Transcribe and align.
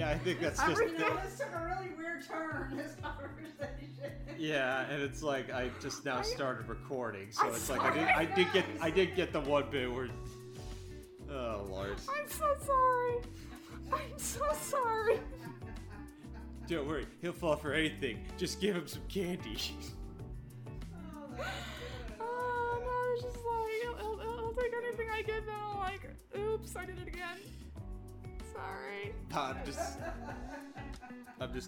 Yeah, 0.00 0.08
I 0.08 0.16
think 0.16 0.40
that's 0.40 0.58
I 0.58 0.68
just. 0.68 0.80
you 0.80 0.98
know, 0.98 1.14
this 1.22 1.38
took 1.38 1.48
a 1.54 1.62
really 1.62 1.90
weird 1.94 2.26
turn. 2.26 2.74
This 2.74 2.94
conversation. 3.02 4.16
Yeah, 4.38 4.86
and 4.90 5.02
it's 5.02 5.22
like 5.22 5.52
I 5.52 5.70
just 5.78 6.06
now 6.06 6.22
started 6.22 6.66
recording, 6.70 7.26
so 7.30 7.42
I'm 7.42 7.48
it's 7.50 7.68
like 7.68 7.82
I 7.82 7.92
did, 7.92 8.08
I 8.08 8.24
did 8.24 8.52
get 8.54 8.64
I 8.80 8.90
did 8.90 9.14
get 9.14 9.30
the 9.34 9.40
one 9.40 9.64
bit 9.70 9.92
where. 9.92 10.08
Oh 11.30 11.66
lord! 11.68 11.96
I'm 12.08 12.30
so 12.30 12.46
sorry. 12.64 13.16
I'm 13.92 14.18
so 14.18 14.40
sorry. 14.62 15.20
Don't 16.66 16.88
worry, 16.88 17.06
he'll 17.20 17.34
fall 17.34 17.56
for 17.56 17.74
anything. 17.74 18.24
Just 18.38 18.58
give 18.58 18.76
him 18.76 18.88
some 18.88 19.02
candy. 19.06 19.58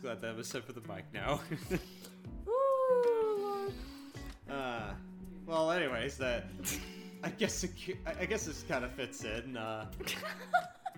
just 0.03 0.21
glad 0.21 0.21
that 0.21 0.37
was 0.37 0.49
set 0.49 0.65
for 0.65 0.73
the 0.73 0.81
mic 0.93 1.05
now. 1.13 1.41
Uh, 4.51 4.93
well, 5.47 5.71
anyways, 5.71 6.19
that. 6.19 6.45
I 7.23 7.31
guess 7.31 7.65
it, 7.65 7.71
I 8.05 8.27
guess 8.27 8.45
this 8.45 8.65
kind 8.69 8.85
of 8.85 8.93
fits 8.93 9.25
in. 9.25 9.57
Uh, 9.57 9.87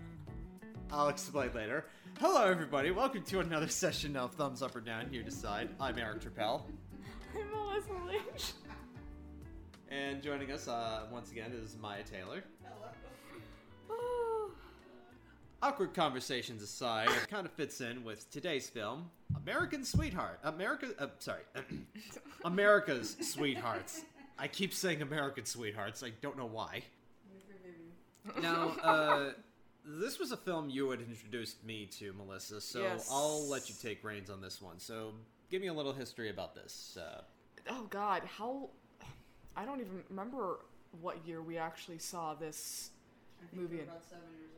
I'll 0.90 1.08
explain 1.08 1.52
later. 1.54 1.84
Hello, 2.18 2.46
everybody. 2.50 2.90
Welcome 2.90 3.22
to 3.24 3.38
another 3.38 3.68
session 3.68 4.16
of 4.16 4.34
Thumbs 4.34 4.60
Up 4.60 4.74
or 4.74 4.80
Down. 4.80 5.08
Here 5.08 5.22
to 5.22 5.30
decide. 5.30 5.68
I'm 5.78 5.96
Eric 5.98 6.22
Trappell. 6.22 6.62
I'm 7.38 7.50
Melissa 7.52 7.92
Lynch. 8.06 8.52
And 9.88 10.20
joining 10.20 10.50
us 10.50 10.66
uh, 10.66 11.06
once 11.12 11.30
again 11.30 11.52
is 11.52 11.76
Maya 11.80 12.02
Taylor. 12.02 12.42
Awkward 15.64 15.94
conversations 15.94 16.60
aside, 16.62 17.08
it 17.08 17.26
kind 17.30 17.46
of 17.46 17.52
fits 17.52 17.80
in 17.80 18.04
with 18.04 18.30
today's 18.30 18.68
film, 18.68 19.10
American 19.34 19.82
Sweetheart. 19.82 20.38
America, 20.44 20.88
uh, 20.98 21.06
sorry, 21.20 21.40
America's 22.44 23.16
Sweethearts. 23.22 24.02
I 24.38 24.46
keep 24.46 24.74
saying 24.74 25.00
American 25.00 25.46
Sweethearts. 25.46 26.02
I 26.02 26.10
don't 26.20 26.36
know 26.36 26.44
why. 26.44 26.82
Now, 28.42 28.76
uh, 28.82 29.30
this 29.86 30.18
was 30.18 30.32
a 30.32 30.36
film 30.36 30.68
you 30.68 30.90
had 30.90 31.00
introduced 31.00 31.64
me 31.64 31.86
to, 31.98 32.12
Melissa. 32.12 32.60
So 32.60 32.82
Yes. 32.82 33.08
I'll 33.10 33.48
let 33.48 33.70
you 33.70 33.74
take 33.80 34.04
reins 34.04 34.28
on 34.28 34.42
this 34.42 34.60
one. 34.60 34.78
So 34.78 35.12
give 35.50 35.62
me 35.62 35.68
a 35.68 35.74
little 35.74 35.94
history 35.94 36.28
about 36.28 36.54
this. 36.54 36.98
Uh, 37.00 37.22
oh 37.70 37.86
God, 37.88 38.20
how? 38.36 38.68
I 39.56 39.64
don't 39.64 39.80
even 39.80 40.02
remember 40.10 40.58
what 41.00 41.26
year 41.26 41.40
we 41.40 41.56
actually 41.56 41.98
saw 41.98 42.34
this, 42.34 42.90
I 43.42 43.46
think 43.46 43.62
Movie 43.62 43.82
about 43.82 44.04
seven 44.04 44.24
years 44.38 44.50
old. 44.52 44.53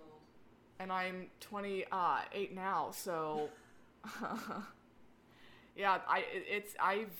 And 0.78 0.92
I'm 0.92 1.26
28 1.40 2.54
now. 2.54 2.90
So, 2.92 3.48
yeah, 5.76 5.98
I 6.08 6.18
it- 6.20 6.46
it's 6.48 6.74
I've 6.80 7.10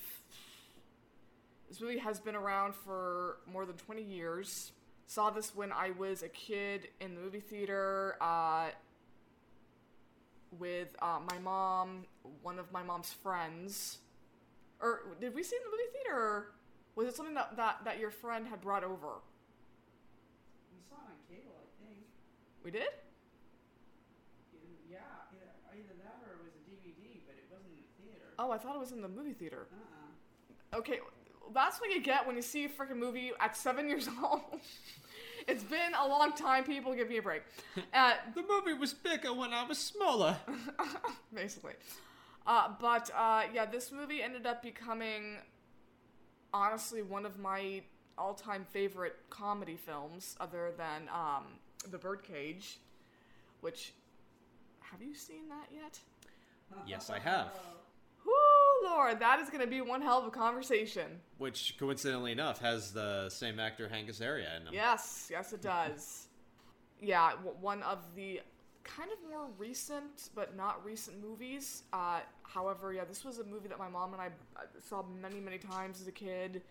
this 1.69 1.81
movie 1.81 1.97
has 1.97 2.19
been 2.19 2.35
around 2.35 2.75
for 2.75 3.37
more 3.51 3.65
than 3.65 3.75
20 3.75 4.01
years. 4.01 4.71
Saw 5.05 5.29
this 5.29 5.53
when 5.55 5.71
I 5.71 5.91
was 5.91 6.23
a 6.23 6.29
kid 6.29 6.87
in 7.01 7.15
the 7.15 7.21
movie 7.21 7.39
theater 7.41 8.15
uh, 8.21 8.67
with 10.57 10.95
uh, 11.01 11.19
my 11.29 11.37
mom, 11.39 12.05
one 12.41 12.57
of 12.59 12.71
my 12.71 12.83
mom's 12.83 13.11
friends. 13.13 13.99
Or 14.81 15.01
did 15.19 15.33
we 15.33 15.43
see 15.43 15.55
it 15.55 15.61
in 15.65 15.71
the 15.71 15.77
movie 15.77 15.91
theater? 15.93 16.17
Or 16.17 16.51
was 16.95 17.07
it 17.07 17.15
something 17.15 17.35
that, 17.35 17.55
that, 17.57 17.79
that 17.85 17.99
your 17.99 18.11
friend 18.11 18.47
had 18.47 18.61
brought 18.61 18.83
over? 18.83 19.19
We 20.71 20.79
saw 20.87 20.95
it 21.03 21.11
on 21.11 21.19
cable, 21.27 21.55
I 21.55 21.67
think. 21.83 21.99
We 22.63 22.71
did? 22.71 22.89
Yeah, 24.91 24.99
either, 25.31 25.51
either 25.71 25.95
that 26.03 26.19
or 26.27 26.39
it 26.39 26.43
was 26.43 26.55
a 26.55 26.63
DVD, 26.67 27.23
but 27.27 27.35
it 27.39 27.47
wasn't 27.51 27.75
in 27.75 27.83
the 27.83 27.91
theater. 28.03 28.26
Oh, 28.39 28.51
I 28.51 28.57
thought 28.57 28.75
it 28.75 28.79
was 28.79 28.91
in 28.91 29.01
the 29.01 29.07
movie 29.07 29.33
theater. 29.33 29.67
Uh-uh. 29.71 30.79
Okay, 30.79 30.99
that's 31.53 31.79
what 31.79 31.89
you 31.89 32.01
get 32.01 32.25
when 32.27 32.35
you 32.35 32.41
see 32.41 32.65
a 32.65 32.69
freaking 32.69 32.97
movie 32.97 33.31
at 33.39 33.55
seven 33.55 33.87
years 33.87 34.07
old. 34.23 34.41
it's 35.47 35.63
been 35.63 35.93
a 35.99 36.07
long 36.07 36.33
time, 36.33 36.63
people. 36.63 36.93
Give 36.93 37.09
me 37.09 37.17
a 37.17 37.21
break. 37.21 37.43
Uh, 37.93 38.13
the 38.35 38.43
movie 38.47 38.73
was 38.73 38.93
bigger 38.93 39.33
when 39.33 39.53
I 39.53 39.63
was 39.65 39.77
smaller. 39.77 40.37
basically. 41.33 41.73
Uh, 42.45 42.69
but 42.79 43.09
uh, 43.15 43.43
yeah, 43.53 43.65
this 43.65 43.91
movie 43.91 44.21
ended 44.21 44.45
up 44.45 44.61
becoming, 44.61 45.37
honestly, 46.53 47.01
one 47.01 47.25
of 47.25 47.39
my 47.39 47.81
all-time 48.17 48.65
favorite 48.71 49.15
comedy 49.29 49.75
films, 49.75 50.35
other 50.39 50.71
than 50.77 51.07
um, 51.13 51.43
The 51.91 51.97
Birdcage, 51.97 52.79
which 53.61 53.93
have 54.81 55.01
you 55.01 55.13
seen 55.15 55.49
that 55.49 55.67
yet? 55.73 55.99
yes, 56.85 57.09
I 57.09 57.19
have. 57.19 57.51
Lord, 58.83 59.19
that 59.19 59.39
is 59.39 59.49
going 59.49 59.61
to 59.61 59.67
be 59.67 59.81
one 59.81 60.01
hell 60.01 60.19
of 60.19 60.25
a 60.25 60.31
conversation. 60.31 61.19
Which, 61.37 61.75
coincidentally 61.79 62.31
enough, 62.31 62.59
has 62.59 62.91
the 62.91 63.29
same 63.29 63.59
actor 63.59 63.87
Hank 63.87 64.09
Azaria 64.09 64.57
in 64.59 64.67
him. 64.67 64.73
Yes, 64.73 65.29
yes, 65.31 65.53
it 65.53 65.61
does. 65.61 66.27
yeah, 67.01 67.31
w- 67.31 67.55
one 67.59 67.83
of 67.83 67.99
the 68.15 68.41
kind 68.83 69.11
of 69.11 69.17
more 69.29 69.47
recent, 69.57 70.29
but 70.33 70.55
not 70.55 70.83
recent 70.83 71.21
movies. 71.21 71.83
Uh, 71.93 72.21
however, 72.43 72.93
yeah, 72.93 73.03
this 73.05 73.23
was 73.23 73.39
a 73.39 73.43
movie 73.43 73.67
that 73.67 73.79
my 73.79 73.89
mom 73.89 74.13
and 74.13 74.21
I 74.21 74.27
uh, 74.27 74.61
saw 74.87 75.03
many, 75.21 75.39
many 75.39 75.57
times 75.57 76.01
as 76.01 76.07
a 76.07 76.11
kid. 76.11 76.61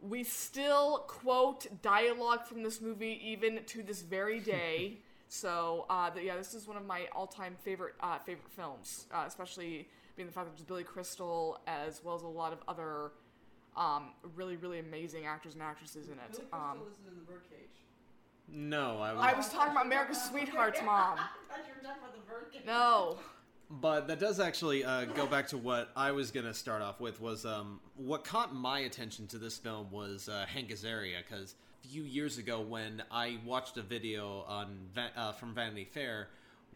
We 0.00 0.24
still 0.24 1.04
quote 1.08 1.66
dialogue 1.82 2.44
from 2.44 2.62
this 2.62 2.80
movie 2.80 3.20
even 3.24 3.60
to 3.64 3.82
this 3.82 4.02
very 4.02 4.40
day. 4.40 4.98
so, 5.28 5.86
uh, 5.88 6.10
yeah, 6.22 6.36
this 6.36 6.54
is 6.54 6.68
one 6.68 6.76
of 6.76 6.86
my 6.86 7.08
all-time 7.12 7.56
favorite 7.62 7.94
uh, 8.00 8.18
favorite 8.18 8.50
films, 8.50 9.06
uh, 9.12 9.24
especially 9.26 9.88
being 10.16 10.26
the 10.26 10.32
fact 10.32 10.46
that 10.46 10.56
there's 10.56 10.66
Billy 10.66 10.84
Crystal 10.84 11.60
as 11.66 12.02
well 12.02 12.14
as 12.16 12.22
a 12.22 12.26
lot 12.28 12.52
of 12.52 12.58
other 12.66 13.12
um, 13.76 14.10
really, 14.34 14.56
really 14.56 14.78
amazing 14.78 15.26
actors 15.26 15.54
and 15.54 15.62
actresses 15.62 16.06
in 16.08 16.14
it. 16.14 16.18
Billy 16.32 16.44
Crystal 16.50 16.58
Um, 16.58 16.78
isn't 16.78 17.12
in 17.12 17.18
the 17.18 17.30
birdcage. 17.30 17.60
No, 18.48 19.00
I 19.00 19.12
was. 19.12 19.24
I 19.24 19.34
was 19.34 19.48
talking 19.50 19.72
about 19.72 19.86
America's 19.86 20.22
Sweethearts, 20.22 20.80
Mom. 20.84 21.18
I 21.18 21.22
thought 21.48 21.66
you 21.66 21.74
were 21.74 21.82
talking 21.86 22.02
about 22.02 22.14
the 22.14 22.32
birdcage. 22.32 22.62
No. 22.66 23.18
But 23.68 24.06
that 24.06 24.20
does 24.20 24.38
actually 24.38 24.84
uh, 24.84 25.06
go 25.06 25.26
back 25.26 25.48
to 25.48 25.58
what 25.58 25.90
I 25.96 26.12
was 26.12 26.30
gonna 26.30 26.54
start 26.54 26.82
off 26.82 27.00
with 27.00 27.20
was 27.20 27.44
um, 27.44 27.80
what 27.96 28.22
caught 28.22 28.54
my 28.54 28.78
attention 28.80 29.26
to 29.28 29.38
this 29.38 29.58
film 29.58 29.90
was 29.90 30.28
uh, 30.28 30.46
Hank 30.46 30.70
Azaria 30.70 31.16
because 31.28 31.56
a 31.84 31.88
few 31.88 32.04
years 32.04 32.38
ago 32.38 32.60
when 32.60 33.02
I 33.10 33.38
watched 33.44 33.76
a 33.76 33.82
video 33.82 34.44
on 34.46 34.78
uh, 35.16 35.32
from 35.32 35.52
Vanity 35.52 35.84
Fair, 35.84 36.28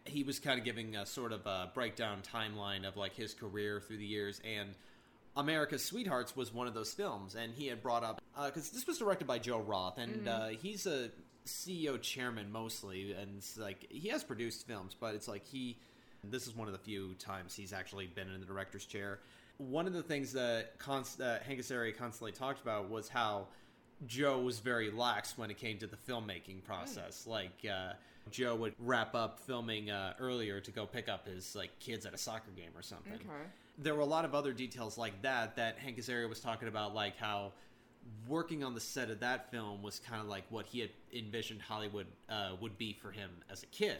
he 0.05 0.23
was 0.23 0.39
kind 0.39 0.59
of 0.59 0.65
giving 0.65 0.95
a 0.95 1.05
sort 1.05 1.31
of 1.31 1.45
a 1.45 1.71
breakdown 1.73 2.19
timeline 2.21 2.87
of 2.87 2.97
like 2.97 3.15
his 3.15 3.33
career 3.33 3.79
through 3.79 3.97
the 3.97 4.05
years 4.05 4.41
and. 4.43 4.75
America's 5.33 5.81
Sweethearts 5.81 6.35
was 6.35 6.53
one 6.53 6.67
of 6.67 6.73
those 6.73 6.91
films, 6.91 7.35
and 7.35 7.53
he 7.53 7.67
had 7.67 7.81
brought 7.81 8.03
up 8.03 8.21
because 8.47 8.69
this 8.71 8.85
was 8.85 8.97
directed 8.97 9.25
by 9.25 9.39
Joe 9.39 9.61
Roth, 9.61 9.97
and 9.97 10.27
uh, 10.27 10.47
he's 10.49 10.85
a 10.85 11.09
CEO 11.45 12.01
chairman 12.01 12.51
mostly, 12.51 13.13
and 13.13 13.37
it's 13.37 13.57
like 13.57 13.87
he 13.89 14.09
has 14.09 14.23
produced 14.23 14.67
films, 14.67 14.95
but 14.99 15.15
it's 15.15 15.29
like 15.29 15.45
he 15.45 15.77
this 16.23 16.47
is 16.47 16.55
one 16.55 16.67
of 16.67 16.73
the 16.73 16.79
few 16.79 17.13
times 17.15 17.55
he's 17.55 17.73
actually 17.73 18.07
been 18.07 18.29
in 18.29 18.39
the 18.39 18.45
director's 18.45 18.85
chair. 18.85 19.19
One 19.57 19.87
of 19.87 19.93
the 19.93 20.03
things 20.03 20.33
that 20.33 20.77
const- 20.77 21.21
uh, 21.21 21.39
Hank 21.39 21.59
Azaria 21.59 21.95
constantly 21.95 22.31
talked 22.31 22.61
about 22.61 22.89
was 22.89 23.09
how 23.09 23.47
Joe 24.05 24.39
was 24.39 24.59
very 24.59 24.91
lax 24.91 25.37
when 25.37 25.49
it 25.49 25.57
came 25.57 25.77
to 25.79 25.87
the 25.87 25.97
filmmaking 25.97 26.63
process. 26.63 27.25
Like 27.25 27.65
uh, 27.69 27.93
Joe 28.29 28.55
would 28.55 28.73
wrap 28.79 29.15
up 29.15 29.39
filming 29.39 29.89
uh, 29.89 30.13
earlier 30.19 30.59
to 30.61 30.71
go 30.71 30.85
pick 30.85 31.09
up 31.09 31.27
his 31.27 31.55
like 31.55 31.77
kids 31.79 32.05
at 32.05 32.13
a 32.13 32.17
soccer 32.17 32.51
game 32.55 32.69
or 32.75 32.81
something. 32.81 33.13
Okay. 33.13 33.25
There 33.77 33.95
were 33.95 34.01
a 34.01 34.05
lot 34.05 34.25
of 34.25 34.35
other 34.35 34.53
details 34.53 34.97
like 34.97 35.21
that 35.23 35.55
that 35.55 35.79
Hank 35.79 35.97
Azaria 35.97 36.29
was 36.29 36.39
talking 36.39 36.67
about, 36.67 36.93
like 36.93 37.17
how 37.17 37.53
working 38.27 38.63
on 38.63 38.73
the 38.73 38.79
set 38.79 39.09
of 39.09 39.19
that 39.21 39.51
film 39.51 39.81
was 39.83 39.99
kind 39.99 40.21
of 40.21 40.27
like 40.27 40.43
what 40.49 40.65
he 40.65 40.79
had 40.79 40.89
envisioned 41.13 41.61
Hollywood 41.61 42.07
uh, 42.29 42.51
would 42.61 42.77
be 42.77 42.93
for 42.93 43.11
him 43.11 43.29
as 43.49 43.63
a 43.63 43.67
kid. 43.67 43.97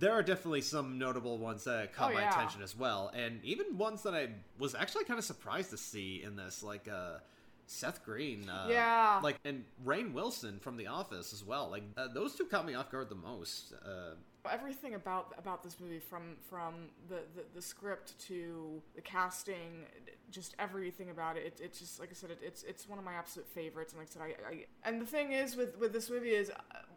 There 0.00 0.12
are 0.12 0.22
definitely 0.22 0.62
some 0.62 0.98
notable 0.98 1.38
ones 1.38 1.64
that 1.64 1.92
caught 1.92 2.10
Oh, 2.10 2.14
my 2.14 2.22
yeah. 2.22 2.32
attention 2.32 2.62
as 2.62 2.76
well, 2.76 3.12
and 3.14 3.38
even 3.44 3.78
ones 3.78 4.02
that 4.02 4.12
I 4.14 4.30
was 4.58 4.74
actually 4.74 5.04
kind 5.04 5.18
of 5.18 5.24
surprised 5.24 5.70
to 5.70 5.76
see 5.76 6.22
in 6.24 6.34
this, 6.34 6.62
like 6.64 6.88
uh, 6.88 7.18
Seth 7.66 8.04
Green, 8.04 8.48
uh, 8.48 8.66
Yeah. 8.70 9.20
like 9.22 9.38
and 9.44 9.64
Rainn 9.84 10.12
Wilson 10.12 10.58
from 10.58 10.76
The 10.76 10.86
Office 10.86 11.32
as 11.32 11.44
well. 11.44 11.68
Like 11.70 11.84
uh, 11.96 12.08
those 12.08 12.34
two 12.34 12.44
caught 12.44 12.66
me 12.66 12.74
off 12.74 12.90
guard 12.90 13.08
the 13.08 13.14
most. 13.14 13.72
Uh, 13.84 14.14
Everything 14.50 14.94
about 14.94 15.32
about 15.38 15.62
this 15.62 15.80
movie, 15.80 15.98
from 15.98 16.36
from 16.50 16.74
the, 17.08 17.20
the, 17.34 17.44
the 17.54 17.62
script 17.62 18.18
to 18.26 18.82
the 18.94 19.00
casting, 19.00 19.86
just 20.30 20.54
everything 20.58 21.08
about 21.08 21.38
it, 21.38 21.44
it 21.46 21.60
it's 21.64 21.78
just 21.78 21.98
like 21.98 22.10
I 22.10 22.12
said, 22.12 22.30
it, 22.30 22.40
it's 22.42 22.62
it's 22.62 22.86
one 22.86 22.98
of 22.98 23.06
my 23.06 23.14
absolute 23.14 23.48
favorites. 23.48 23.94
And 23.94 24.00
like 24.00 24.08
I 24.10 24.12
said, 24.12 24.22
I, 24.46 24.50
I 24.54 24.64
and 24.86 25.00
the 25.00 25.06
thing 25.06 25.32
is 25.32 25.56
with 25.56 25.78
with 25.78 25.94
this 25.94 26.10
movie 26.10 26.34
is, 26.34 26.52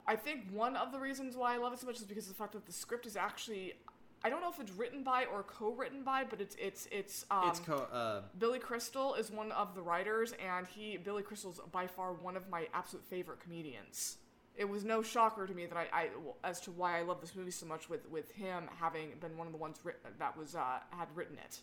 I 0.06 0.18
think 0.18 0.42
one 0.52 0.76
of 0.76 0.92
the 0.92 1.00
reasons 1.00 1.38
why 1.38 1.54
I 1.54 1.58
love 1.58 1.72
it 1.72 1.80
so 1.80 1.86
much 1.88 1.96
is 1.96 2.04
because 2.04 2.26
of 2.26 2.34
the 2.34 2.38
fact 2.38 2.52
that 2.52 2.66
the 2.66 2.74
script 2.74 3.06
is 3.06 3.16
actually, 3.16 3.76
I 4.24 4.30
don't 4.30 4.42
know 4.42 4.50
if 4.50 4.60
it's 4.60 4.72
written 4.72 5.04
by 5.04 5.26
or 5.26 5.44
co-written 5.44 6.04
by, 6.04 6.24
but 6.24 6.42
it's 6.42 6.56
it's 6.60 6.88
it's 6.92 7.26
um, 7.32 7.50
it's 7.50 7.60
co- 7.60 7.88
uh, 7.92 8.22
Billy 8.38 8.60
Crystal 8.60 9.14
is 9.16 9.32
one 9.32 9.52
of 9.52 9.76
the 9.76 9.82
writers, 9.82 10.34
and 10.44 10.66
he 10.68 10.98
Billy 10.98 11.24
Crystal's 11.24 11.60
by 11.72 11.88
far 11.88 12.14
one 12.14 12.36
of 12.36 12.50
my 12.50 12.68
absolute 12.74 13.06
favorite 13.06 13.40
comedians. 13.40 14.18
it 14.56 14.68
was 14.68 14.84
no 14.84 15.04
shocker 15.04 15.46
to 15.46 15.54
me 15.54 15.68
that 15.68 15.78
I, 15.78 15.88
I 15.94 16.10
as 16.44 16.60
to 16.62 16.72
why 16.72 16.98
I 17.00 17.04
love 17.04 17.22
this 17.22 17.36
movie 17.36 17.52
so 17.52 17.66
much 17.68 17.90
with 17.90 18.10
with 18.10 18.32
him 18.32 18.64
having 18.80 19.12
been 19.22 19.38
one 19.38 19.46
of 19.48 19.54
the 19.54 19.60
ones 19.60 19.78
writ- 19.84 20.02
that 20.18 20.36
was 20.36 20.56
uh, 20.56 20.80
had 20.90 21.08
written 21.16 21.38
it. 21.38 21.60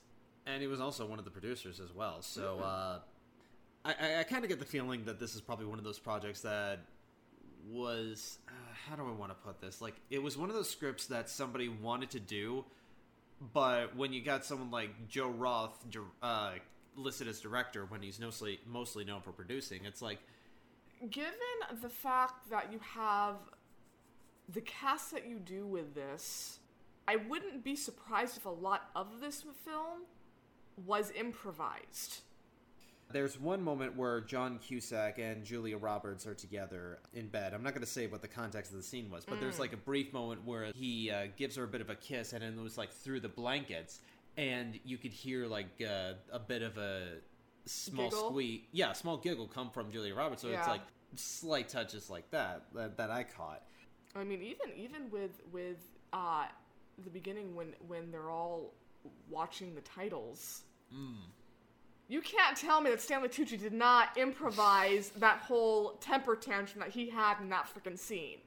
and 0.47 0.63
he 0.63 0.69
was 0.69 0.81
also 0.81 1.05
one 1.07 1.19
of 1.19 1.25
the 1.25 1.31
producers 1.33 1.81
as 1.81 1.93
well. 1.93 2.23
So 2.23 2.61
uh, 2.61 2.99
I, 3.85 3.95
I, 4.01 4.21
I 4.21 4.23
kind 4.23 4.45
of 4.45 4.49
get 4.49 4.61
the 4.61 4.65
feeling 4.65 5.05
that 5.07 5.19
this 5.19 5.35
is 5.35 5.41
probably 5.41 5.67
one 5.67 5.79
of 5.79 5.85
those 5.85 5.99
projects 5.99 6.41
that 6.43 6.79
was 7.69 8.39
uh, 8.49 8.53
how 8.89 8.97
do 8.97 9.03
I 9.07 9.13
want 9.13 9.31
to 9.31 9.37
put 9.37 9.61
this? 9.61 9.81
Like 9.81 9.95
it 10.11 10.23
was 10.23 10.37
one 10.37 10.49
of 10.49 10.55
those 10.55 10.71
scripts 10.71 11.07
that 11.07 11.29
somebody 11.29 11.69
wanted 11.69 12.11
to 12.11 12.21
do, 12.21 12.65
but 13.53 13.97
when 13.97 14.13
you 14.13 14.23
got 14.23 14.45
someone 14.45 14.71
like 14.71 15.09
Joe 15.09 15.29
Roth 15.29 15.85
uh, 16.23 16.53
listed 16.97 17.29
as 17.29 17.41
director 17.41 17.85
when 17.87 18.03
he's 18.03 18.21
mostly 18.21 18.61
mostly 18.67 19.05
known 19.05 19.23
for 19.23 19.33
producing, 19.33 19.85
it's 19.85 20.03
like 20.03 20.19
Given 21.11 21.33
the 21.83 21.89
fact 21.89 22.51
that 22.51 22.73
you 22.73 22.79
have 22.95 23.37
the 24.49 24.61
cast 24.61 25.11
that 25.13 25.27
you 25.27 25.39
do 25.39 25.67
with 25.67 25.95
this, 25.95 26.61
I 27.07 27.17
wouldn't 27.17 27.65
be 27.65 27.77
surprised 27.77 28.37
if 28.37 28.47
a 28.47 28.51
lot 28.51 28.91
of 28.95 29.21
this 29.21 29.45
film 29.65 30.03
was 30.87 31.13
improvised. 31.15 32.21
There's 33.13 33.39
one 33.39 33.63
moment 33.63 33.97
where 33.97 34.21
John 34.21 34.59
Cusack 34.59 35.19
and 35.19 35.45
Julia 35.45 35.79
Roberts 35.79 36.27
are 36.27 36.35
together 36.35 36.99
in 37.13 37.29
bed. 37.29 37.55
I'm 37.55 37.63
not 37.63 37.73
going 37.73 37.85
to 37.85 37.91
say 37.91 38.07
what 38.07 38.23
the 38.23 38.29
context 38.29 38.73
of 38.73 38.77
the 38.77 38.83
scene 38.83 39.11
was, 39.11 39.25
but 39.25 39.41
there's 39.41 39.59
like 39.61 39.73
a 39.73 39.77
brief 39.77 40.13
moment 40.13 40.45
where 40.45 40.73
he 40.75 41.11
uh, 41.11 41.27
gives 41.37 41.55
her 41.57 41.65
a 41.65 41.69
bit 41.69 41.81
of 41.81 41.91
a 41.91 41.95
kiss, 41.95 42.33
and 42.33 42.43
it 42.43 42.57
was 42.61 42.77
like 42.77 42.91
through 42.91 43.21
the 43.21 43.29
blankets, 43.29 44.01
and 44.37 44.81
you 44.85 44.99
could 44.99 45.13
hear 45.13 45.47
like 45.47 45.81
uh, 45.81 46.15
a 46.33 46.41
bit 46.41 46.63
of 46.63 46.77
a 46.79 47.19
small 47.67 48.11
Giggle? 48.11 48.31
squeak, 48.31 48.69
yeah, 48.73 48.91
a 48.91 48.95
small 48.95 49.17
giggle 49.17 49.47
come 49.47 49.71
from 49.71 49.93
Julia 49.93 50.15
Roberts. 50.15 50.43
So 50.43 50.49
it's 50.49 50.69
like 50.69 50.83
slight 51.17 51.69
touches 51.69 52.11
like 52.11 52.31
that 52.31 52.65
that, 52.75 52.97
that 52.97 53.11
I 53.11 53.25
caught. 53.25 53.63
I 54.17 54.25
mean, 54.25 54.43
even 54.43 54.77
even 54.77 55.11
with 55.11 55.41
with 55.53 55.79
uh, 56.13 56.47
the 57.05 57.11
beginning 57.11 57.55
when 57.55 57.75
when 57.87 58.11
they're 58.11 58.31
all 58.31 58.73
watching 59.29 59.75
the 59.75 59.81
titles, 59.83 60.63
you 62.09 62.21
can't 62.21 62.57
tell 62.57 62.81
me 62.81 62.91
that 62.91 63.01
Stanley 63.01 63.29
Tucci 63.29 63.59
did 63.59 63.73
not 63.73 64.17
improvise 64.17 65.11
that 65.19 65.39
whole 65.39 65.93
temper 66.01 66.37
tantrum 66.37 66.81
that 66.81 66.91
he 66.91 67.09
had 67.09 67.41
in 67.41 67.49
that 67.51 67.67
freaking 67.73 67.99
scene. 67.99 68.39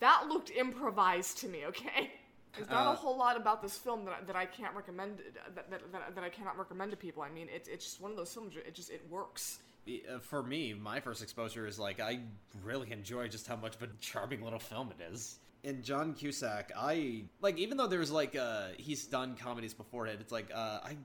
That 0.00 0.28
looked 0.28 0.50
improvised 0.50 1.38
to 1.38 1.48
me. 1.48 1.64
Okay. 1.66 2.12
There's 2.56 2.70
not 2.70 2.86
Uh, 2.88 2.92
a 2.92 2.94
whole 2.94 3.16
lot 3.16 3.36
about 3.36 3.62
this 3.62 3.76
film 3.76 4.04
that, 4.06 4.14
I- 4.14 4.24
that 4.24 4.34
I 4.36 4.46
can't 4.46 4.74
recommend 4.74 5.18
that, 5.54 5.70
that, 5.70 5.92
that, 5.92 6.14
that 6.14 6.24
I 6.24 6.28
cannot 6.30 6.56
recommend 6.58 6.90
to 6.92 6.96
people. 6.96 7.22
I 7.22 7.28
mean, 7.28 7.48
it's 7.52 7.68
it's 7.68 7.84
just 7.84 8.00
one 8.00 8.10
of 8.10 8.16
those 8.16 8.32
films. 8.32 8.54
It 8.56 8.74
just 8.74 8.90
it 8.90 9.02
works. 9.10 9.58
Uh, 9.86 10.18
For 10.18 10.42
me, 10.42 10.74
my 10.74 10.98
first 11.00 11.22
exposure 11.22 11.66
is 11.66 11.78
like 11.78 12.00
I 12.00 12.20
really 12.64 12.90
enjoy 12.90 13.28
just 13.28 13.46
how 13.46 13.56
much 13.56 13.76
of 13.76 13.82
a 13.82 13.88
charming 14.00 14.42
little 14.42 14.58
film 14.58 14.92
it 14.98 15.02
is. 15.12 15.38
And 15.64 15.84
John 15.84 16.14
Cusack, 16.14 16.72
I 16.76 17.24
like 17.42 17.58
even 17.58 17.76
though 17.76 17.86
there's 17.86 18.10
like 18.10 18.34
uh 18.34 18.68
he's 18.78 19.06
done 19.06 19.36
comedies 19.36 19.74
before 19.74 20.06
it, 20.06 20.18
it's 20.20 20.32
like 20.32 20.50
uh 20.52 20.80
I 20.82 20.96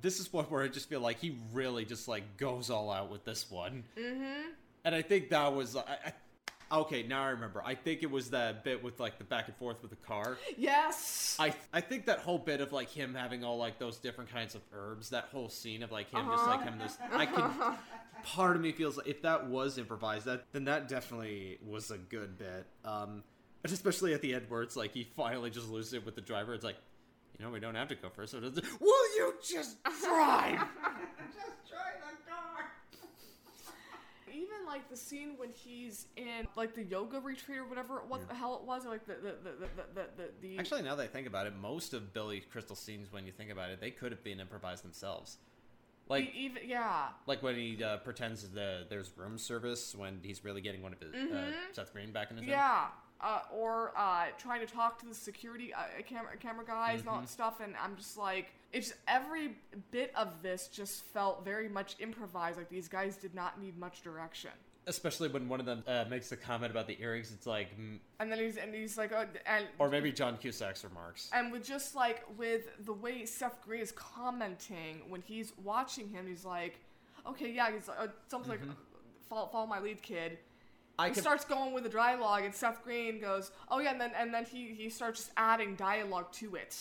this 0.00 0.20
is 0.20 0.32
one 0.32 0.44
where 0.46 0.62
I 0.62 0.68
just 0.68 0.88
feel 0.88 1.00
like 1.00 1.18
he 1.18 1.38
really 1.52 1.84
just 1.84 2.08
like 2.08 2.36
goes 2.36 2.70
all 2.70 2.90
out 2.90 3.10
with 3.10 3.24
this 3.24 3.50
one. 3.50 3.84
Mm-hmm. 3.98 4.50
And 4.84 4.94
I 4.94 5.02
think 5.02 5.30
that 5.30 5.54
was 5.54 5.76
I, 5.76 5.82
I 6.70 6.78
okay 6.80 7.02
now 7.02 7.24
I 7.24 7.30
remember. 7.30 7.62
I 7.64 7.74
think 7.74 8.02
it 8.02 8.10
was 8.10 8.30
that 8.30 8.64
bit 8.64 8.82
with 8.82 8.98
like 8.98 9.18
the 9.18 9.24
back 9.24 9.48
and 9.48 9.56
forth 9.56 9.82
with 9.82 9.90
the 9.90 9.96
car. 9.96 10.38
Yes. 10.56 11.36
I 11.38 11.54
I 11.72 11.80
think 11.80 12.06
that 12.06 12.20
whole 12.20 12.38
bit 12.38 12.60
of 12.60 12.72
like 12.72 12.88
him 12.88 13.14
having 13.14 13.44
all 13.44 13.58
like 13.58 13.78
those 13.78 13.98
different 13.98 14.32
kinds 14.32 14.54
of 14.54 14.62
herbs, 14.72 15.10
that 15.10 15.28
whole 15.32 15.48
scene 15.48 15.82
of 15.82 15.92
like 15.92 16.10
him 16.10 16.26
just 16.26 16.46
like 16.46 16.62
him 16.62 16.78
this 16.78 16.96
I 17.12 17.26
can 17.26 17.50
part 18.24 18.56
of 18.56 18.62
me 18.62 18.72
feels 18.72 18.96
like 18.96 19.08
if 19.08 19.22
that 19.22 19.46
was 19.46 19.78
improvised, 19.78 20.26
that 20.26 20.44
then 20.52 20.64
that 20.64 20.88
definitely 20.88 21.58
was 21.66 21.90
a 21.90 21.98
good 21.98 22.38
bit. 22.38 22.66
Um 22.84 23.22
especially 23.64 24.12
at 24.12 24.22
the 24.22 24.34
end 24.34 24.46
where 24.48 24.62
it's 24.62 24.74
like 24.74 24.92
he 24.92 25.04
finally 25.16 25.48
just 25.48 25.68
loses 25.68 25.94
it 25.94 26.04
with 26.04 26.16
the 26.16 26.20
driver, 26.20 26.54
it's 26.54 26.64
like 26.64 26.78
you 27.42 27.48
know, 27.48 27.52
we 27.52 27.58
don't 27.58 27.74
have 27.74 27.88
to 27.88 27.96
go 27.96 28.08
first. 28.08 28.30
So 28.30 28.38
doesn't- 28.40 28.64
Will 28.80 29.16
you 29.16 29.34
just 29.44 29.76
drive? 29.82 30.60
Just 31.34 31.68
try 31.68 31.90
the 31.98 32.30
car. 32.30 32.70
even 34.28 34.64
like 34.66 34.88
the 34.88 34.96
scene 34.96 35.34
when 35.38 35.48
he's 35.50 36.06
in 36.16 36.46
like 36.56 36.74
the 36.74 36.84
yoga 36.84 37.18
retreat 37.20 37.58
or 37.58 37.64
whatever 37.64 37.94
what 38.06 38.20
was 38.20 38.28
the 38.28 38.34
hell 38.34 38.54
it 38.62 38.66
was 38.66 38.84
like 38.86 39.04
the 39.06 39.14
the 39.14 39.34
the 39.42 39.50
the 39.50 39.66
the, 39.94 40.06
the, 40.16 40.30
the 40.40 40.58
Actually, 40.58 40.82
now 40.82 40.94
that 40.94 41.02
I 41.02 41.06
think 41.08 41.26
about 41.26 41.46
it, 41.46 41.54
most 41.60 41.94
of 41.94 42.12
Billy 42.14 42.40
Crystal 42.40 42.76
scenes, 42.76 43.10
when 43.12 43.26
you 43.26 43.32
think 43.32 43.50
about 43.50 43.70
it, 43.70 43.80
they 43.80 43.90
could 43.90 44.12
have 44.12 44.22
been 44.22 44.38
improvised 44.40 44.84
themselves. 44.84 45.38
Like 46.08 46.32
even 46.34 46.62
yeah 46.66 47.08
like 47.26 47.42
when 47.42 47.56
he 47.56 47.82
uh, 47.82 47.96
pretends 47.98 48.48
that 48.50 48.86
there's 48.90 49.10
room 49.16 49.38
service 49.38 49.94
when 49.96 50.20
he's 50.22 50.44
really 50.44 50.60
getting 50.60 50.82
one 50.82 50.92
of 50.92 51.00
his 51.00 51.12
uh, 51.14 51.50
Seth 51.72 51.92
Green 51.92 52.12
back 52.12 52.30
in 52.30 52.36
his 52.36 52.46
room. 52.46 52.50
Uh, 53.22 53.40
or 53.52 53.92
uh, 53.96 54.26
trying 54.38 54.66
to 54.66 54.72
talk 54.72 54.98
to 55.00 55.06
the 55.06 55.14
security 55.14 55.72
uh, 55.72 56.02
camera 56.06 56.36
camera 56.38 56.64
guys 56.64 57.00
and 57.00 57.08
all 57.08 57.20
that 57.20 57.28
stuff 57.28 57.60
and 57.60 57.74
I'm 57.82 57.96
just 57.96 58.16
like 58.16 58.52
it's 58.72 58.92
every 59.06 59.56
bit 59.90 60.12
of 60.16 60.42
this 60.42 60.68
just 60.68 61.02
felt 61.02 61.44
very 61.44 61.68
much 61.68 61.96
improvised 62.00 62.58
like 62.58 62.68
these 62.68 62.88
guys 62.88 63.16
did 63.16 63.34
not 63.34 63.60
need 63.60 63.78
much 63.78 64.02
direction 64.02 64.50
Especially 64.88 65.28
when 65.28 65.48
one 65.48 65.60
of 65.60 65.66
them 65.66 65.84
uh, 65.86 66.04
makes 66.10 66.32
a 66.32 66.36
comment 66.36 66.72
about 66.72 66.88
the 66.88 67.00
earrings, 67.00 67.30
it's 67.32 67.46
like, 67.46 67.68
mm, 67.78 68.00
and 68.18 68.32
then 68.32 68.40
he's 68.40 68.56
and 68.56 68.74
he's 68.74 68.98
like 68.98 69.12
oh, 69.12 69.26
and 69.46 69.66
or 69.78 69.88
maybe 69.88 70.10
John 70.10 70.36
Cusack's 70.36 70.82
remarks. 70.82 71.30
And 71.32 71.52
with 71.52 71.64
just 71.64 71.94
like 71.94 72.24
with 72.36 72.62
the 72.84 72.92
way 72.92 73.24
Seth 73.24 73.62
Green 73.64 73.80
is 73.80 73.92
commenting 73.92 75.02
when 75.08 75.22
he's 75.22 75.52
watching 75.62 76.08
him, 76.08 76.26
he's 76.26 76.44
like, 76.44 76.80
okay, 77.28 77.52
yeah, 77.52 77.70
he's 77.70 77.88
uh, 77.88 78.08
something 78.26 78.50
like 78.50 78.60
follow, 79.28 79.46
follow 79.46 79.68
my 79.68 79.78
lead, 79.78 80.02
kid. 80.02 80.38
I 81.02 81.08
he 81.08 81.14
can, 81.14 81.22
starts 81.22 81.44
going 81.44 81.72
with 81.72 81.82
the 81.84 81.90
dialogue, 81.90 82.44
and 82.44 82.54
Seth 82.54 82.82
Green 82.84 83.20
goes, 83.20 83.50
oh 83.70 83.80
yeah, 83.80 83.92
and 83.92 84.00
then 84.00 84.12
and 84.16 84.32
then 84.32 84.44
he 84.44 84.74
he 84.74 84.88
starts 84.88 85.20
just 85.20 85.32
adding 85.36 85.74
dialogue 85.74 86.32
to 86.32 86.54
it 86.54 86.76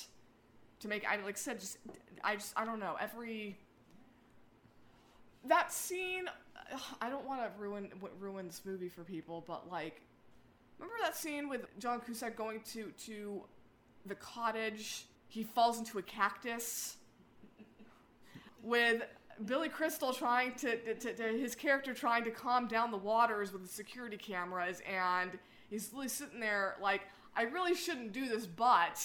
to 0.79 0.87
make 0.87 1.05
I 1.07 1.15
like 1.17 1.35
I 1.35 1.37
said 1.37 1.59
just 1.59 1.77
I 2.23 2.35
just 2.35 2.53
I 2.55 2.65
don't 2.65 2.79
know 2.79 2.95
every 2.99 3.57
that 5.47 5.71
scene. 5.71 6.25
I 7.01 7.09
don't 7.09 7.27
want 7.27 7.41
to 7.41 7.49
ruin 7.59 7.89
ruin 8.19 8.47
this 8.47 8.61
movie 8.65 8.89
for 8.89 9.03
people, 9.03 9.43
but 9.47 9.69
like. 9.71 10.01
Remember 10.79 10.97
that 11.03 11.15
scene 11.15 11.47
with 11.47 11.67
John 11.77 11.99
Cusack 11.99 12.35
going 12.35 12.61
to 12.73 12.91
to 13.05 13.43
the 14.07 14.15
cottage? 14.15 15.05
He 15.27 15.43
falls 15.43 15.77
into 15.77 15.99
a 15.99 16.01
cactus. 16.01 16.97
With 18.63 19.03
Billy 19.45 19.69
Crystal 19.69 20.13
trying 20.13 20.53
to, 20.55 20.77
to, 20.77 20.93
to, 20.95 21.13
to- 21.13 21.37
his 21.37 21.55
character 21.55 21.93
trying 21.93 22.23
to 22.25 22.31
calm 22.31 22.67
down 22.67 22.91
the 22.91 22.97
waters 22.97 23.51
with 23.53 23.61
the 23.63 23.67
security 23.69 24.17
cameras, 24.17 24.81
and 24.89 25.31
he's 25.69 25.89
really 25.93 26.07
sitting 26.07 26.39
there 26.39 26.75
like, 26.81 27.01
I 27.33 27.43
really 27.43 27.75
shouldn't 27.75 28.11
do 28.11 28.27
this, 28.27 28.45
but, 28.45 29.01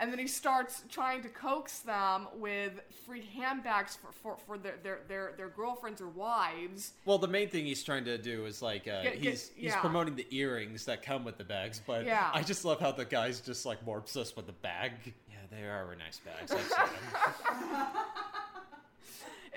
and 0.00 0.10
then 0.10 0.18
he 0.18 0.26
starts 0.26 0.82
trying 0.90 1.22
to 1.22 1.28
coax 1.28 1.78
them 1.78 2.26
with 2.34 2.72
free 3.06 3.22
handbags 3.36 3.94
for, 3.96 4.10
for, 4.10 4.36
for 4.36 4.58
their, 4.58 4.74
their, 4.82 4.98
their, 5.06 5.34
their 5.36 5.48
girlfriends 5.48 6.00
or 6.00 6.08
wives. 6.08 6.94
well, 7.04 7.18
the 7.18 7.28
main 7.28 7.48
thing 7.48 7.64
he's 7.66 7.84
trying 7.84 8.04
to 8.06 8.18
do 8.18 8.46
is 8.46 8.62
like 8.62 8.88
uh, 8.88 9.02
Get- 9.04 9.22
get- 9.22 9.30
he's 9.32 9.52
he's 9.54 9.76
promoting 9.76 10.16
the 10.16 10.26
earrings 10.32 10.86
that 10.86 11.02
come 11.04 11.24
with 11.24 11.38
the 11.38 11.44
bags, 11.44 11.80
but 11.86 12.04
Yeah. 12.04 12.28
I 12.34 12.42
just 12.42 12.64
love 12.64 12.80
how 12.80 12.90
the 12.90 13.04
guy's 13.04 13.40
just 13.40 13.64
like 13.64 13.84
more 13.86 13.98
obsessed 13.98 14.36
with 14.36 14.46
the 14.46 14.52
bag. 14.54 14.90
Yeah, 15.30 15.36
they 15.48 15.62
are 15.64 15.84
very 15.84 15.98
nice 15.98 16.18
bags. 16.18 16.52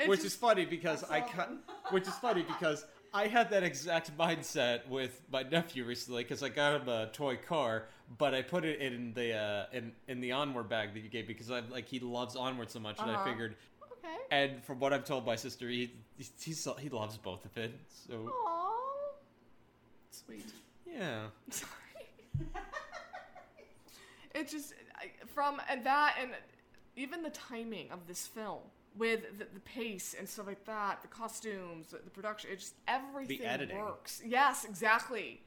I've 0.02 0.06
seen 0.06 0.08
them. 0.08 0.08
It 0.08 0.10
which 0.10 0.20
just- 0.22 0.36
is 0.36 0.40
funny 0.40 0.66
because 0.66 1.04
I 1.04 1.22
ca- 1.22 1.50
which 1.92 2.08
is 2.08 2.14
funny 2.16 2.44
because 2.44 2.86
I 3.14 3.28
had 3.28 3.50
that 3.52 3.64
exact 3.64 4.18
mindset 4.18 4.88
with 4.88 5.22
my 5.32 5.44
nephew 5.44 5.84
recently 5.86 6.24
because 6.24 6.42
I 6.44 6.50
got 6.50 6.82
him 6.82 6.88
a 6.90 7.08
toy 7.08 7.36
car, 7.38 7.86
but 8.18 8.34
I 8.34 8.42
put 8.42 8.64
it 8.66 8.80
in 8.80 9.14
the 9.14 9.34
uh, 9.36 9.66
in 9.74 9.92
in 10.08 10.22
the 10.22 10.32
onward 10.32 10.70
bag 10.70 10.94
that 10.94 11.02
you 11.02 11.10
gave 11.10 11.28
me 11.28 11.34
because 11.34 11.52
I 11.52 11.60
like 11.62 11.88
he 11.88 12.00
loves 12.00 12.36
onward 12.36 12.72
so 12.72 12.80
much, 12.80 13.00
and 13.00 13.12
I 13.12 13.16
Uh-huh. 13.16 13.26
figured. 13.26 13.56
okay. 13.92 14.16
And 14.32 14.64
from 14.64 14.80
what 14.80 14.94
I've 14.94 15.04
told 15.06 15.26
my 15.26 15.36
sister, 15.36 15.68
he 15.68 15.92
he's 16.18 16.68
he 16.80 16.90
loves 16.90 17.18
both 17.18 17.44
of 17.46 17.58
it. 17.58 17.74
So 18.08 18.14
Aww. 18.48 18.72
Sweet. 20.12 20.46
yeah, 20.86 21.28
Sorry. 21.50 21.70
it 24.34 24.48
just 24.50 24.74
I- 24.96 25.12
from 25.34 25.62
and 25.70 25.86
that 25.86 26.16
and 26.22 26.32
even 26.96 27.24
the 27.24 27.30
timing 27.30 27.92
of 27.92 28.08
this 28.08 28.28
film 28.28 28.62
with 28.98 29.38
the, 29.38 29.46
the 29.54 29.60
pace 29.62 30.16
and 30.18 30.28
stuff 30.28 30.48
like 30.48 30.66
that, 30.66 31.02
the 31.02 31.08
costumes, 31.08 31.88
the, 31.88 32.00
the 32.04 32.10
production, 32.10 32.52
it 32.52 32.60
just 32.60 32.76
everything 32.88 33.70
works. 33.76 34.22
Yes, 34.26 34.66
exactly. 34.66 35.42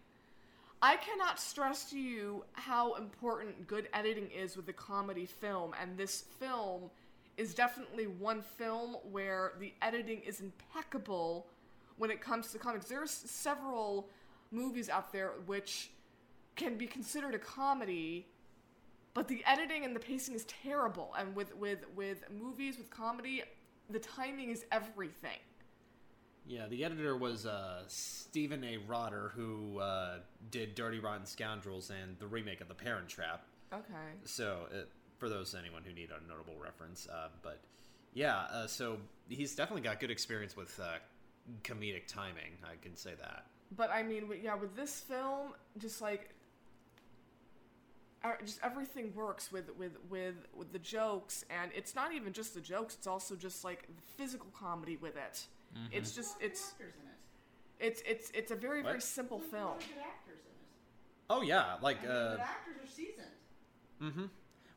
I 0.83 0.97
cannot 0.97 1.41
stress 1.41 1.89
to 1.91 1.99
you 1.99 2.45
how 2.53 2.95
important 2.95 3.67
good 3.67 3.89
editing 3.95 4.29
is 4.31 4.57
with 4.57 4.69
a 4.69 4.73
comedy 4.73 5.27
film, 5.27 5.75
and 5.81 5.97
this 5.97 6.25
film 6.39 6.91
is 7.37 7.55
definitely 7.55 8.07
one 8.07 8.43
film 8.43 8.97
where 9.11 9.53
the 9.59 9.73
editing 9.83 10.21
is 10.21 10.41
impeccable 10.41 11.47
when 11.97 12.11
it 12.11 12.21
comes 12.21 12.53
to 12.53 12.59
comics. 12.59 12.87
There's 12.87 13.11
several 13.11 14.09
movies 14.51 14.89
out 14.89 15.13
there 15.13 15.33
which 15.47 15.91
can 16.57 16.77
be 16.77 16.87
considered 16.87 17.35
a 17.35 17.39
comedy, 17.39 18.27
but 19.14 19.28
the 19.28 19.42
editing 19.47 19.85
and 19.85 19.94
the 19.94 20.00
pacing 20.00 20.35
is 20.35 20.44
terrible. 20.44 21.14
And 21.18 21.35
with 21.35 21.56
with 21.56 21.85
with 21.94 22.25
movies 22.30 22.76
with 22.76 22.90
comedy, 22.90 23.42
the 23.88 24.00
timing 24.00 24.50
is 24.50 24.64
everything. 24.73 25.38
Yeah, 26.47 26.66
the 26.66 26.85
editor 26.85 27.16
was 27.16 27.47
uh, 27.47 27.85
Stephen 27.87 28.64
A. 28.64 28.76
Rotter, 28.76 29.33
who 29.35 29.78
uh, 29.78 30.16
did 30.50 30.75
Dirty 30.75 30.99
Rotten 30.99 31.25
Scoundrels 31.25 31.90
and 31.90 32.18
the 32.18 32.26
remake 32.26 32.61
of 32.61 32.68
The 32.68 32.75
Parent 32.75 33.09
Trap. 33.09 33.47
Okay. 33.73 34.12
So, 34.25 34.66
it, 34.71 34.90
for 35.18 35.30
those 35.30 35.54
anyone 35.59 35.83
who 35.85 35.94
need 35.94 36.11
a 36.11 36.28
notable 36.28 36.61
reference, 36.62 37.09
uh, 37.11 37.28
but 37.42 37.61
yeah, 38.12 38.42
uh, 38.52 38.66
so 38.66 38.99
he's 39.28 39.54
definitely 39.54 39.83
got 39.83 40.00
good 40.00 40.11
experience 40.11 40.54
with 40.54 40.78
uh, 40.80 40.97
comedic 41.62 42.06
timing. 42.06 42.59
I 42.62 42.76
can 42.83 42.94
say 42.94 43.12
that. 43.18 43.47
But 43.76 43.90
I 43.90 44.02
mean, 44.02 44.28
yeah, 44.42 44.54
with 44.54 44.76
this 44.76 45.00
film, 45.00 45.54
just 45.78 46.02
like, 46.02 46.30
just 48.45 48.61
everything 48.62 49.12
works 49.14 49.52
with 49.52 49.71
with 49.78 49.93
with 50.09 50.35
with 50.54 50.73
the 50.73 50.78
jokes, 50.78 51.45
and 51.50 51.71
it's 51.75 51.95
not 51.95 52.12
even 52.12 52.33
just 52.33 52.54
the 52.54 52.61
jokes; 52.61 52.95
it's 52.95 53.07
also 53.07 53.35
just 53.37 53.64
like 53.64 53.87
the 53.87 54.02
physical 54.16 54.49
comedy 54.59 54.97
with 54.97 55.16
it. 55.16 55.47
It's 55.93 56.12
just 56.12 56.37
it's 56.40 56.75
it. 56.78 56.95
it's 57.81 58.02
it's 58.07 58.31
it's 58.35 58.50
a 58.52 58.54
very 58.57 58.83
very 58.83 59.00
simple 59.00 59.38
There's 59.38 59.50
film. 59.50 59.62
a 59.62 59.66
lot 59.66 59.76
of 59.83 59.88
good 59.88 59.99
actors 59.99 60.40
in 60.45 60.52
it. 60.52 61.31
Oh 61.31 61.43
yeah, 61.43 61.76
like 61.83 61.99
I 61.99 62.07
mean, 62.07 62.11
uh, 62.11 62.35
the 62.37 62.40
actors 62.43 62.76
are 62.83 62.87
seasoned. 62.87 63.26
Mm-hmm. 64.02 64.25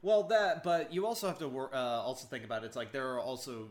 Well, 0.01 0.23
that, 0.23 0.63
but 0.63 0.93
you 0.93 1.05
also 1.05 1.27
have 1.27 1.39
to 1.39 1.47
wor- 1.47 1.73
uh, 1.73 1.77
also 1.79 2.27
think 2.27 2.45
about 2.45 2.63
it. 2.63 2.67
It's 2.67 2.75
like 2.75 2.91
there 2.91 3.13
are 3.13 3.19
also 3.19 3.69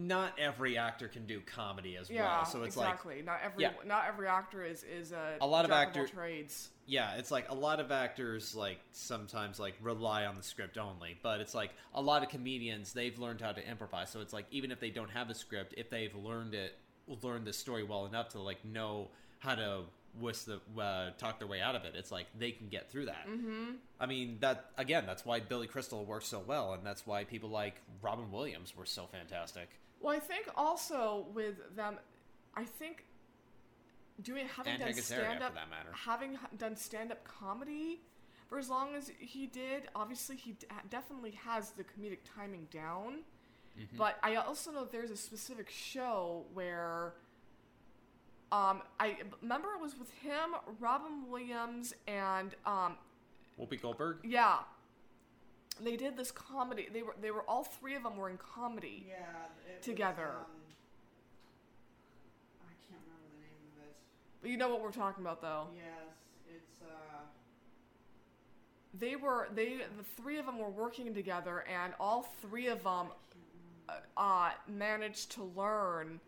not 0.00 0.38
every 0.38 0.78
actor 0.78 1.08
can 1.08 1.26
do 1.26 1.40
comedy 1.40 1.96
as 1.96 2.08
Yeah, 2.08 2.22
well. 2.38 2.46
So 2.46 2.62
it's 2.62 2.76
like 2.76 3.04
not 3.24 3.40
every 3.42 3.64
Yeah. 3.64 3.72
not 3.84 4.06
every 4.06 4.28
actor 4.28 4.62
is 4.64 4.84
is 4.84 5.10
a 5.10 5.38
A 5.40 5.46
lot 5.46 5.64
of 5.64 5.70
jack 5.72 5.88
all 5.96 6.02
actor- 6.02 6.06
trades. 6.06 6.70
yeah, 6.86 7.16
it's 7.16 7.32
like 7.32 7.50
a 7.50 7.54
lot 7.54 7.80
of 7.80 7.90
actors 7.90 8.54
like 8.54 8.78
sometimes 8.92 9.58
like 9.58 9.74
rely 9.80 10.24
on 10.26 10.36
the 10.36 10.42
script 10.44 10.78
only, 10.78 11.18
but 11.20 11.40
it's 11.40 11.52
like 11.54 11.72
a 11.94 12.00
lot 12.00 12.22
of 12.22 12.28
comedians 12.28 12.92
they've 12.92 13.18
learned 13.18 13.40
how 13.40 13.50
to 13.50 13.68
improvise. 13.68 14.10
So 14.10 14.20
it's 14.20 14.32
like 14.32 14.46
even 14.52 14.70
if 14.70 14.78
they 14.78 14.90
don't 14.90 15.10
have 15.10 15.30
a 15.30 15.34
script, 15.34 15.74
if 15.76 15.90
they've 15.90 16.14
learned 16.14 16.54
it, 16.54 16.78
learned 17.22 17.46
the 17.46 17.52
story 17.52 17.82
well 17.82 18.06
enough 18.06 18.28
to 18.30 18.38
like 18.38 18.64
know 18.64 19.08
how 19.40 19.56
to 19.56 19.82
whisk 20.20 20.46
the 20.46 20.60
uh, 20.80 21.10
talk 21.18 21.38
their 21.40 21.48
way 21.48 21.60
out 21.60 21.74
of 21.74 21.84
it, 21.84 21.94
it's 21.96 22.12
like 22.12 22.26
they 22.38 22.52
can 22.52 22.68
get 22.68 22.88
through 22.90 23.06
that. 23.06 23.26
Mm-hmm. 23.28 23.72
I 23.98 24.06
mean 24.06 24.38
that 24.40 24.70
again, 24.76 25.06
that's 25.06 25.24
why 25.24 25.40
Billy 25.40 25.66
Crystal 25.66 26.04
works 26.04 26.26
so 26.28 26.38
well, 26.38 26.72
and 26.74 26.86
that's 26.86 27.04
why 27.04 27.24
people 27.24 27.48
like 27.50 27.80
Robin 28.00 28.30
Williams 28.30 28.76
were 28.76 28.86
so 28.86 29.06
fantastic. 29.06 29.68
Well, 30.00 30.14
I 30.14 30.20
think 30.20 30.48
also 30.56 31.26
with 31.34 31.74
them, 31.76 31.96
I 32.54 32.64
think 32.64 33.04
doing 34.22 34.46
having 34.48 34.74
And 34.74 34.82
done 34.82 34.94
stand 34.94 35.42
up, 35.42 35.54
that 35.54 35.70
matter. 35.70 35.90
having 35.92 36.38
done 36.56 36.76
stand 36.76 37.10
up 37.12 37.24
comedy 37.24 38.00
for 38.48 38.58
as 38.58 38.68
long 38.70 38.94
as 38.94 39.10
he 39.18 39.46
did, 39.46 39.84
obviously 39.94 40.36
he 40.36 40.52
d- 40.52 40.66
definitely 40.88 41.32
has 41.32 41.70
the 41.70 41.84
comedic 41.84 42.18
timing 42.36 42.66
down. 42.72 43.20
Mm-hmm. 43.78 43.96
But 43.96 44.18
I 44.22 44.36
also 44.36 44.70
know 44.72 44.84
there's 44.90 45.10
a 45.10 45.16
specific 45.16 45.70
show 45.70 46.44
where. 46.54 47.14
Um, 48.50 48.80
I 48.98 49.18
remember 49.42 49.68
it 49.74 49.82
was 49.82 49.98
with 49.98 50.10
him, 50.10 50.54
Robin 50.80 51.28
Williams, 51.28 51.92
and 52.06 52.54
um, 52.64 52.96
Whoopi 53.60 53.78
Goldberg. 53.78 54.20
yeah, 54.24 54.60
they 55.80 55.96
did 55.96 56.16
this 56.16 56.30
comedy. 56.30 56.88
They 56.92 57.02
were 57.02 57.14
they 57.20 57.30
were 57.30 57.42
all 57.42 57.64
three 57.64 57.94
of 57.94 58.02
them 58.02 58.16
were 58.16 58.28
in 58.30 58.38
comedy. 58.38 59.06
Yeah. 59.08 59.14
It 59.68 59.76
was, 59.78 59.84
Together. 59.84 60.30
um, 60.30 60.46
I 62.62 62.72
can't 62.88 63.00
remember 63.04 63.28
the 63.34 63.40
name 63.40 63.62
of 63.76 63.84
it. 63.84 63.94
But 64.42 64.50
you 64.50 64.56
know 64.56 64.68
what 64.68 64.82
we're 64.82 64.90
talking 64.92 65.22
about, 65.24 65.40
though. 65.42 65.66
Yes, 65.74 66.14
it's 66.48 66.82
uh. 66.82 67.20
they 68.98 69.16
were 69.16 69.48
they 69.54 69.76
the 69.96 70.04
three 70.22 70.38
of 70.38 70.46
them 70.46 70.58
were 70.58 70.70
working 70.70 71.14
together 71.14 71.64
and 71.72 71.92
all 72.00 72.22
three 72.42 72.66
of 72.68 72.82
them 72.84 73.08
uh, 74.16 74.50
managed 74.68 75.30
to 75.32 75.44
learn 75.56 76.20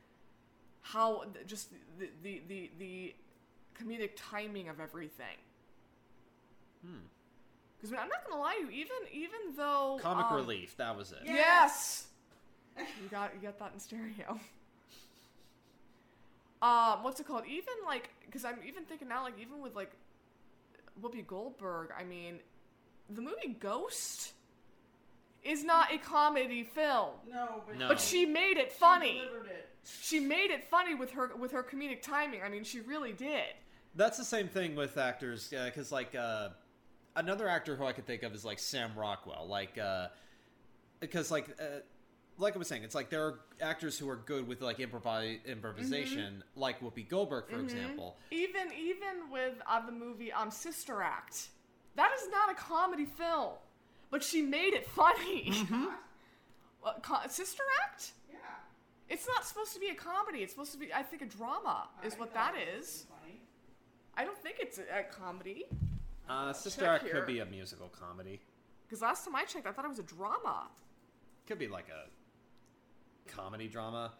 how 0.82 1.24
just 1.46 1.70
the, 1.98 2.08
the 2.22 2.40
the 2.48 2.70
the 2.78 3.14
comedic 3.78 4.10
timing 4.16 4.68
of 4.68 4.80
everything 4.80 5.36
Hmm. 6.84 6.96
Because 7.80 7.92
i'm 7.96 8.08
not 8.08 8.24
gonna 8.28 8.40
lie 8.40 8.56
to 8.60 8.66
you 8.66 8.70
even 8.70 8.96
even 9.12 9.56
though 9.56 9.98
Comic 10.02 10.26
um, 10.26 10.36
relief. 10.36 10.76
That 10.76 10.96
was 10.96 11.12
it. 11.12 11.18
Yeah. 11.24 11.34
yes 11.34 12.06
you 12.78 13.08
got 13.10 13.32
you 13.34 13.40
got 13.42 13.58
that 13.58 13.72
in 13.74 13.80
stereo 13.80 14.38
um 16.62 17.02
what's 17.02 17.18
it 17.20 17.26
called 17.26 17.44
even 17.48 17.72
like 17.86 18.10
because 18.26 18.44
i'm 18.44 18.58
even 18.66 18.84
thinking 18.84 19.08
now 19.08 19.22
like 19.22 19.34
even 19.40 19.60
with 19.62 19.74
like 19.74 19.92
whoopi 21.02 21.26
goldberg 21.26 21.88
i 21.98 22.04
mean 22.04 22.38
the 23.08 23.22
movie 23.22 23.56
ghost 23.58 24.32
is 25.42 25.64
not 25.64 25.90
a 25.92 25.96
comedy 25.98 26.62
film 26.62 27.08
No, 27.32 27.62
but 27.66 27.78
No. 27.78 27.88
but 27.88 27.98
she 28.00 28.26
made 28.26 28.58
it 28.58 28.70
she 28.72 28.78
funny 28.78 29.22
delivered 29.26 29.46
it. 29.46 29.68
she 30.02 30.20
made 30.20 30.50
it 30.50 30.64
funny 30.64 30.94
with 30.94 31.12
her 31.12 31.30
with 31.38 31.52
her 31.52 31.62
comedic 31.62 32.02
timing 32.02 32.42
i 32.42 32.48
mean 32.50 32.62
she 32.62 32.80
really 32.80 33.12
did 33.12 33.44
That's 33.94 34.18
the 34.18 34.24
same 34.24 34.48
thing 34.48 34.76
with 34.76 34.98
actors, 34.98 35.48
because 35.50 35.90
like 35.90 36.14
uh, 36.14 36.50
another 37.16 37.48
actor 37.48 37.76
who 37.76 37.84
I 37.84 37.92
could 37.92 38.06
think 38.06 38.22
of 38.22 38.34
is 38.34 38.44
like 38.44 38.58
Sam 38.58 38.92
Rockwell, 38.96 39.46
like 39.48 39.78
uh, 39.78 40.08
because 41.00 41.30
like 41.30 41.48
uh, 41.60 41.80
like 42.38 42.54
I 42.54 42.58
was 42.58 42.68
saying, 42.68 42.84
it's 42.84 42.94
like 42.94 43.10
there 43.10 43.24
are 43.26 43.40
actors 43.60 43.98
who 43.98 44.08
are 44.08 44.16
good 44.16 44.46
with 44.48 44.60
like 44.62 44.78
improvi- 44.78 45.44
improvisation, 45.46 46.42
like 46.56 46.80
Whoopi 46.80 47.08
Goldberg, 47.08 47.48
for 47.48 47.60
example. 47.60 48.16
even 48.30 48.72
even 48.78 49.30
with 49.30 49.54
uh, 49.68 49.84
the 49.84 49.92
movie 49.92 50.32
um 50.32 50.50
sister 50.50 51.02
act. 51.02 51.48
That 51.96 52.12
is 52.20 52.28
not 52.30 52.50
a 52.50 52.54
comedy 52.54 53.04
film 53.04 53.54
but 54.10 54.24
she 54.24 54.42
made 54.42 54.74
it 54.74 54.86
funny. 54.88 55.52
What? 55.70 55.92
What, 56.82 57.02
co- 57.02 57.28
sister 57.28 57.62
act? 57.84 58.12
Yeah. 58.30 58.38
it's 59.08 59.26
not 59.28 59.44
supposed 59.44 59.74
to 59.74 59.80
be 59.80 59.88
a 59.88 59.94
comedy. 59.94 60.38
It's 60.38 60.52
supposed 60.52 60.72
to 60.72 60.78
be 60.78 60.92
i 60.94 61.02
think 61.02 61.20
a 61.20 61.26
drama 61.26 61.88
is 62.02 62.14
I 62.14 62.18
what 62.18 62.32
thought 62.32 62.54
that 62.54 62.60
it 62.62 62.74
was 62.78 62.86
is. 62.86 63.06
Funny. 63.20 63.40
i 64.16 64.24
don't 64.24 64.38
think 64.38 64.56
it's 64.60 64.78
a, 64.78 65.00
a 65.00 65.02
comedy 65.12 65.66
Uh, 66.30 66.52
Sister 66.52 66.86
Act 66.86 67.02
here. 67.04 67.12
could 67.14 67.26
be 67.26 67.40
a 67.40 67.46
musical 67.46 67.88
comedy. 67.88 68.40
because 68.86 69.02
last 69.02 69.24
time 69.24 69.34
i 69.34 69.44
checked 69.44 69.66
i 69.66 69.72
thought 69.72 69.84
it 69.84 69.88
was 69.88 69.98
a 69.98 70.04
drama 70.04 70.68
Could 71.46 71.58
be 71.58 71.66
like 71.68 71.88
a 71.88 72.02
comedy 73.30 73.66
drama. 73.68 74.12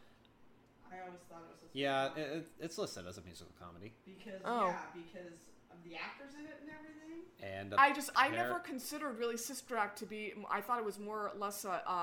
I 0.92 1.06
always 1.06 1.20
thought 1.28 1.42
it 1.46 1.50
was. 1.52 1.62
A 1.62 1.78
Yeah, 1.78 2.08
it, 2.16 2.36
it, 2.38 2.46
it's 2.60 2.78
listed 2.78 3.06
as 3.06 3.18
a 3.18 3.22
musical 3.22 3.52
comedy. 3.60 3.92
Because 4.04 4.40
Oh. 4.44 4.66
yeah, 4.68 4.76
because 4.92 5.38
of 5.70 5.78
the 5.84 5.94
actors 5.94 6.34
in 6.38 6.44
it 6.46 6.56
and 6.62 6.70
everything. 6.70 7.22
And 7.58 7.74
I 7.74 7.92
just 7.92 8.10
I 8.16 8.28
never 8.28 8.58
considered 8.58 9.18
really 9.18 9.36
Sister 9.36 9.76
Act 9.76 9.98
to 10.00 10.06
be. 10.06 10.34
I 10.50 10.60
thought 10.60 10.78
it 10.78 10.84
was 10.84 10.98
more 10.98 11.28
or 11.28 11.38
less 11.38 11.64
a 11.64 11.68
a, 11.86 11.98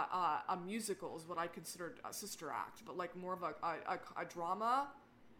a, 0.49 0.53
a 0.53 0.57
musical 0.57 1.17
is 1.17 1.25
what 1.27 1.37
I 1.37 1.47
considered 1.47 1.99
a 2.09 2.13
Sister 2.13 2.49
Act, 2.49 2.83
but 2.85 2.95
like 2.97 3.15
more 3.15 3.33
of 3.33 3.43
a 3.43 3.53
a, 3.63 3.73
a, 3.95 4.21
a 4.23 4.25
drama 4.25 4.87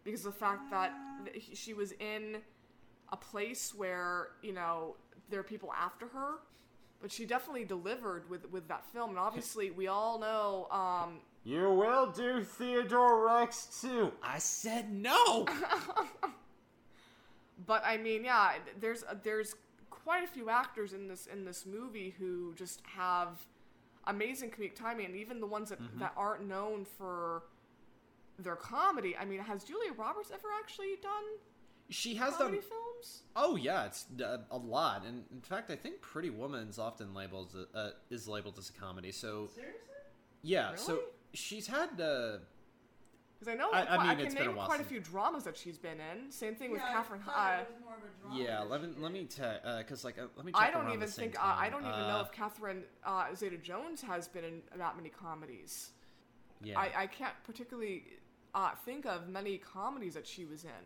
because 0.04 0.22
the 0.22 0.32
fact 0.32 0.70
that 0.70 0.92
she 1.54 1.72
was 1.74 1.92
in 1.92 2.42
a 3.12 3.16
place 3.16 3.74
where 3.74 4.28
you 4.42 4.52
know 4.52 4.96
there 5.30 5.40
are 5.40 5.44
people 5.44 5.72
after 5.72 6.06
her, 6.08 6.36
but 7.00 7.10
she 7.12 7.24
definitely 7.26 7.64
delivered 7.64 8.28
with 8.30 8.50
with 8.50 8.68
that 8.68 8.84
film, 8.86 9.10
and 9.10 9.18
obviously 9.18 9.70
we 9.70 9.86
all 9.88 10.18
know. 10.18 10.66
Um, 10.70 11.20
You 11.44 11.70
will 11.72 12.10
do 12.10 12.42
Theodore 12.44 13.24
Rex 13.26 13.80
too. 13.80 14.12
I 14.22 14.38
said 14.38 14.92
no. 14.92 15.46
But 17.66 17.82
I 17.84 17.96
mean, 17.96 18.24
yeah, 18.24 18.52
there's 18.80 19.04
there's 19.24 19.54
quite 19.90 20.22
a 20.22 20.28
few 20.28 20.48
actors 20.48 20.92
in 20.92 21.08
this 21.08 21.26
in 21.26 21.44
this 21.44 21.66
movie 21.66 22.14
who 22.18 22.54
just 22.54 22.82
have 22.96 23.44
amazing 24.06 24.50
comedic 24.50 24.74
timing, 24.74 25.06
and 25.06 25.16
even 25.16 25.40
the 25.40 25.46
ones 25.46 25.70
that, 25.70 25.78
that 25.98 26.12
aren't 26.16 26.46
known 26.46 26.84
for 26.84 27.42
their 28.38 28.56
comedy. 28.56 29.16
I 29.16 29.24
mean, 29.24 29.40
has 29.40 29.64
Julia 29.64 29.92
Roberts 29.92 30.30
ever 30.32 30.48
actually 30.58 30.94
done 31.02 31.24
she 31.90 32.14
has 32.16 32.34
comedy 32.36 32.58
done. 32.58 32.66
films? 32.68 33.22
Oh 33.36 33.56
yeah, 33.56 33.86
it's 33.86 34.06
uh, 34.22 34.38
a 34.50 34.56
lot, 34.58 35.04
and 35.06 35.24
in 35.32 35.40
fact, 35.40 35.70
I 35.70 35.76
think 35.76 36.00
Pretty 36.00 36.30
Woman's 36.30 36.78
often 36.78 37.14
labeled 37.14 37.54
uh, 37.74 37.90
is 38.10 38.26
labeled 38.28 38.58
as 38.58 38.70
a 38.70 38.72
comedy. 38.72 39.12
So 39.12 39.48
Seriously? 39.54 39.78
yeah, 40.42 40.74
so 40.74 41.00
she's 41.32 41.66
had. 41.66 42.00
Uh, 42.00 42.38
Because 43.38 43.52
I 43.52 43.56
know 43.56 43.70
I- 43.70 43.78
I, 43.78 43.80
I 43.82 43.84
quite- 43.84 43.98
I 44.00 44.06
mean, 44.08 44.16
can 44.16 44.26
it's 44.26 44.34
been 44.34 44.42
a 44.42 44.46
name 44.48 44.56
while 44.56 44.66
quite 44.66 44.80
a 44.80 44.84
few 44.84 44.98
dramas 44.98 45.44
that 45.44 45.56
she's 45.56 45.78
been 45.78 46.00
in. 46.00 46.32
Same 46.32 46.56
thing 46.56 46.72
with 46.72 46.80
Yeah, 46.80 46.88
I 46.88 46.92
Catherine. 46.94 47.20
thought 47.22 47.36
Uh, 47.36 47.62
it 47.62 47.68
was 47.72 47.80
more 47.84 47.94
of 47.94 48.02
a 48.02 48.20
drama 48.20 48.42
yeah, 48.42 48.60
let 48.62 48.82
me 48.82 48.88
let 48.98 49.12
me 49.12 49.26
check 49.26 49.62
because 49.78 50.02
like 50.04 50.18
uh, 50.18 50.26
let 50.36 50.44
me. 50.44 50.50
Check 50.52 50.60
I 50.60 50.70
don't 50.72 50.90
even 50.92 51.08
think 51.08 51.38
uh, 51.38 51.44
I 51.66 51.68
don't 51.70 51.82
even 51.86 52.06
know 52.10 52.18
Uh, 52.18 52.22
if 52.26 52.32
Catherine 52.32 52.82
uh, 53.04 53.32
Zeta-Jones 53.36 54.02
has 54.02 54.26
been 54.26 54.44
in 54.44 54.62
that 54.76 54.96
many 54.96 55.10
comedies. 55.10 55.90
Yeah, 56.64 56.80
I, 56.80 57.02
I 57.04 57.06
can't 57.06 57.34
particularly 57.44 58.02
uh, 58.52 58.72
think 58.84 59.06
of 59.06 59.28
many 59.28 59.58
comedies 59.58 60.14
that 60.14 60.26
she 60.26 60.44
was 60.44 60.64
in. 60.64 60.84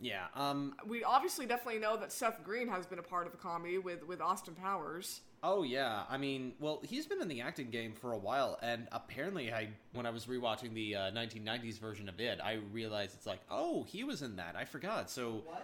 Yeah. 0.00 0.26
Um. 0.34 0.74
We 0.86 1.04
obviously 1.04 1.46
definitely 1.46 1.80
know 1.80 1.96
that 1.96 2.12
Seth 2.12 2.42
Green 2.44 2.68
has 2.68 2.86
been 2.86 2.98
a 2.98 3.02
part 3.02 3.26
of 3.26 3.34
a 3.34 3.36
comedy 3.36 3.78
with, 3.78 4.06
with 4.06 4.20
Austin 4.20 4.54
Powers. 4.54 5.20
Oh 5.42 5.62
yeah. 5.62 6.02
I 6.08 6.16
mean, 6.16 6.54
well, 6.60 6.80
he's 6.82 7.06
been 7.06 7.20
in 7.22 7.28
the 7.28 7.40
acting 7.40 7.70
game 7.70 7.92
for 7.92 8.12
a 8.12 8.18
while, 8.18 8.58
and 8.62 8.88
apparently, 8.92 9.52
I 9.52 9.68
when 9.92 10.06
I 10.06 10.10
was 10.10 10.26
rewatching 10.26 10.74
the 10.74 10.96
uh, 10.96 11.00
1990s 11.12 11.78
version 11.78 12.08
of 12.08 12.20
it, 12.20 12.40
I 12.42 12.58
realized 12.72 13.14
it's 13.14 13.26
like, 13.26 13.40
oh, 13.50 13.84
he 13.84 14.04
was 14.04 14.22
in 14.22 14.36
that. 14.36 14.56
I 14.56 14.64
forgot. 14.64 15.10
So 15.10 15.42
What? 15.46 15.62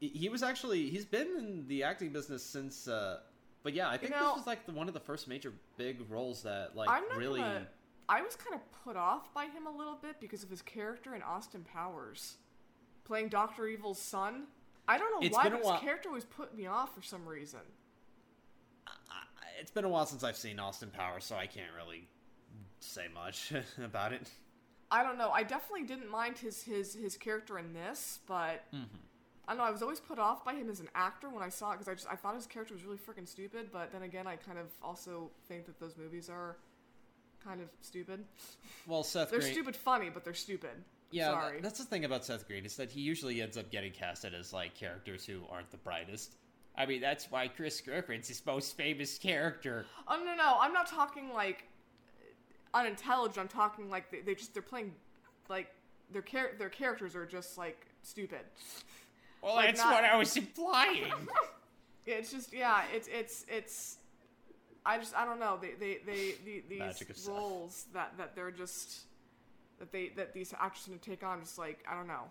he- 0.00 0.08
he 0.08 0.28
was 0.28 0.42
actually 0.42 0.88
he's 0.90 1.04
been 1.04 1.28
in 1.38 1.64
the 1.68 1.82
acting 1.82 2.10
business 2.10 2.42
since. 2.44 2.86
Uh, 2.88 3.18
but 3.62 3.72
yeah, 3.74 3.88
I 3.88 3.96
think 3.96 4.12
know- 4.12 4.28
this 4.28 4.36
was 4.36 4.46
like 4.46 4.66
the, 4.66 4.72
one 4.72 4.88
of 4.88 4.94
the 4.94 5.00
first 5.00 5.26
major 5.26 5.52
big 5.78 6.04
roles 6.10 6.42
that 6.42 6.76
like 6.76 6.88
I'm 6.88 7.04
not 7.08 7.18
really 7.18 7.40
gonna- 7.40 7.66
I 8.08 8.20
was 8.20 8.36
kind 8.36 8.54
of 8.54 8.60
put 8.84 8.96
off 8.96 9.32
by 9.32 9.46
him 9.46 9.66
a 9.66 9.70
little 9.74 9.96
bit 10.00 10.20
because 10.20 10.42
of 10.42 10.50
his 10.50 10.60
character 10.60 11.14
in 11.14 11.22
Austin 11.22 11.64
Powers, 11.64 12.36
playing 13.04 13.28
Doctor 13.28 13.66
Evil's 13.68 14.00
son. 14.00 14.44
I 14.88 14.98
don't 14.98 15.10
know 15.20 15.26
It's 15.26 15.34
why, 15.36 15.44
been 15.44 15.52
a 15.52 15.56
but 15.56 15.58
his 15.62 15.66
while- 15.70 15.80
character 15.80 16.08
always 16.10 16.24
put 16.24 16.54
me 16.56 16.66
off 16.66 16.94
for 16.94 17.02
some 17.02 17.26
reason. 17.26 17.60
It's 19.60 19.70
been 19.70 19.84
a 19.84 19.88
while 19.88 20.04
since 20.04 20.24
I've 20.24 20.36
seen 20.36 20.58
Austin 20.58 20.90
Powers, 20.90 21.24
so 21.24 21.36
I 21.36 21.46
can't 21.46 21.70
really 21.76 22.08
say 22.80 23.06
much 23.14 23.52
about 23.82 24.12
it. 24.12 24.28
I 24.90 25.02
don't 25.02 25.16
know. 25.16 25.30
I 25.30 25.42
definitely 25.42 25.84
didn't 25.86 26.10
mind 26.10 26.38
his 26.38 26.62
his 26.62 26.94
his 26.94 27.16
character 27.16 27.58
in 27.58 27.72
this, 27.72 28.18
but 28.26 28.64
Mm-hmm. 28.74 28.84
I 29.46 29.52
don't 29.52 29.58
know. 29.58 29.64
I 29.64 29.70
was 29.70 29.82
always 29.82 30.00
put 30.00 30.18
off 30.18 30.42
by 30.42 30.54
him 30.54 30.70
as 30.70 30.80
an 30.80 30.88
actor 30.94 31.28
when 31.28 31.42
I 31.42 31.50
saw 31.50 31.70
it 31.70 31.74
because 31.74 31.88
I 31.88 31.94
just 31.94 32.06
I 32.10 32.16
thought 32.16 32.34
his 32.34 32.46
character 32.46 32.72
was 32.74 32.82
really 32.84 32.96
freaking 32.98 33.28
stupid. 33.28 33.68
But 33.72 33.92
then 33.92 34.02
again, 34.02 34.26
I 34.26 34.36
kind 34.36 34.58
of 34.58 34.66
also 34.82 35.30
think 35.48 35.66
that 35.66 35.78
those 35.78 35.96
movies 35.98 36.28
are 36.30 36.56
kind 37.44 37.60
of 37.60 37.68
stupid. 37.82 38.24
Well, 38.86 39.02
Seth 39.04 39.30
They're 39.30 39.40
Green. 39.40 39.52
stupid 39.52 39.76
funny, 39.76 40.08
but 40.10 40.24
they're 40.24 40.32
stupid. 40.34 40.82
Yeah, 41.10 41.30
sorry. 41.32 41.60
that's 41.60 41.78
the 41.78 41.84
thing 41.84 42.04
about 42.04 42.24
Seth 42.24 42.46
Green 42.48 42.64
is 42.64 42.76
that 42.76 42.90
he 42.90 43.00
usually 43.00 43.40
ends 43.40 43.56
up 43.56 43.70
getting 43.70 43.92
casted 43.92 44.34
as 44.34 44.52
like 44.52 44.74
characters 44.74 45.24
who 45.24 45.42
aren't 45.50 45.70
the 45.70 45.76
brightest. 45.76 46.34
I 46.76 46.86
mean, 46.86 47.00
that's 47.00 47.30
why 47.30 47.46
Chris 47.48 47.80
Griffin's 47.80 48.26
his 48.26 48.44
most 48.44 48.76
famous 48.76 49.16
character. 49.18 49.86
Oh 50.08 50.16
no 50.24 50.34
no, 50.34 50.56
I'm 50.60 50.72
not 50.72 50.88
talking 50.88 51.32
like 51.32 51.64
unintelligent. 52.72 53.38
I'm 53.38 53.48
talking 53.48 53.88
like 53.90 54.10
they, 54.10 54.20
they 54.20 54.34
just 54.34 54.52
they're 54.54 54.62
playing 54.62 54.92
like 55.48 55.68
their 56.12 56.22
char- 56.22 56.52
their 56.58 56.68
characters 56.68 57.14
are 57.14 57.26
just 57.26 57.56
like 57.58 57.86
stupid. 58.02 58.40
Well, 59.42 59.54
Like, 59.56 59.66
that's 59.66 59.80
not- 59.80 59.92
what 59.94 60.04
I 60.04 60.16
was 60.16 60.36
implying. 60.36 61.12
It's 62.06 62.30
just 62.30 62.52
yeah, 62.52 62.82
it's 62.92 63.08
it's 63.08 63.46
it's. 63.48 63.96
I 64.84 64.98
just 64.98 65.16
I 65.16 65.24
don't 65.24 65.40
know 65.40 65.58
they 65.58 65.72
they 65.72 66.00
they, 66.44 66.62
the 66.68 66.78
Magic 66.80 67.08
of 67.08 67.16
these 67.16 67.26
roles 67.26 67.86
that 67.94 68.12
that 68.18 68.36
they're 68.36 68.50
just 68.50 69.04
that 69.78 69.92
they 69.92 70.10
that 70.16 70.32
these 70.32 70.52
actors 70.58 70.84
can 70.84 70.98
take 70.98 71.24
on 71.24 71.40
just 71.40 71.58
like 71.58 71.84
I 71.90 71.94
don't 71.94 72.08
know. 72.08 72.30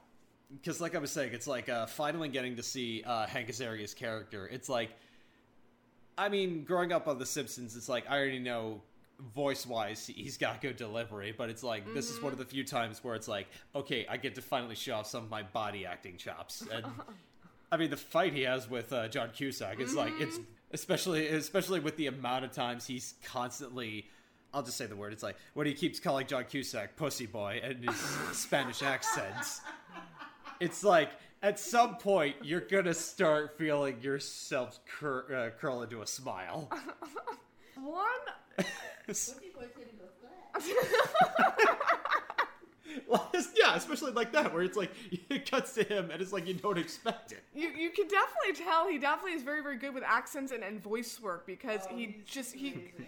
Because, 0.51 0.79
like 0.79 0.93
I 0.95 0.99
was 0.99 1.11
saying, 1.11 1.33
it's 1.33 1.47
like 1.47 1.67
uh, 1.67 1.87
finally 1.87 2.29
getting 2.29 2.57
to 2.57 2.63
see 2.63 3.03
uh, 3.05 3.25
Hank 3.25 3.49
Azaria's 3.49 3.93
character. 3.93 4.47
It's 4.51 4.69
like, 4.69 4.91
I 6.17 6.29
mean, 6.29 6.63
growing 6.63 6.91
up 6.91 7.07
on 7.07 7.17
The 7.17 7.25
Simpsons, 7.25 7.75
it's 7.75 7.89
like 7.89 8.05
I 8.09 8.17
already 8.17 8.39
know 8.39 8.81
voice 9.35 9.65
wise 9.65 10.07
he's 10.07 10.37
got 10.37 10.61
good 10.61 10.75
delivery, 10.75 11.33
but 11.35 11.49
it's 11.49 11.63
like 11.63 11.91
this 11.93 12.09
is 12.09 12.21
one 12.21 12.33
of 12.33 12.37
the 12.37 12.45
few 12.45 12.63
times 12.63 13.03
where 13.03 13.15
it's 13.15 13.27
like, 13.27 13.47
okay, 13.75 14.05
I 14.09 14.17
get 14.17 14.35
to 14.35 14.41
finally 14.41 14.75
show 14.75 14.95
off 14.95 15.07
some 15.07 15.23
of 15.23 15.29
my 15.29 15.43
body 15.43 15.85
acting 15.85 16.17
chops. 16.17 16.63
And 16.71 16.85
I 17.71 17.77
mean, 17.77 17.89
the 17.89 17.97
fight 17.97 18.33
he 18.33 18.43
has 18.43 18.69
with 18.69 18.91
uh, 18.93 19.07
John 19.07 19.29
Cusack 19.33 19.79
is 19.79 19.95
like 19.95 20.13
it's 20.19 20.39
especially 20.71 21.27
especially 21.27 21.79
with 21.79 21.97
the 21.97 22.07
amount 22.07 22.45
of 22.45 22.51
times 22.51 22.85
he's 22.85 23.15
constantly. 23.23 24.07
I'll 24.53 24.63
just 24.63 24.77
say 24.77 24.85
the 24.85 24.95
word. 24.95 25.13
It's 25.13 25.23
like 25.23 25.35
when 25.53 25.65
he 25.67 25.73
keeps 25.73 25.99
calling 25.99 26.27
John 26.27 26.45
Cusack 26.45 26.95
"pussy 26.95 27.25
boy" 27.25 27.59
and 27.63 27.83
his 27.83 27.95
Spanish 28.31 28.81
accents 28.83 29.61
it's 30.59 30.83
like 30.83 31.09
at 31.41 31.59
some 31.59 31.95
point 31.97 32.35
you're 32.43 32.61
gonna 32.61 32.93
start 32.93 33.57
feeling 33.57 33.99
yourself 34.01 34.79
cur- 34.85 35.25
uh, 35.53 35.59
curl 35.59 35.81
into 35.81 36.01
a 36.01 36.07
smile. 36.07 36.69
One 37.75 38.05
Pussy 39.07 39.33
boy's 39.53 39.69
gonna 39.75 39.87
go 39.97 40.05
flat. 40.21 41.77
Well, 43.07 43.29
yeah, 43.55 43.75
especially 43.75 44.11
like 44.11 44.31
that, 44.33 44.53
where 44.53 44.61
it's 44.61 44.77
like 44.77 44.91
it 45.29 45.49
cuts 45.49 45.73
to 45.73 45.83
him 45.83 46.11
and 46.11 46.21
it's 46.21 46.31
like 46.31 46.47
you 46.47 46.53
don't 46.53 46.77
expect 46.77 47.31
it. 47.31 47.43
you 47.55 47.69
you 47.69 47.89
can 47.89 48.07
definitely 48.07 48.63
tell 48.63 48.87
he 48.87 48.99
definitely 48.99 49.33
is 49.33 49.41
very 49.43 49.63
very 49.63 49.77
good 49.77 49.93
with 49.95 50.03
accents 50.03 50.51
and, 50.51 50.63
and 50.63 50.81
voice 50.83 51.19
work 51.19 51.45
because 51.47 51.81
Oh, 51.89 51.95
he 51.95 52.05
he's 52.05 52.15
just 52.25 52.53
he 52.53 52.71
amazing. 52.73 53.07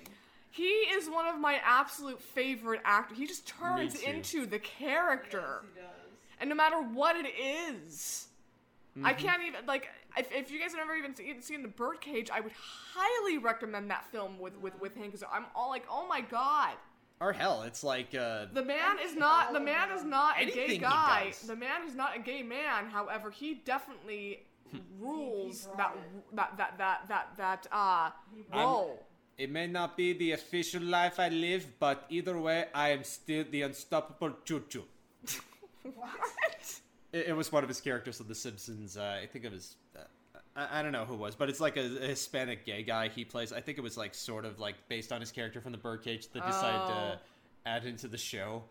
He 0.56 0.64
is 0.96 1.10
one 1.10 1.28
of 1.28 1.40
my 1.40 1.60
absolute 1.64 2.22
favorite 2.22 2.82
actors. 2.86 3.18
He 3.18 3.28
just 3.28 3.48
turns 3.48 3.96
into 3.96 4.46
the 4.46 4.60
character. 4.60 5.62
Yes, 5.64 5.72
he 5.76 5.82
does. 5.82 6.20
and 6.40 6.50
no 6.50 6.56
matter 6.56 6.78
what 6.82 7.16
it 7.18 7.28
is, 7.38 8.28
I 9.04 9.14
Mm-hmm. 9.14 9.26
can't 9.28 9.44
even 9.44 9.66
like. 9.66 9.90
If, 10.18 10.32
if 10.32 10.50
you 10.50 10.58
guys 10.62 10.72
have 10.72 10.80
never 10.80 10.96
even 10.96 11.14
seen, 11.14 11.42
seen 11.42 11.62
the 11.62 11.68
Birdcage, 11.68 12.30
I 12.32 12.40
would 12.40 12.54
highly 12.94 13.38
recommend 13.38 13.92
that 13.92 14.06
film 14.06 14.40
with 14.40 14.58
with 14.62 14.80
with 14.80 14.96
Hank. 14.96 15.12
'cause 15.12 15.24
I'm 15.30 15.46
all 15.54 15.70
like, 15.70 15.84
oh 15.92 16.08
my 16.08 16.22
god, 16.22 16.76
Or 17.20 17.34
hell, 17.34 17.64
it's 17.64 17.84
like 17.84 18.16
uh, 18.16 18.46
the 18.54 18.64
man 18.64 18.98
is 19.04 19.14
not 19.14 19.52
the 19.52 19.60
man 19.60 19.92
is 19.92 20.06
not 20.06 20.40
a 20.40 20.46
gay 20.46 20.78
guy. 20.78 21.34
The 21.46 21.58
man 21.58 21.84
is 21.86 21.94
not 21.96 22.16
a 22.16 22.20
gay 22.20 22.42
man. 22.44 22.86
However, 22.88 23.30
he 23.32 23.56
definitely 23.56 24.46
rules 25.00 25.68
brought 25.76 25.98
that 26.34 26.58
that 26.58 26.78
that 26.78 26.78
that 26.78 27.08
that 27.10 27.38
that 27.38 27.68
uh 27.74 28.12
brought 28.50 28.62
it. 28.62 28.66
role. 28.66 29.06
It 29.38 29.50
may 29.52 29.68
not 29.68 29.98
be 29.98 30.14
the 30.14 30.32
official 30.32 30.82
life 30.82 31.20
I 31.20 31.30
live, 31.30 31.66
but 31.80 32.06
either 32.10 32.38
way, 32.40 32.66
I 32.74 32.90
am 32.90 33.04
still 33.04 33.46
the 33.50 33.64
unstoppable 33.64 34.34
choo 34.46 34.64
choo. 34.70 34.84
What? 35.84 36.10
It, 37.14 37.28
it 37.28 37.36
was 37.36 37.52
one 37.52 37.64
of 37.64 37.70
his 37.70 37.80
characters 37.80 38.20
on 38.20 38.28
The 38.28 38.36
Simpsons. 38.36 38.98
Uh, 38.98 39.20
I 39.22 39.28
think 39.28 39.46
it 39.46 39.52
was. 39.52 39.76
Uh, 39.96 40.00
I, 40.56 40.80
I 40.80 40.82
don't 40.84 40.92
know 40.92 41.06
who 41.06 41.14
it 41.14 41.20
was, 41.20 41.36
but 41.36 41.48
it's 41.50 41.60
like 41.60 41.78
a, 41.78 41.82
a 42.04 42.08
Hispanic 42.08 42.66
gay 42.66 42.82
guy 42.84 43.08
he 43.10 43.24
plays. 43.24 43.54
I 43.54 43.62
think 43.62 43.78
it 43.78 43.82
was 43.82 43.96
like 43.98 44.16
sort 44.16 44.46
of 44.46 44.60
like 44.60 44.76
based 44.90 45.12
on 45.12 45.20
his 45.22 45.32
character 45.32 45.62
from 45.62 45.72
the 45.74 45.78
Birdcage 45.78 46.30
that 46.30 46.46
decided 46.46 46.82
Oh. 46.84 46.88
to 46.88 47.20
add 47.68 47.86
into 47.86 48.08
the 48.08 48.18
show. 48.18 48.64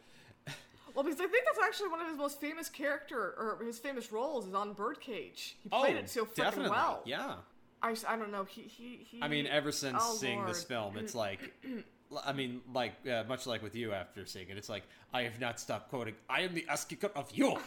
Well, 0.94 1.02
because 1.04 1.18
I 1.20 1.26
think 1.26 1.44
that's 1.44 1.58
actually 1.66 1.88
one 1.88 2.00
of 2.00 2.06
his 2.08 2.16
most 2.16 2.40
famous 2.40 2.68
character 2.68 3.18
or 3.18 3.58
his 3.64 3.78
famous 3.80 4.12
roles 4.12 4.46
is 4.46 4.54
on 4.54 4.74
Birdcage. 4.74 5.56
He 5.62 5.68
played 5.68 5.96
it 5.96 6.08
so 6.08 6.24
freaking 6.24 6.66
Oh, 6.66 6.70
well. 6.70 7.02
Yeah. 7.04 7.34
I, 7.84 7.94
I 8.08 8.16
don't 8.16 8.32
know. 8.32 8.44
He 8.44 8.62
he 8.62 9.06
he. 9.10 9.22
I 9.22 9.28
mean, 9.28 9.46
ever 9.46 9.70
since 9.70 9.98
Oh, 10.00 10.14
seeing 10.14 10.46
this 10.46 10.64
film, 10.64 10.96
it's 10.96 11.14
like, 11.14 11.52
I 12.24 12.32
mean, 12.32 12.62
like 12.72 12.94
uh, 13.06 13.24
much 13.28 13.46
like 13.46 13.62
with 13.62 13.74
you 13.74 13.92
after 13.92 14.24
seeing 14.24 14.48
it, 14.48 14.56
it's 14.56 14.70
like 14.70 14.84
I 15.12 15.22
have 15.24 15.38
not 15.38 15.60
stopped 15.60 15.90
quoting. 15.90 16.14
I 16.28 16.40
am 16.40 16.54
the 16.54 16.64
ass 16.68 16.86
kicker 16.86 17.10
of 17.14 17.30
you. 17.34 17.58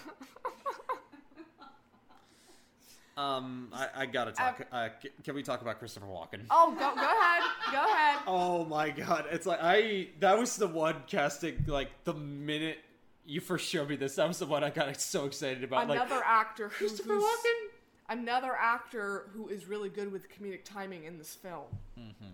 um, 3.18 3.70
I, 3.74 3.88
I 3.96 4.06
gotta 4.08 4.32
talk. 4.32 4.66
Uh, 4.72 4.90
c- 5.02 5.10
can 5.24 5.36
we 5.36 5.44
talk 5.44 5.62
about 5.62 5.78
Christopher 5.78 6.08
Walken? 6.08 6.42
Oh, 6.50 6.72
go 6.72 6.96
go 6.96 7.02
ahead. 7.02 7.44
Go 7.72 7.84
ahead. 7.84 8.18
Oh 8.28 8.66
my 8.66 8.90
god, 8.90 9.26
it's 9.32 9.46
like 9.46 9.60
I 9.62 10.10
that 10.20 10.38
was 10.38 10.58
the 10.58 10.68
one 10.68 10.96
casting 11.08 11.64
like 11.68 11.90
the 12.04 12.14
minute 12.14 12.80
you 13.26 13.40
first 13.40 13.68
showed 13.68 13.90
me 13.90 13.96
this, 13.98 14.16
that 14.16 14.28
was 14.28 14.40
the 14.40 14.46
one 14.46 14.64
I 14.64 14.70
got 14.70 15.00
so 15.00 15.26
excited 15.26 15.64
about. 15.64 15.84
Another 15.86 16.16
like 16.16 16.24
actor 16.26 16.70
Christopher 16.70 17.14
who's 17.14 17.24
Walken. 17.24 17.77
Another 18.10 18.54
actor 18.54 19.30
who 19.34 19.48
is 19.48 19.68
really 19.68 19.90
good 19.90 20.12
with 20.12 20.28
comedic 20.30 20.64
timing 20.64 21.04
in 21.06 21.18
this 21.18 21.34
film. 21.36 21.66
Mm-hmm. 22.00 22.26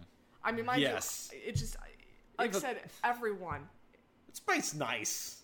I 0.44 0.52
mean, 0.52 0.66
mind 0.66 0.82
Yes. 0.82 1.32
you, 1.34 1.40
it 1.46 1.56
just 1.56 1.78
like 2.38 2.56
I 2.56 2.60
said, 2.60 2.82
everyone. 3.04 3.68
It's 4.28 4.38
space 4.40 4.74
nice. 4.74 5.40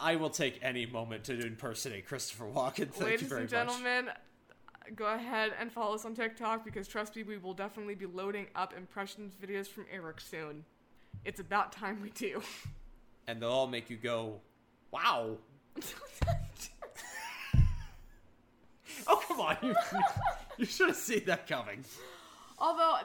I 0.00 0.16
will 0.16 0.30
take 0.30 0.58
any 0.62 0.86
moment 0.86 1.24
to 1.24 1.38
impersonate 1.40 2.06
Christopher 2.06 2.44
Walken. 2.44 2.90
Thank 2.90 2.98
you 3.00 3.04
Ladies 3.06 3.28
very 3.28 3.42
and 3.42 3.50
much. 3.50 3.66
gentlemen, 3.66 4.10
go 4.94 5.06
ahead 5.06 5.52
and 5.58 5.72
follow 5.72 5.94
us 5.94 6.04
on 6.04 6.14
TikTok 6.14 6.64
because 6.64 6.86
trust 6.86 7.16
me, 7.16 7.22
we 7.22 7.38
will 7.38 7.54
definitely 7.54 7.94
be 7.94 8.06
loading 8.06 8.46
up 8.54 8.74
impressions 8.76 9.34
videos 9.34 9.66
from 9.66 9.86
Eric 9.90 10.20
soon. 10.20 10.64
It's 11.24 11.40
about 11.40 11.72
time 11.72 12.00
we 12.02 12.10
do. 12.10 12.42
And 13.26 13.42
they'll 13.42 13.50
all 13.50 13.66
make 13.66 13.90
you 13.90 13.96
go, 13.96 14.40
"Wow!" 14.90 15.36
Oh 19.10 19.22
come 19.26 19.40
on, 19.40 19.56
you, 19.62 19.74
you 20.58 20.64
should 20.66 20.88
have 20.88 20.96
seen 20.96 21.24
that 21.26 21.46
coming. 21.46 21.82
Although, 22.60 22.96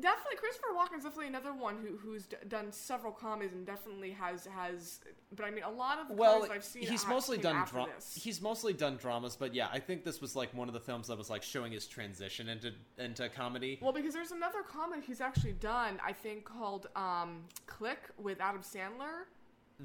definitely, 0.00 0.36
Christopher 0.38 0.68
Walken's 0.74 1.04
definitely 1.04 1.26
another 1.26 1.52
one 1.52 1.76
who 1.76 1.98
who's 1.98 2.24
d- 2.24 2.36
done 2.48 2.72
several 2.72 3.12
comedies 3.12 3.52
and 3.52 3.66
definitely 3.66 4.10
has 4.12 4.46
has. 4.46 5.00
But 5.36 5.44
I 5.44 5.50
mean, 5.50 5.64
a 5.64 5.70
lot 5.70 5.98
of 5.98 6.08
the 6.08 6.14
Well, 6.14 6.36
comedies 6.40 6.56
I've 6.56 6.64
seen. 6.64 6.82
he's 6.86 7.02
ha- 7.04 7.12
mostly 7.12 7.36
came 7.36 7.42
done 7.42 7.56
after 7.56 7.74
dra- 7.74 7.86
he's 8.14 8.40
mostly 8.40 8.72
done 8.72 8.96
dramas, 8.96 9.36
but 9.36 9.54
yeah, 9.54 9.68
I 9.70 9.78
think 9.78 10.04
this 10.04 10.20
was 10.22 10.34
like 10.34 10.54
one 10.54 10.68
of 10.68 10.74
the 10.74 10.80
films 10.80 11.08
that 11.08 11.18
was 11.18 11.28
like 11.28 11.42
showing 11.42 11.70
his 11.70 11.86
transition 11.86 12.48
into 12.48 12.72
into 12.96 13.28
comedy. 13.28 13.78
Well, 13.82 13.92
because 13.92 14.14
there's 14.14 14.32
another 14.32 14.62
comedy 14.62 15.02
he's 15.06 15.20
actually 15.20 15.52
done, 15.52 16.00
I 16.04 16.14
think, 16.14 16.46
called 16.46 16.88
um, 16.96 17.44
Click 17.66 18.00
with 18.16 18.40
Adam 18.40 18.62
Sandler. 18.62 19.24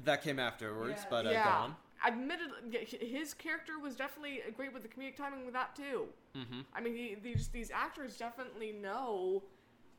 That 0.04 0.22
came 0.22 0.38
afterwards, 0.40 1.02
Yeah. 1.02 1.06
but 1.10 1.26
uh, 1.26 1.30
yeah. 1.30 1.44
go 1.44 1.50
on. 1.50 1.76
Admittedly, 2.06 2.84
his 3.00 3.32
character 3.34 3.78
was 3.78 3.96
definitely 3.96 4.40
great 4.56 4.74
with 4.74 4.82
the 4.82 4.88
comedic 4.88 5.16
timing 5.16 5.44
with 5.44 5.54
that 5.54 5.74
too. 5.74 6.06
Mm-hmm. 6.36 6.60
I 6.74 6.80
mean, 6.80 6.94
he, 6.94 7.16
these 7.22 7.48
these 7.48 7.70
actors 7.70 8.16
definitely 8.16 8.72
know 8.72 9.42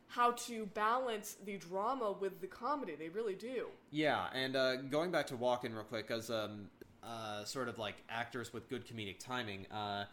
how 0.08 0.32
to 0.32 0.68
balance 0.68 1.38
the 1.46 1.58
drama 1.58 2.12
with 2.20 2.42
the 2.42 2.48
comedy. 2.48 2.96
They 2.96 3.10
really 3.10 3.34
do. 3.34 3.68
Yeah, 3.92 4.28
and 4.34 4.56
uh, 4.56 4.76
going 4.78 5.12
back 5.12 5.28
to 5.28 5.36
Walken 5.36 5.74
real 5.74 5.84
quick, 5.84 6.12
as 6.12 6.30
um, 6.30 6.70
uh, 7.04 7.44
sort 7.44 7.70
of 7.70 7.80
like 7.80 7.96
actors 8.10 8.54
with 8.54 8.70
good 8.70 8.88
comedic 8.88 9.20
timing, 9.20 9.66
uh, 9.72 10.06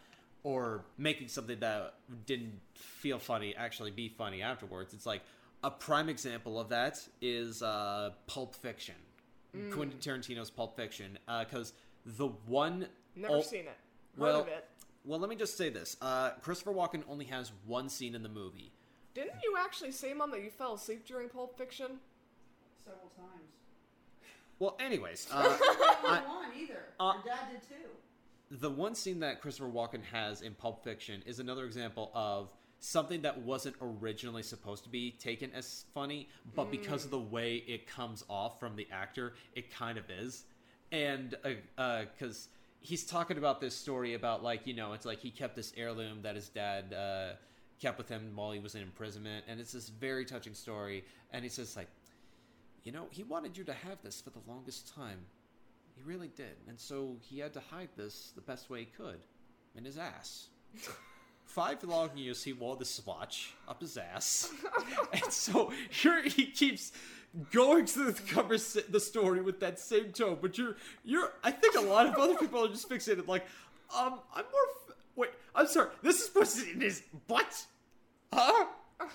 or 0.45 0.85
making 0.99 1.29
something 1.29 1.61
that 1.61 1.95
didn't 2.27 2.59
feel 2.75 3.19
funny 3.19 3.55
actually 3.55 3.91
be 3.91 4.09
funny 4.09 4.43
afterwards. 4.43 4.95
It's 4.95 5.07
like 5.07 5.23
a 5.63 5.71
prime 5.71 6.09
example 6.09 6.59
of 6.59 6.71
that 6.71 6.99
is 7.21 7.63
uh, 7.63 8.11
Pulp 8.27 8.55
Fiction, 8.55 8.97
Quentin 9.71 9.99
Tarantino's 10.01 10.51
Pulp 10.51 10.77
Fiction, 10.77 11.19
because 11.27 11.73
the 12.05 12.29
one 12.47 12.87
Never 13.15 13.37
oh, 13.37 13.43
seen 13.43 13.61
it. 13.61 13.67
Heard 14.17 14.23
well, 14.23 14.41
of 14.41 14.49
it. 14.49 14.67
Well, 15.05 15.19
let 15.19 15.29
me 15.29 15.37
just 15.37 15.57
say 15.57 15.69
this: 15.69 15.97
uh, 16.01 16.31
Christopher 16.43 16.73
Walken 16.73 17.03
only 17.09 17.25
has 17.27 17.53
one 17.67 17.89
scene 17.89 18.15
in 18.15 18.23
the 18.23 18.29
movie 18.29 18.73
Didn't 19.15 19.35
you 19.43 19.57
actually 19.59 19.93
say, 19.93 20.15
Mom, 20.15 20.31
that 20.31 20.43
you 20.43 20.51
fell 20.51 20.75
asleep 20.75 21.07
during 21.07 21.29
Pulp 21.29 21.57
Fiction? 21.59 21.99
Several 22.85 23.11
times. 23.17 23.51
Well, 24.59 24.77
anyways, 24.81 25.29
uh, 25.33 25.37
I 25.37 26.07
I- 26.07 26.15
didn't 26.17 26.29
want 26.29 26.57
either. 26.57 26.85
uh, 27.01 27.13
Your 27.25 27.35
dad 27.35 27.41
did 27.51 27.63
too. 27.63 28.57
the 28.61 28.71
one 28.71 28.95
scene 28.95 29.21
that 29.21 29.41
Christopher 29.41 29.69
Walken 29.71 30.03
has 30.13 30.43
in 30.43 30.55
Pulp 30.55 30.85
Fiction 30.85 31.23
is 31.27 31.39
another 31.41 31.65
example 31.65 32.11
of 32.15 32.53
something 32.79 33.23
that 33.23 33.41
wasn't 33.43 33.77
originally 33.81 34.43
supposed 34.43 34.83
to 34.85 34.91
be 34.91 35.13
taken 35.13 35.51
as 35.55 35.85
funny, 35.95 36.29
but 36.57 36.71
because 36.71 37.05
of 37.05 37.11
the 37.13 37.19
way 37.19 37.57
it 37.69 37.87
comes 37.87 38.25
off 38.29 38.59
from 38.59 38.75
the 38.75 38.87
actor, 38.91 39.35
it 39.55 39.71
kind 39.73 39.97
of 39.99 40.05
is. 40.11 40.45
And 40.93 41.35
because 41.43 42.49
he's 42.81 43.05
talking 43.05 43.39
about 43.39 43.61
this 43.61 43.75
story 43.75 44.15
about 44.15 44.43
like 44.43 44.67
you 44.67 44.75
know 44.75 44.93
it's 44.93 45.07
like 45.07 45.21
he 45.21 45.31
kept 45.31 45.57
this 45.57 45.73
heirloom 45.77 46.23
that 46.23 46.37
his 46.37 46.49
dad 46.49 46.93
uh, 46.93 47.37
kept 47.81 47.99
with 47.99 48.09
him 48.09 48.33
while 48.35 48.53
he 48.53 48.61
was 48.61 48.75
in 48.75 48.83
imprisonment, 48.83 49.45
and 49.49 49.59
it's 49.59 49.73
this 49.73 49.89
very 49.89 50.25
touching 50.25 50.55
story. 50.55 51.05
And 51.33 51.43
he 51.43 51.49
says 51.49 51.77
like, 51.77 51.89
you 52.85 52.93
know, 52.93 53.07
he 53.11 53.23
wanted 53.25 53.57
you 53.57 53.65
to 53.65 53.73
have 53.73 54.03
this 54.03 54.21
for 54.21 54.31
the 54.31 54.41
longest 54.47 54.95
time. 54.95 55.19
He 55.97 56.03
really 56.03 56.29
did. 56.29 56.57
And 56.69 56.79
so 56.79 57.17
he 57.21 57.39
had 57.39 57.53
to 57.55 57.61
hide 57.61 57.91
this 57.97 58.33
the 58.35 58.41
best 58.41 58.71
way 58.71 58.81
he 58.81 58.87
could 58.87 59.21
in 59.75 59.85
his 59.85 59.99
ass. 59.99 60.49
Five 61.53 61.85
long 61.85 62.17
years 62.17 62.43
he 62.43 62.55
wore 62.55 62.77
this 62.77 63.05
watch 63.05 63.53
up 63.69 63.83
his 63.83 63.99
ass. 63.99 64.51
and 65.13 65.31
so 65.31 65.71
here 65.91 66.23
he 66.23 66.47
keeps 66.47 66.93
going 67.51 67.85
through 67.85 68.13
the 68.13 68.23
conversa- 68.23 68.91
the 68.91 68.99
story 68.99 69.43
with 69.43 69.61
that 69.61 69.79
same 69.79 70.13
tone, 70.13 70.39
but 70.41 70.57
you're 70.57 70.77
you're 71.05 71.31
I 71.45 71.51
think 71.51 71.75
a 71.77 71.81
lot 71.83 72.07
of 72.07 72.15
other 72.15 72.37
people 72.37 72.65
are 72.65 72.69
just 72.69 72.89
fixated 72.89 73.29
like 73.29 73.45
um 73.95 74.21
I'm 74.35 74.45
more 74.45 74.69
f- 74.89 74.97
wait, 75.15 75.31
I'm 75.55 75.67
sorry. 75.67 75.91
This 76.03 76.23
is 76.23 76.31
what's 76.33 76.63
in 76.63 76.81
his 76.81 77.03
butt? 77.29 77.67
Huh? 78.33 78.65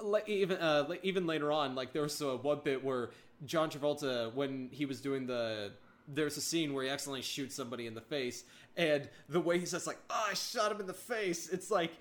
like 0.00 0.28
even 0.28 0.58
uh, 0.58 0.86
like, 0.88 1.04
even 1.04 1.26
later 1.26 1.50
on, 1.50 1.74
like 1.74 1.92
there 1.92 2.02
was 2.02 2.22
uh, 2.22 2.36
one 2.36 2.60
bit 2.62 2.84
where 2.84 3.10
John 3.44 3.70
Travolta, 3.70 4.32
when 4.34 4.68
he 4.70 4.86
was 4.86 5.00
doing 5.00 5.26
the, 5.26 5.72
there's 6.08 6.36
a 6.36 6.40
scene 6.40 6.72
where 6.72 6.84
he 6.84 6.90
accidentally 6.90 7.22
shoots 7.22 7.54
somebody 7.54 7.86
in 7.86 7.94
the 7.94 8.00
face, 8.00 8.44
and 8.76 9.08
the 9.28 9.40
way 9.40 9.58
he 9.58 9.66
says 9.66 9.86
like, 9.86 9.98
"Oh, 10.10 10.26
I 10.30 10.34
shot 10.34 10.72
him 10.72 10.80
in 10.80 10.86
the 10.86 10.94
face," 10.94 11.48
it's 11.48 11.70
like 11.70 11.92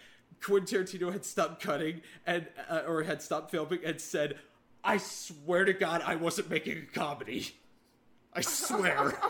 Quentin 0.43 0.83
Tarantino 0.83 1.11
had 1.11 1.25
stopped 1.25 1.61
cutting 1.61 2.01
and 2.25 2.47
uh, 2.69 2.81
or 2.87 3.03
had 3.03 3.21
stopped 3.21 3.51
filming 3.51 3.79
and 3.83 3.99
said, 3.99 4.37
"I 4.83 4.97
swear 4.97 5.65
to 5.65 5.73
God, 5.73 6.01
I 6.05 6.15
wasn't 6.15 6.49
making 6.49 6.77
a 6.77 6.85
comedy. 6.85 7.55
I 8.33 8.41
swear." 8.41 9.13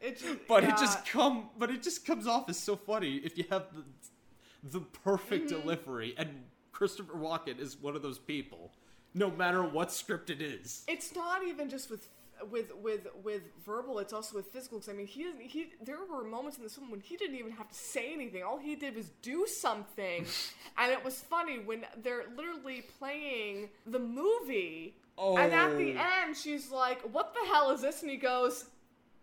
It 0.00 0.18
just, 0.18 0.38
but 0.46 0.62
yeah. 0.62 0.74
it 0.74 0.78
just 0.78 1.06
come 1.06 1.48
but 1.58 1.70
it 1.70 1.82
just 1.82 2.06
comes 2.06 2.26
off 2.26 2.48
as 2.48 2.58
so 2.58 2.76
funny 2.76 3.16
if 3.16 3.38
you 3.38 3.44
have 3.50 3.64
the, 3.74 4.78
the 4.78 4.80
perfect 4.80 5.48
delivery 5.48 6.14
and 6.16 6.28
christopher 6.72 7.14
walken 7.14 7.58
is 7.58 7.76
one 7.80 7.96
of 7.96 8.02
those 8.02 8.18
people 8.18 8.72
no 9.14 9.30
matter 9.30 9.62
what 9.62 9.90
script 9.90 10.30
it 10.30 10.42
is 10.42 10.84
It's 10.86 11.14
not 11.14 11.42
even 11.42 11.68
just 11.68 11.90
with 11.90 12.06
with 12.50 12.74
with 12.82 13.06
with 13.24 13.42
verbal. 13.64 13.98
It's 13.98 14.12
also 14.12 14.36
with 14.36 14.46
physical. 14.48 14.78
'cause 14.78 14.88
I 14.88 14.92
mean, 14.92 15.06
he 15.06 15.22
didn't. 15.22 15.40
He 15.42 15.72
there 15.82 15.98
were 16.10 16.22
moments 16.24 16.56
in 16.58 16.62
this 16.62 16.74
film 16.76 16.90
when 16.90 17.00
he 17.00 17.16
didn't 17.16 17.36
even 17.36 17.52
have 17.52 17.68
to 17.68 17.74
say 17.74 18.12
anything. 18.12 18.42
All 18.42 18.58
he 18.58 18.76
did 18.76 18.94
was 18.94 19.10
do 19.22 19.46
something, 19.46 20.26
and 20.78 20.92
it 20.92 21.04
was 21.04 21.20
funny 21.20 21.58
when 21.58 21.84
they're 22.02 22.24
literally 22.36 22.82
playing 22.98 23.70
the 23.86 23.98
movie. 23.98 24.96
Oh. 25.18 25.36
And 25.38 25.52
at 25.52 25.76
the 25.78 25.94
Oh. 25.96 26.22
end, 26.24 26.36
she's 26.36 26.70
like, 26.70 27.00
"What 27.12 27.32
the 27.34 27.46
hell 27.48 27.70
is 27.70 27.80
this?" 27.82 28.02
And 28.02 28.10
he 28.10 28.16
goes. 28.18 28.66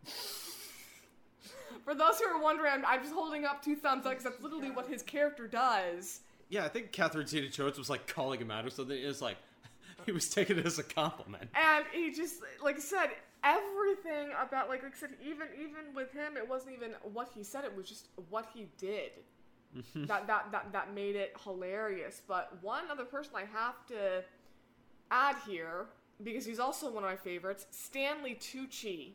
For 1.86 1.93
those 1.93 2.17
who 2.19 2.26
are 2.28 2.41
wondering, 2.41 2.71
I'm, 2.71 2.86
I'm 2.86 3.02
just 3.02 3.13
holding 3.13 3.43
up 3.45 3.62
two 3.63 3.76
thumbs 3.76 4.06
up 4.06 4.12
because 4.13 4.23
that's 4.23 4.41
literally 4.41 4.71
what 4.71 4.88
his 4.88 5.02
character 5.04 5.47
does. 5.47 6.21
yeah 6.49 6.63
i 6.63 6.69
think 6.69 6.91
catherine 6.93 7.28
zeta 7.28 7.49
jones 7.49 7.78
was 7.78 7.89
like 7.89 8.08
calling 8.08 8.39
him 8.39 8.52
out 8.52 8.65
or 8.65 8.69
something 8.69 8.97
it's 8.97 9.21
like 9.21 9.38
he 10.06 10.12
was 10.12 10.30
taking 10.30 10.58
it 10.58 10.66
as 10.66 10.80
a 10.80 10.84
compliment. 10.84 11.50
And 11.56 11.86
he 11.94 12.12
just 12.12 12.36
like 12.63 12.78
I 12.78 12.80
said 12.80 13.10
everything 13.44 14.30
about 14.42 14.70
like, 14.70 14.84
like 14.84 14.94
I 14.96 14.98
said 14.98 15.12
even 15.22 15.48
even 15.60 15.94
with 15.96 16.12
him 16.13 16.38
it 16.38 16.48
wasn't 16.48 16.76
even 16.76 16.92
what 17.02 17.30
he 17.36 17.44
said 17.44 17.66
it 17.66 17.76
was 17.76 17.88
just 17.88 18.08
what 18.30 18.48
he 18.54 18.68
did. 18.78 19.12
That, 19.96 20.28
that 20.28 20.52
that 20.52 20.72
that 20.72 20.94
made 20.94 21.16
it 21.16 21.36
hilarious. 21.44 22.22
But 22.28 22.60
one 22.62 22.84
other 22.92 23.06
person 23.06 23.34
I 23.36 23.46
have 23.58 23.86
to 23.88 24.24
add 25.10 25.36
here 25.48 25.88
because 26.24 26.46
he's 26.46 26.60
also 26.60 26.92
one 26.92 27.04
of 27.04 27.10
my 27.10 27.16
favorites 27.16 27.66
Stanley 27.72 28.36
Tucci. 28.36 29.13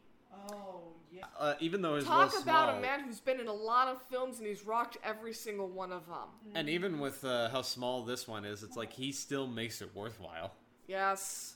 Oh 0.50 0.82
yeah. 1.10 1.24
uh, 1.38 1.54
even 1.58 1.80
though 1.80 1.96
his 1.96 2.04
talk 2.04 2.30
about 2.42 2.68
small, 2.68 2.78
a 2.78 2.80
man 2.80 3.00
who's 3.00 3.18
been 3.18 3.40
in 3.40 3.48
a 3.48 3.52
lot 3.52 3.88
of 3.88 4.02
films 4.10 4.38
and 4.38 4.46
he's 4.46 4.62
rocked 4.64 4.98
every 5.02 5.32
single 5.32 5.68
one 5.68 5.90
of 5.90 6.06
them 6.06 6.28
and 6.54 6.68
even 6.68 7.00
with 7.00 7.24
uh, 7.24 7.48
how 7.48 7.62
small 7.62 8.02
this 8.02 8.28
one 8.28 8.44
is 8.44 8.62
it's 8.62 8.76
like 8.76 8.92
he 8.92 9.10
still 9.10 9.46
makes 9.46 9.80
it 9.80 9.88
worthwhile 9.94 10.52
yes 10.88 11.54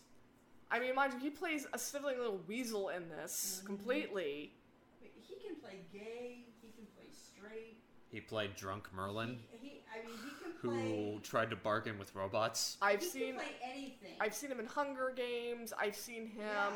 I 0.71 0.79
mean 0.79 0.95
mind 0.95 1.15
you 1.15 1.19
he 1.21 1.31
plays 1.31 1.67
a 1.73 1.79
sniveling 1.79 2.19
little 2.19 2.41
weasel 2.47 2.91
in 2.91 3.09
this 3.09 3.63
completely 3.65 4.53
Wait, 5.01 5.13
He 5.27 5.35
can 5.45 5.57
play 5.61 5.81
gay. 5.93 6.45
He 6.61 6.69
can 6.77 6.87
play 6.95 7.07
straight. 7.11 7.79
he 8.11 8.21
played 8.21 8.55
drunk 8.55 8.89
merlin 8.95 9.39
He, 9.51 9.67
he 9.69 9.81
I 9.93 10.07
mean, 10.07 10.17
he 10.25 10.31
can 10.43 10.53
who 10.61 10.71
play. 10.71 11.19
tried 11.23 11.51
to 11.51 11.57
bargain 11.57 11.99
with 11.99 12.15
robots 12.15 12.77
I've 12.81 13.01
he 13.01 13.07
seen 13.07 13.27
can 13.35 13.35
play 13.37 13.53
anything. 13.75 14.13
I've 14.21 14.35
seen 14.35 14.51
him 14.53 14.61
in 14.61 14.67
Hunger 14.67 15.13
Games. 15.17 15.73
I've 15.79 15.97
seen 15.97 16.27
him. 16.27 16.73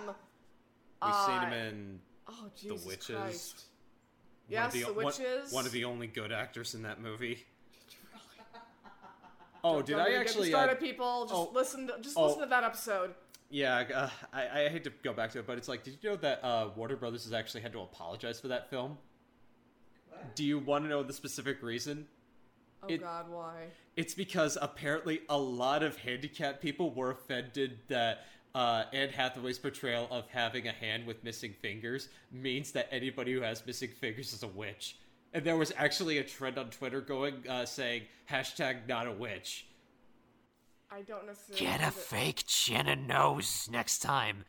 we've 1.05 1.15
seen 1.15 1.35
uh, 1.37 1.47
him 1.47 1.53
in 1.53 2.01
Oh 2.29 2.51
Jesus 2.61 2.85
Witches. 2.85 3.17
Christ! 3.17 3.55
One 3.57 3.63
Yes, 4.49 4.67
of 4.67 4.73
the, 4.73 4.81
The 4.87 4.93
one- 4.95 5.05
Witches. 5.07 5.53
One, 5.53 5.67
of 5.67 5.73
the 5.73 5.85
only 5.85 6.07
good 6.09 6.33
actors 6.33 6.75
in 6.75 6.83
that 6.83 7.01
movie. 7.01 7.45
Oh, 9.67 9.83
did 9.83 9.93
Don't 9.93 10.01
I 10.03 10.09
even 10.09 10.21
actually? 10.21 10.49
get 10.49 10.53
me 10.53 10.55
Uh, 10.55 10.59
started, 10.65 10.81
people? 10.81 11.23
Just 11.25 11.35
oh. 11.35 11.51
listen. 11.53 11.87
To, 11.89 11.95
just 12.01 12.17
Oh. 12.17 12.27
listen 12.27 12.41
to 12.43 12.47
that 12.47 12.65
episode. 12.65 13.15
yeah, 13.51 13.85
uh, 13.95 14.11
I, 14.33 14.63
I 14.65 14.69
hate 14.69 14.85
to 14.85 14.91
go 15.03 15.13
back 15.13 15.31
to 15.33 15.39
it, 15.41 15.47
but 15.47 15.57
it's 15.59 15.69
like, 15.69 15.83
did 15.85 15.99
you 16.01 16.11
know 16.11 16.17
that 16.17 16.43
uh, 16.45 16.71
Warner 16.77 16.97
Brothers 16.97 17.25
has 17.25 17.33
actually 17.33 17.61
had 17.63 17.73
to 17.73 17.81
apologize 17.81 18.41
for 18.41 18.49
that 18.49 18.71
film? 18.71 18.99
What? 20.09 20.35
Do 20.37 20.45
you 20.45 20.59
want 20.59 20.85
to 20.85 20.89
know 20.89 21.03
the 21.03 21.13
specific 21.13 21.63
reason? 21.63 22.07
Oh 22.83 22.87
It- 22.89 23.01
God, 23.01 23.29
why? 23.31 23.67
It's 23.97 24.15
because 24.15 24.59
apparently 24.61 25.21
a 25.29 25.39
lot 25.39 25.83
of 25.83 25.97
handicapped 25.97 26.61
people 26.61 26.93
were 26.93 27.11
offended 27.11 27.79
that 27.89 28.25
uh, 28.55 28.85
Anne 28.93 29.09
Hathaway's 29.11 29.59
portrayal 29.59 30.07
of 30.11 30.27
having 30.29 30.67
a 30.69 30.73
hand 30.73 31.07
with 31.07 31.23
missing 31.25 31.55
fingers 31.61 32.09
means 32.33 32.73
that 32.73 32.89
anybody 32.91 33.33
who 33.33 33.41
has 33.43 33.65
missing 33.67 33.91
fingers 33.91 34.33
is 34.33 34.43
a 34.43 34.49
witch. 34.49 34.97
And 35.37 35.45
there 35.45 35.59
was 35.59 35.71
actually 35.77 36.17
a 36.17 36.25
trend 36.25 36.57
on 36.57 36.71
Twitter 36.71 37.03
going 37.03 37.45
uh, 37.47 37.67
saying 37.67 38.05
hashtag 38.31 38.89
not 38.89 39.07
a 39.07 39.13
witch. 39.13 39.67
I 40.91 41.03
don't 41.03 41.27
necessarily. 41.27 41.63
Get 41.63 41.87
a 41.87 41.91
fake 41.91 42.45
chin 42.47 42.87
and 42.87 43.07
nose 43.07 43.69
next 43.71 43.99
time. 43.99 44.47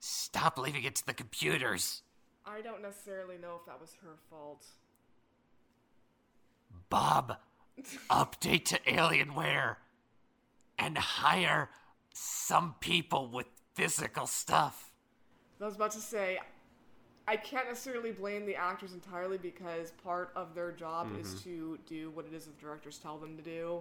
Stop 0.00 0.58
leaving 0.58 0.82
it 0.82 0.96
to 0.96 1.06
the 1.06 1.14
computers. 1.14 2.02
I 2.44 2.60
don't 2.60 2.82
necessarily 2.82 3.36
know 3.38 3.60
if 3.60 3.66
that 3.66 3.80
was 3.80 3.94
her 4.02 4.16
fault. 4.28 4.66
Bob, 6.88 7.36
update 8.10 8.64
to 8.64 8.80
Alienware 8.80 9.76
and 10.76 10.98
hire 10.98 11.70
some 12.12 12.74
people 12.80 13.28
with 13.28 13.46
physical 13.74 14.26
stuff. 14.26 14.92
I 15.60 15.66
was 15.66 15.76
about 15.76 15.92
to 15.92 16.00
say, 16.00 16.40
I 17.30 17.36
can't 17.36 17.68
necessarily 17.68 18.10
blame 18.10 18.44
the 18.44 18.56
actors 18.56 18.92
entirely 18.92 19.38
because 19.38 19.92
part 20.02 20.32
of 20.34 20.54
their 20.54 20.72
job 20.72 21.06
Mm-hmm. 21.06 21.20
is 21.20 21.40
to 21.42 21.78
do 21.86 22.10
what 22.10 22.26
it 22.26 22.34
is 22.34 22.46
that 22.46 22.56
the 22.58 22.60
directors 22.62 22.98
tell 22.98 23.18
them 23.18 23.36
to 23.36 23.42
do. 23.42 23.80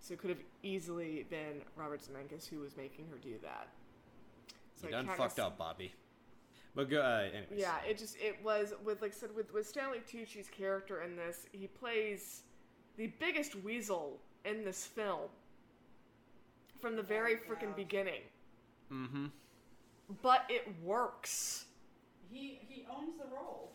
So 0.00 0.14
it 0.14 0.18
could 0.20 0.30
have 0.30 0.42
easily 0.62 1.26
been 1.28 1.60
Robert 1.76 2.00
Zemeckis 2.00 2.48
who 2.48 2.60
was 2.60 2.76
making 2.76 3.06
her 3.10 3.18
do 3.18 3.34
that. 3.42 3.68
So 4.76 4.86
You 4.86 4.92
done 4.92 5.06
fucked 5.08 5.36
nec- 5.36 5.46
up, 5.46 5.58
Bobby. 5.58 5.92
But 6.74 6.88
go, 6.88 7.02
uh, 7.02 7.28
anyways. 7.30 7.48
Yeah, 7.60 7.74
it 7.86 7.98
just 7.98 8.16
it 8.16 8.36
was 8.42 8.72
with 8.84 9.02
like 9.02 9.10
I 9.12 9.14
said 9.14 9.30
with 9.36 9.52
with 9.52 9.66
Stanley 9.66 9.98
Tucci's 10.10 10.48
character 10.48 11.02
in 11.02 11.16
this, 11.16 11.46
he 11.52 11.66
plays 11.66 12.44
the 12.96 13.08
biggest 13.18 13.56
weasel 13.56 14.18
in 14.46 14.64
this 14.64 14.86
film 14.86 15.28
from 16.80 16.96
the 16.96 17.02
very 17.02 17.34
freaking 17.36 17.76
beginning. 17.76 18.22
Mm-hmm. 18.90 19.26
But 20.22 20.44
it 20.48 20.66
works. 20.82 21.66
He 22.32 22.58
he 22.68 22.84
owns 22.90 23.16
the 23.18 23.24
role. 23.34 23.72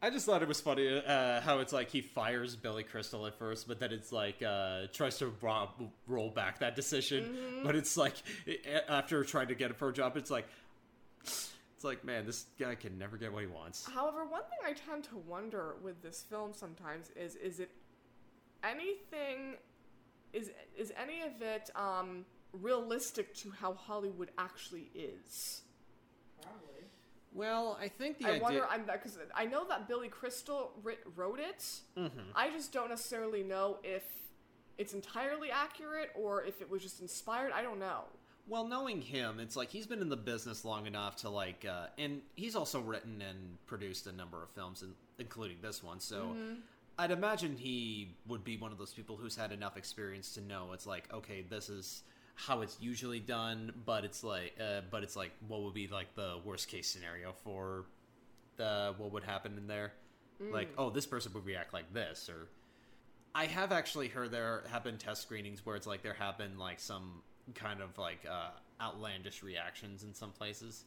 I 0.00 0.10
just 0.10 0.26
thought 0.26 0.42
it 0.42 0.48
was 0.48 0.60
funny 0.60 1.02
uh, 1.04 1.40
how 1.40 1.58
it's 1.58 1.72
like 1.72 1.90
he 1.90 2.02
fires 2.02 2.54
Billy 2.54 2.84
Crystal 2.84 3.26
at 3.26 3.34
first, 3.36 3.66
but 3.66 3.80
then 3.80 3.90
it's 3.90 4.12
like 4.12 4.40
uh, 4.42 4.82
tries 4.92 5.18
to 5.18 5.32
ro- 5.42 5.70
roll 6.06 6.30
back 6.30 6.60
that 6.60 6.76
decision. 6.76 7.24
Mm-hmm. 7.24 7.66
But 7.66 7.74
it's 7.74 7.96
like 7.96 8.14
after 8.88 9.24
trying 9.24 9.48
to 9.48 9.56
get 9.56 9.72
a 9.72 9.74
pro 9.74 9.90
job, 9.90 10.16
it's 10.16 10.30
like 10.30 10.46
it's 11.24 11.82
like 11.82 12.04
man, 12.04 12.26
this 12.26 12.46
guy 12.60 12.76
can 12.76 12.96
never 12.96 13.16
get 13.16 13.32
what 13.32 13.42
he 13.42 13.48
wants. 13.48 13.88
However, 13.92 14.24
one 14.24 14.42
thing 14.42 14.58
I 14.64 14.72
tend 14.72 15.04
to 15.04 15.16
wonder 15.16 15.74
with 15.82 16.00
this 16.00 16.22
film 16.22 16.52
sometimes 16.54 17.10
is 17.16 17.34
is 17.34 17.58
it 17.58 17.70
anything 18.62 19.56
is 20.32 20.52
is 20.76 20.92
any 21.00 21.22
of 21.22 21.42
it 21.42 21.70
um 21.74 22.24
realistic 22.52 23.34
to 23.34 23.50
how 23.50 23.74
Hollywood 23.74 24.30
actually 24.38 24.90
is? 24.94 25.62
Well, 27.38 27.78
I 27.80 27.86
think 27.86 28.18
the 28.18 28.26
I 28.26 28.30
idea. 28.30 28.42
wonder, 28.42 28.66
I'm 28.68 28.82
because 28.82 29.16
I 29.32 29.44
know 29.44 29.64
that 29.68 29.86
Billy 29.86 30.08
Crystal 30.08 30.72
writ, 30.82 30.98
wrote 31.14 31.38
it. 31.38 31.60
Mm-hmm. 31.96 32.18
I 32.34 32.50
just 32.50 32.72
don't 32.72 32.88
necessarily 32.88 33.44
know 33.44 33.78
if 33.84 34.02
it's 34.76 34.92
entirely 34.92 35.48
accurate 35.52 36.10
or 36.16 36.42
if 36.42 36.60
it 36.60 36.68
was 36.68 36.82
just 36.82 37.00
inspired. 37.00 37.52
I 37.52 37.62
don't 37.62 37.78
know. 37.78 38.06
Well, 38.48 38.66
knowing 38.66 39.00
him, 39.00 39.38
it's 39.38 39.54
like 39.54 39.68
he's 39.68 39.86
been 39.86 40.00
in 40.00 40.08
the 40.08 40.16
business 40.16 40.64
long 40.64 40.86
enough 40.86 41.14
to 41.16 41.30
like, 41.30 41.64
uh, 41.64 41.86
and 41.96 42.22
he's 42.34 42.56
also 42.56 42.80
written 42.80 43.22
and 43.22 43.64
produced 43.66 44.08
a 44.08 44.12
number 44.12 44.42
of 44.42 44.50
films, 44.50 44.82
in, 44.82 44.94
including 45.20 45.58
this 45.62 45.80
one. 45.80 46.00
So, 46.00 46.34
I'd 46.98 47.12
imagine 47.12 47.56
he 47.56 48.16
would 48.26 48.42
be 48.42 48.56
one 48.56 48.72
of 48.72 48.78
those 48.78 48.92
people 48.92 49.16
who's 49.16 49.36
had 49.36 49.52
enough 49.52 49.76
experience 49.76 50.34
to 50.34 50.40
know 50.40 50.72
it's 50.72 50.86
like, 50.86 51.12
okay, 51.14 51.44
this 51.48 51.68
is 51.68 52.02
how 52.40 52.60
it's 52.60 52.76
usually 52.80 53.18
done, 53.18 53.72
but 53.84 54.04
it's 54.04 54.22
like, 54.22 54.54
uh, 54.60 54.82
but 54.92 55.02
it's 55.02 55.16
like, 55.16 55.32
what 55.48 55.62
would 55.62 55.74
be 55.74 55.88
like 55.88 56.14
the 56.14 56.38
worst 56.44 56.68
case 56.68 56.86
scenario 56.88 57.32
for 57.42 57.84
the 58.56 58.94
what 58.96 59.12
would 59.12 59.24
happen 59.24 59.58
in 59.58 59.66
there? 59.66 59.92
Like, 60.52 60.68
oh, 60.78 60.88
this 60.88 61.04
person 61.04 61.32
would 61.34 61.44
react 61.44 61.74
like 61.74 61.92
this, 61.92 62.30
or 62.30 62.46
I 63.34 63.46
have 63.46 63.72
actually 63.72 64.06
heard 64.06 64.30
there 64.30 64.62
have 64.70 64.84
been 64.84 64.96
test 64.98 65.22
screenings 65.22 65.66
where 65.66 65.74
it's 65.74 65.86
like 65.86 66.02
there 66.02 66.14
have 66.14 66.38
been 66.38 66.58
like 66.58 66.78
some 66.78 67.22
kind 67.56 67.80
of 67.80 67.98
like 67.98 68.20
uh, 68.30 68.50
outlandish 68.80 69.42
reactions 69.42 70.04
in 70.04 70.14
some 70.14 70.30
places. 70.30 70.84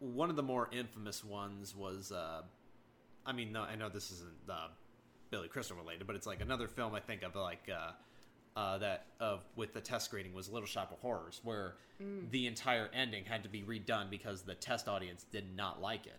One 0.00 0.28
of 0.28 0.36
the 0.36 0.42
more 0.42 0.68
infamous 0.70 1.24
ones 1.24 1.74
was, 1.74 2.12
uh, 2.12 2.42
I 3.24 3.32
mean, 3.32 3.52
no, 3.52 3.62
I 3.62 3.76
know 3.76 3.88
this 3.88 4.10
isn't 4.10 4.50
uh, 4.50 4.68
Billy 5.30 5.48
Crystal 5.48 5.78
related, 5.78 6.06
but 6.06 6.14
it's 6.14 6.26
like 6.26 6.42
another 6.42 6.68
film 6.68 6.94
I 6.94 7.00
think 7.00 7.22
of 7.22 7.34
like 7.36 7.66
uh, 8.56 8.78
that 8.78 9.06
of 9.20 9.44
with 9.54 9.74
the 9.74 9.80
test 9.80 10.06
screening 10.06 10.32
was 10.32 10.48
Little 10.48 10.66
Shop 10.66 10.90
of 10.90 10.98
Horrors, 11.00 11.40
where 11.44 11.74
the 12.30 12.46
entire 12.46 12.88
ending 12.92 13.24
had 13.24 13.42
to 13.42 13.48
be 13.48 13.62
redone 13.62 14.10
because 14.10 14.42
the 14.42 14.54
test 14.54 14.88
audience 14.88 15.24
did 15.30 15.56
not 15.56 15.80
like 15.80 16.06
it. 16.06 16.18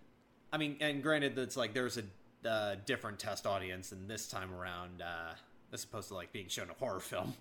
I 0.51 0.57
mean, 0.57 0.77
and 0.79 1.03
granted, 1.03 1.35
that's 1.35 1.57
like 1.57 1.73
there's 1.73 1.97
a 1.97 2.47
uh, 2.47 2.75
different 2.85 3.19
test 3.19 3.45
audience, 3.45 3.91
and 3.91 4.09
this 4.09 4.27
time 4.27 4.53
around, 4.53 5.01
uh, 5.01 5.33
as 5.73 5.83
opposed 5.83 6.09
to 6.09 6.15
like 6.15 6.31
being 6.31 6.47
shown 6.47 6.69
a 6.69 6.73
horror 6.73 6.99
film. 6.99 7.33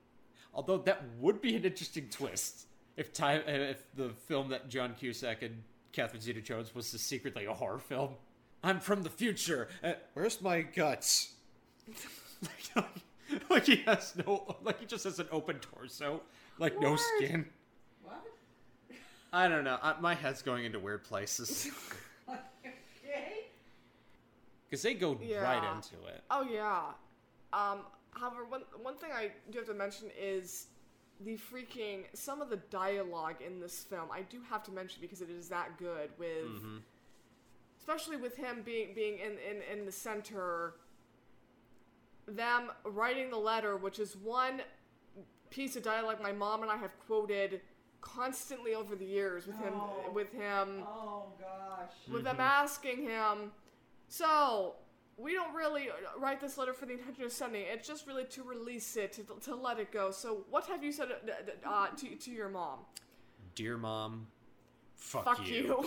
Although 0.54 0.78
that 0.78 1.02
would 1.20 1.40
be 1.40 1.54
an 1.54 1.64
interesting 1.64 2.08
twist 2.10 2.66
if 2.96 3.12
time 3.12 3.42
if 3.46 3.82
the 3.94 4.10
film 4.26 4.48
that 4.48 4.68
John 4.68 4.94
Cusack 4.98 5.42
and 5.42 5.62
Catherine 5.92 6.20
Zeta-Jones 6.20 6.74
was 6.74 6.86
secretly 6.86 7.44
a 7.44 7.54
horror 7.54 7.78
film. 7.78 8.14
I'm 8.62 8.80
from 8.80 9.02
the 9.02 9.10
future. 9.10 9.68
Uh, 9.84 9.92
where's 10.14 10.42
my 10.42 10.62
guts? 10.62 11.32
like, 13.50 13.66
he 13.66 13.76
has 13.86 14.14
no, 14.26 14.56
like 14.62 14.80
he 14.80 14.86
just 14.86 15.04
has 15.04 15.18
an 15.18 15.28
open 15.32 15.58
torso, 15.58 16.20
like 16.58 16.80
no 16.80 16.92
What? 16.92 17.00
skin. 17.16 17.46
What? 18.02 18.22
I 19.32 19.48
don't 19.48 19.64
know. 19.64 19.78
I, 19.82 19.94
my 20.00 20.14
head's 20.14 20.42
going 20.42 20.64
into 20.64 20.78
weird 20.78 21.04
places 21.04 21.68
okay. 22.28 23.44
because 24.68 24.82
they 24.82 24.94
go 24.94 25.12
right 25.14 25.74
into 25.74 25.96
it. 26.06 26.22
Oh 26.30 26.42
yeah. 26.50 26.82
Um, 27.52 27.80
however, 28.12 28.44
one 28.44 28.62
one 28.82 28.96
thing 28.96 29.10
I 29.14 29.30
do 29.50 29.58
have 29.58 29.68
to 29.68 29.74
mention 29.74 30.08
is 30.18 30.66
the 31.24 31.36
freaking 31.36 32.04
some 32.14 32.40
of 32.40 32.48
the 32.48 32.56
dialogue 32.70 33.36
in 33.44 33.60
this 33.60 33.80
film. 33.84 34.08
I 34.12 34.22
do 34.22 34.38
have 34.48 34.62
to 34.64 34.72
mention 34.72 35.00
because 35.00 35.20
it 35.20 35.30
is 35.30 35.48
that 35.48 35.76
good 35.78 36.10
with, 36.18 36.46
especially 37.78 38.16
with 38.16 38.36
him 38.36 38.62
being 38.64 38.94
being 38.94 39.18
in 39.18 39.32
in 39.32 39.78
in 39.78 39.84
the 39.86 39.92
center. 39.92 40.74
Them 42.28 42.70
writing 42.84 43.30
the 43.30 43.38
letter, 43.38 43.76
which 43.76 43.98
is 43.98 44.16
one 44.16 44.60
piece 45.50 45.76
of 45.76 45.82
dialogue 45.82 46.20
my 46.22 46.32
mom 46.32 46.62
and 46.62 46.70
I 46.70 46.76
have 46.76 46.92
quoted 47.06 47.60
constantly 48.00 48.74
over 48.74 48.94
the 48.94 49.04
years 49.04 49.46
with 49.46 49.56
him 49.58 49.72
Oh. 49.74 50.10
with 50.12 50.32
him 50.32 50.84
Oh 50.86 51.32
gosh. 51.40 51.90
with 52.12 52.24
them 52.24 52.36
asking 52.38 53.02
him, 53.02 53.50
so 54.08 54.76
we 55.16 55.32
don't 55.32 55.54
really 55.54 55.88
write 56.18 56.40
this 56.40 56.58
letter 56.58 56.72
for 56.72 56.86
the 56.86 56.92
intention 56.92 57.24
of 57.24 57.32
sending 57.32 57.62
it. 57.62 57.68
It's 57.72 57.88
just 57.88 58.06
really 58.06 58.24
to 58.26 58.42
release 58.44 58.94
it, 58.96 59.12
to, 59.14 59.24
to 59.50 59.54
let 59.56 59.78
it 59.80 59.90
go. 59.90 60.10
So 60.12 60.44
what 60.50 60.66
have 60.66 60.84
you 60.84 60.92
said 60.92 61.08
uh, 61.10 61.68
uh, 61.68 61.86
to, 61.96 62.14
to 62.14 62.30
your 62.30 62.48
mom? 62.48 62.80
Dear 63.56 63.76
mom, 63.78 64.28
fuck, 64.94 65.24
Fuck 65.24 65.48
you. 65.48 65.84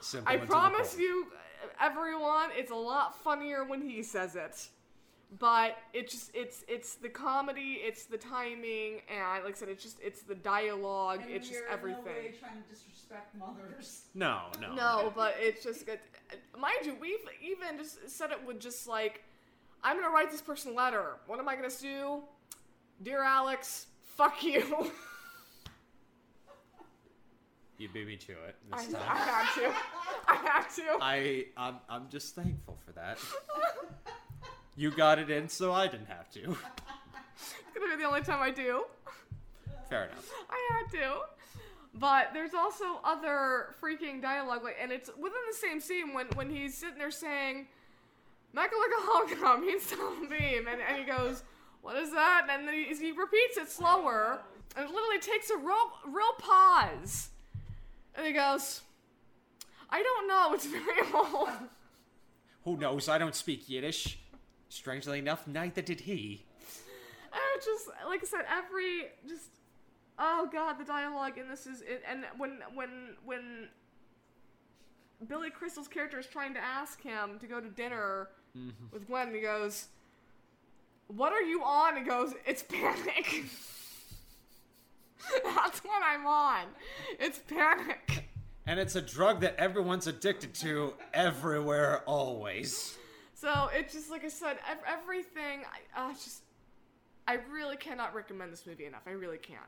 Simple 0.00 0.30
I 0.30 0.34
and 0.34 0.42
to 0.42 0.46
the 0.46 0.52
promise 0.52 0.98
you, 0.98 1.26
everyone, 1.80 2.50
it's 2.56 2.70
a 2.70 2.74
lot 2.76 3.22
funnier 3.22 3.64
when 3.64 3.80
he 3.82 4.02
says 4.02 4.36
it. 4.36 4.68
But 5.40 5.76
it's 5.92 6.12
just 6.12 6.30
it's 6.34 6.64
it's 6.68 6.94
the 6.94 7.08
comedy, 7.08 7.80
it's 7.82 8.04
the 8.04 8.16
timing, 8.16 9.00
and 9.10 9.44
like 9.44 9.54
I 9.54 9.58
said, 9.58 9.68
it's 9.68 9.82
just 9.82 9.98
it's 10.00 10.22
the 10.22 10.36
dialogue, 10.36 11.22
And 11.22 11.30
it's 11.30 11.48
just 11.48 11.60
you're 11.60 11.68
everything. 11.68 11.98
In 12.06 12.12
no 12.12 12.28
way 12.28 12.34
trying 12.38 12.62
to 12.62 12.68
disrespect 12.68 13.34
mothers. 13.36 14.02
No, 14.14 14.42
no, 14.60 14.74
No, 14.74 15.12
but 15.16 15.34
it's 15.40 15.64
just 15.64 15.84
good. 15.84 15.98
Mind 16.56 16.76
you, 16.84 16.96
we've 17.00 17.18
even 17.42 17.76
just 17.76 18.08
said 18.08 18.30
it 18.30 18.38
with 18.46 18.60
just 18.60 18.86
like, 18.86 19.24
I'm 19.82 19.96
gonna 19.96 20.14
write 20.14 20.30
this 20.30 20.40
person 20.40 20.72
a 20.72 20.74
letter. 20.76 21.16
What 21.26 21.40
am 21.40 21.48
I 21.48 21.56
gonna 21.56 21.70
do? 21.80 22.22
Dear 23.02 23.22
Alex, 23.22 23.86
fuck 24.16 24.42
you. 24.44 24.62
You 27.78 27.88
beat 27.90 28.06
me 28.06 28.16
to 28.16 28.32
it 28.32 28.56
I, 28.72 28.84
this 28.84 28.94
I 28.94 28.98
time. 28.98 29.16
had 29.16 29.54
to. 29.54 29.74
I 30.28 30.34
had 30.34 30.68
to. 30.76 30.98
I, 31.00 31.44
I'm, 31.56 31.76
I'm 31.88 32.08
just 32.08 32.34
thankful 32.34 32.78
for 32.86 32.92
that. 32.92 33.18
you 34.76 34.90
got 34.90 35.18
it 35.18 35.30
in, 35.30 35.48
so 35.48 35.72
I 35.72 35.86
didn't 35.86 36.06
have 36.06 36.30
to. 36.32 36.40
It's 36.40 37.54
gonna 37.74 37.96
be 37.96 38.02
the 38.02 38.08
only 38.08 38.22
time 38.22 38.40
I 38.40 38.50
do. 38.50 38.84
Fair 39.90 40.04
enough. 40.04 40.30
I 40.48 40.70
had 40.72 40.90
to. 40.98 41.20
But 41.94 42.30
there's 42.34 42.54
also 42.54 42.84
other 43.04 43.74
freaking 43.82 44.20
dialogue, 44.20 44.62
like, 44.64 44.76
and 44.82 44.90
it's 44.92 45.08
within 45.08 45.40
the 45.50 45.56
same 45.56 45.80
scene 45.80 46.12
when 46.14 46.26
when 46.34 46.50
he's 46.50 46.76
sitting 46.76 46.98
there 46.98 47.10
saying, 47.10 47.66
"Michael 48.52 48.78
like 48.80 48.90
a 48.98 49.34
hologram, 49.36 49.62
he's 49.64 49.88
telling 49.90 50.28
beam," 50.28 50.66
and, 50.68 50.80
and 50.86 50.98
he 50.98 51.04
goes, 51.04 51.42
"What 51.82 51.96
is 51.96 52.10
that?" 52.12 52.48
And 52.50 52.66
then 52.66 52.74
he, 52.74 52.84
he 52.94 53.12
repeats 53.12 53.56
it 53.58 53.70
slower, 53.70 54.40
and 54.76 54.84
it 54.84 54.90
literally 54.90 55.20
takes 55.20 55.48
a 55.50 55.56
real 55.56 55.90
real 56.06 56.32
pause, 56.38 57.30
and 58.16 58.26
he 58.26 58.32
goes, 58.32 58.82
"I 59.90 60.02
don't 60.02 60.28
know, 60.28 60.54
it's 60.54 60.66
very 60.66 61.12
old." 61.14 61.50
Who 62.64 62.76
knows? 62.76 63.08
I 63.08 63.18
don't 63.18 63.34
speak 63.34 63.68
Yiddish. 63.68 64.18
Strangely 64.68 65.20
enough, 65.20 65.46
neither 65.46 65.82
did 65.82 66.00
he. 66.00 66.44
And 67.32 67.42
it 67.54 67.64
just 67.64 67.88
like 68.08 68.22
I 68.22 68.26
said, 68.26 68.44
every 68.50 69.04
just 69.28 69.50
oh 70.18 70.48
god, 70.52 70.78
the 70.78 70.84
dialogue 70.84 71.38
in 71.38 71.48
this 71.48 71.66
is 71.66 71.82
it, 71.82 72.02
and 72.08 72.24
when 72.38 72.58
when 72.74 73.16
when 73.24 73.68
Billy 75.28 75.50
Crystal's 75.50 75.88
character 75.88 76.18
is 76.18 76.26
trying 76.26 76.54
to 76.54 76.60
ask 76.60 77.00
him 77.00 77.38
to 77.40 77.46
go 77.46 77.60
to 77.60 77.68
dinner 77.68 78.28
mm-hmm. 78.56 78.86
with 78.92 79.06
Gwen, 79.06 79.28
and 79.28 79.36
he 79.36 79.42
goes, 79.42 79.86
"What 81.08 81.32
are 81.32 81.42
you 81.42 81.62
on?" 81.62 81.96
He 81.96 82.02
goes, 82.02 82.34
"It's 82.46 82.62
panic." 82.62 83.44
That's 85.44 85.80
what 85.80 86.02
I'm 86.04 86.26
on. 86.26 86.64
It's 87.18 87.38
panic. 87.38 88.28
And 88.66 88.80
it's 88.80 88.96
a 88.96 89.02
drug 89.02 89.40
that 89.40 89.56
everyone's 89.58 90.06
addicted 90.06 90.52
to 90.54 90.94
everywhere, 91.14 92.02
always. 92.06 92.96
So 93.34 93.68
it's 93.72 93.92
just 93.92 94.10
like 94.10 94.24
I 94.24 94.28
said, 94.28 94.56
ev- 94.68 94.78
everything. 94.86 95.62
I 95.94 96.10
uh, 96.10 96.12
just, 96.12 96.42
I 97.28 97.38
really 97.52 97.76
cannot 97.76 98.14
recommend 98.14 98.52
this 98.52 98.66
movie 98.66 98.86
enough. 98.86 99.02
I 99.06 99.10
really 99.10 99.38
can't. 99.38 99.60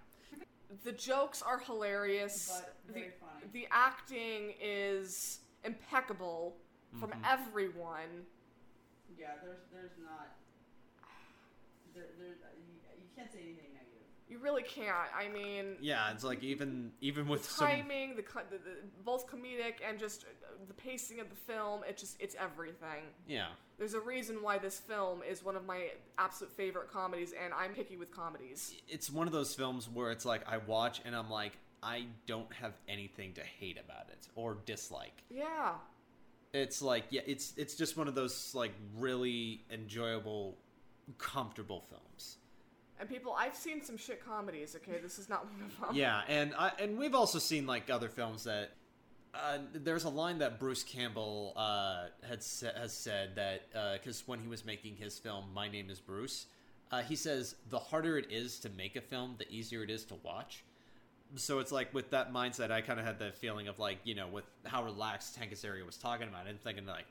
The 0.84 0.92
jokes 0.92 1.42
are 1.42 1.58
hilarious. 1.58 2.50
But 2.52 2.76
very 2.92 3.06
the, 3.08 3.12
funny. 3.20 3.50
the 3.52 3.68
acting 3.70 4.54
is 4.60 5.40
impeccable 5.64 6.56
from 6.98 7.12
everyone. 7.24 8.26
Yeah, 9.18 9.28
there's 9.42 9.60
there's 9.72 9.96
not. 10.02 10.34
There, 11.94 12.04
there, 12.18 12.36
you, 12.54 12.74
you 13.00 13.08
can't 13.16 13.32
say 13.32 13.38
anything 13.38 13.56
negative. 13.56 13.67
You 14.28 14.38
really 14.38 14.62
can't. 14.62 14.94
I 15.16 15.28
mean, 15.28 15.76
Yeah, 15.80 16.10
it's 16.12 16.24
like 16.24 16.42
even 16.42 16.92
even 17.00 17.28
with 17.28 17.44
some 17.44 17.66
timing, 17.68 18.16
the, 18.16 18.22
the, 18.22 18.58
the 18.58 18.76
both 19.04 19.26
comedic 19.26 19.76
and 19.88 19.98
just 19.98 20.24
uh, 20.24 20.48
the 20.66 20.74
pacing 20.74 21.20
of 21.20 21.30
the 21.30 21.36
film. 21.36 21.80
It 21.88 21.96
just 21.96 22.16
it's 22.20 22.36
everything. 22.38 23.04
yeah. 23.26 23.48
There's 23.78 23.94
a 23.94 24.00
reason 24.00 24.42
why 24.42 24.58
this 24.58 24.80
film 24.80 25.22
is 25.22 25.44
one 25.44 25.54
of 25.54 25.64
my 25.64 25.90
absolute 26.18 26.52
favorite 26.52 26.90
comedies, 26.92 27.32
and 27.32 27.54
I'm 27.54 27.74
picky 27.74 27.96
with 27.96 28.10
comedies. 28.10 28.74
It's 28.88 29.08
one 29.08 29.28
of 29.28 29.32
those 29.32 29.54
films 29.54 29.88
where 29.88 30.10
it's 30.10 30.24
like 30.24 30.42
I 30.48 30.58
watch 30.58 31.00
and 31.04 31.14
I'm 31.14 31.30
like 31.30 31.52
I 31.82 32.06
don't 32.26 32.52
have 32.54 32.72
anything 32.88 33.34
to 33.34 33.40
hate 33.42 33.78
about 33.78 34.08
it 34.10 34.26
or 34.34 34.58
dislike. 34.66 35.22
Yeah. 35.30 35.74
It's 36.52 36.82
like 36.82 37.04
yeah, 37.10 37.20
it's 37.26 37.54
it's 37.56 37.74
just 37.76 37.96
one 37.96 38.08
of 38.08 38.14
those 38.14 38.54
like 38.54 38.72
really 38.96 39.62
enjoyable, 39.70 40.56
comfortable 41.18 41.84
films. 41.88 42.38
And 43.00 43.08
people, 43.08 43.34
I've 43.38 43.54
seen 43.54 43.82
some 43.82 43.96
shit 43.96 44.24
comedies. 44.24 44.76
Okay, 44.76 44.98
this 45.00 45.18
is 45.18 45.28
not 45.28 45.44
one 45.44 45.70
of 45.70 45.80
them. 45.80 45.96
Yeah, 45.96 46.22
and 46.28 46.52
I, 46.58 46.72
and 46.80 46.98
we've 46.98 47.14
also 47.14 47.38
seen 47.38 47.66
like 47.66 47.90
other 47.90 48.08
films 48.08 48.44
that 48.44 48.70
uh, 49.34 49.58
there's 49.72 50.04
a 50.04 50.08
line 50.08 50.38
that 50.38 50.58
Bruce 50.58 50.82
Campbell 50.82 51.52
uh, 51.56 52.06
had 52.26 52.42
sa- 52.42 52.74
has 52.76 52.92
said 52.92 53.36
that 53.36 53.62
because 53.94 54.22
when 54.26 54.40
he 54.40 54.48
was 54.48 54.64
making 54.64 54.96
his 54.96 55.18
film 55.18 55.44
My 55.54 55.68
Name 55.68 55.90
Is 55.90 56.00
Bruce, 56.00 56.46
uh, 56.90 57.02
he 57.02 57.16
says 57.16 57.54
the 57.70 57.78
harder 57.78 58.18
it 58.18 58.26
is 58.30 58.58
to 58.60 58.70
make 58.70 58.96
a 58.96 59.00
film, 59.00 59.34
the 59.38 59.50
easier 59.50 59.82
it 59.82 59.90
is 59.90 60.04
to 60.06 60.14
watch. 60.22 60.64
so 61.36 61.58
it's 61.58 61.70
like 61.70 61.92
with 61.92 62.10
that 62.10 62.32
mindset, 62.32 62.70
I 62.70 62.80
kind 62.80 62.98
of 62.98 63.06
had 63.06 63.18
that 63.18 63.36
feeling 63.36 63.68
of 63.68 63.78
like 63.78 63.98
you 64.04 64.14
know 64.14 64.28
with 64.28 64.44
how 64.64 64.84
relaxed 64.84 65.36
Hank 65.36 65.52
Azaria 65.52 65.84
was 65.84 65.96
talking 65.96 66.28
about 66.28 66.46
it, 66.46 66.50
and 66.50 66.60
thinking 66.60 66.86
like, 66.86 67.06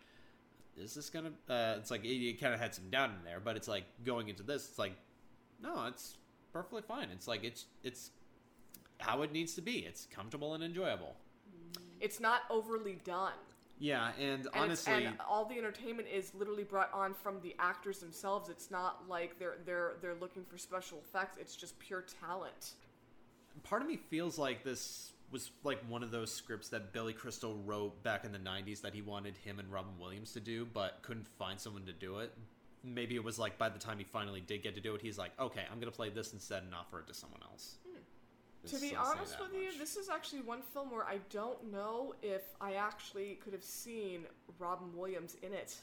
is 0.78 0.94
this 0.94 1.10
gonna? 1.10 1.32
Uh, 1.48 1.76
it's 1.78 1.92
like 1.92 2.02
it, 2.04 2.42
kind 2.42 2.54
of 2.54 2.60
had 2.60 2.74
some 2.74 2.90
doubt 2.90 3.12
in 3.12 3.24
there, 3.24 3.40
but 3.40 3.56
it's 3.56 3.68
like 3.68 3.84
going 4.06 4.28
into 4.28 4.44
this, 4.44 4.68
it's 4.68 4.80
like, 4.80 4.94
no, 5.62 5.86
it's 5.88 6.18
perfectly 6.54 6.82
fine. 6.82 7.10
It's 7.12 7.28
like 7.28 7.44
it's 7.44 7.66
it's 7.84 8.12
how 9.00 9.22
it 9.22 9.32
needs 9.32 9.54
to 9.56 9.62
be. 9.62 9.80
It's 9.80 10.08
comfortable 10.08 10.54
and 10.54 10.64
enjoyable. 10.64 11.16
It's 12.00 12.20
not 12.20 12.42
overly 12.50 13.00
done. 13.04 13.34
Yeah, 13.80 14.12
and, 14.20 14.48
And, 14.48 14.50
honestly, 14.56 15.06
and 15.06 15.18
all 15.28 15.46
the 15.46 15.58
entertainment 15.58 16.08
is 16.12 16.34
literally 16.34 16.64
brought 16.64 16.92
on 16.94 17.14
from 17.14 17.40
the 17.42 17.56
actors 17.60 18.00
themselves. 18.00 18.50
It's 18.50 18.72
not 18.72 19.08
like 19.08 19.38
they're 19.38 19.58
they're 19.66 19.94
they're 20.02 20.16
looking 20.20 20.44
for 20.46 20.58
special 20.58 21.00
effects. 21.00 21.38
It's 21.40 21.56
just 21.56 21.78
pure 21.80 22.04
talent. 22.22 22.74
part 23.64 23.82
of 23.82 23.88
me 23.88 23.98
feels 23.98 24.38
like 24.38 24.64
this 24.64 25.14
was 25.32 25.52
like 25.64 25.80
one 25.90 26.04
of 26.04 26.12
those 26.12 26.32
scripts 26.34 26.70
that 26.70 26.94
Billy 26.94 27.14
Crystal 27.14 27.56
wrote 27.66 28.02
back 28.04 28.24
in 28.24 28.32
the 28.32 28.40
90s 28.40 28.82
that 28.82 28.94
he 28.94 29.02
wanted 29.02 29.36
him 29.38 29.60
and 29.60 29.72
Robin 29.72 29.92
Williams 30.00 30.32
to 30.34 30.40
do, 30.40 30.66
but 30.74 31.00
couldn't 31.02 31.28
find 31.28 31.60
someone 31.60 31.86
to 31.86 31.94
do 31.94 32.20
it. 32.20 32.34
Maybe 32.94 33.16
it 33.16 33.24
was 33.24 33.38
like 33.38 33.58
by 33.58 33.70
the 33.70 33.80
time 33.80 33.98
he 33.98 34.04
finally 34.04 34.42
did 34.42 34.64
get 34.64 34.76
to 34.76 34.82
do 34.82 34.96
it, 34.96 35.02
he's 35.02 35.18
like, 35.18 35.32
okay, 35.40 35.64
I'm 35.72 35.80
going 35.80 35.92
to 35.92 35.96
play 35.96 36.10
this 36.10 36.34
instead 36.34 36.64
and 36.64 36.74
offer 36.74 37.00
it 37.00 37.08
to 37.08 37.14
someone 37.14 37.42
else. 37.44 37.78
To 38.68 38.80
be 38.80 38.96
honest 38.96 39.38
with 39.40 39.54
you, 39.54 39.78
this 39.78 39.96
is 39.96 40.10
actually 40.10 40.42
one 40.42 40.62
film 40.62 40.92
where 40.92 41.06
I 41.06 41.20
don't 41.30 41.72
know 41.72 42.14
if 42.22 42.42
I 42.60 42.74
actually 42.74 43.40
could 43.44 43.54
have 43.54 43.64
seen 43.64 44.26
Robin 44.60 44.88
Williams 44.96 45.36
in 45.42 45.54
it. 45.54 45.76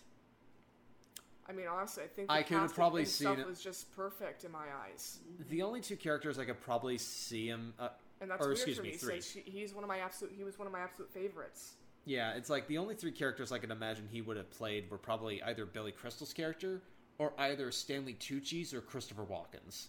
I 1.49 1.53
mean, 1.53 1.67
honestly, 1.67 2.05
I 2.05 2.07
think 2.07 2.29
the 2.29 2.35
I 2.35 2.43
could 2.43 2.57
have 2.59 2.75
probably 2.75 3.05
seen 3.05 3.27
stuff 3.29 3.39
it- 3.39 3.47
was 3.47 3.63
just 3.63 3.95
perfect 3.95 4.45
in 4.45 4.51
my 4.51 4.67
eyes, 4.87 5.19
The 5.51 5.63
only 5.63 5.81
two 5.81 5.97
characters 5.97 6.39
I 6.39 6.45
could 6.47 6.61
probably 6.61 6.97
see 6.99 7.47
him. 7.49 7.75
Uh, 7.79 7.89
and 8.21 8.31
that's 8.31 8.43
Or, 8.43 8.49
weird 8.49 8.59
excuse 8.59 8.77
for 8.79 8.83
me, 8.83 8.91
me. 8.93 8.97
three. 8.97 9.21
She, 9.21 9.41
he's 9.41 9.75
one 9.75 9.85
of 9.85 9.89
my 9.89 9.99
absolute, 9.99 10.33
he 10.37 10.43
was 10.45 10.59
one 10.59 10.67
of 10.67 10.73
my 10.73 10.81
absolute 10.81 11.11
favorites. 11.13 11.75
yeah, 12.07 12.33
it's 12.35 12.49
like 12.51 12.67
the 12.67 12.79
only 12.79 12.95
three 12.95 13.13
characters 13.13 13.51
I 13.53 13.59
could 13.59 13.71
imagine 13.71 14.09
he 14.11 14.21
would 14.23 14.37
have 14.37 14.51
played 14.51 14.91
were 14.91 14.99
probably 14.99 15.43
either 15.43 15.65
Billy 15.67 15.93
Crystal's 15.93 16.33
character 16.35 16.83
or 17.19 17.33
either 17.39 17.71
Stanley 17.71 18.15
Tucci's 18.15 18.75
or 18.75 18.81
Christopher 18.81 19.25
Walken's. 19.25 19.89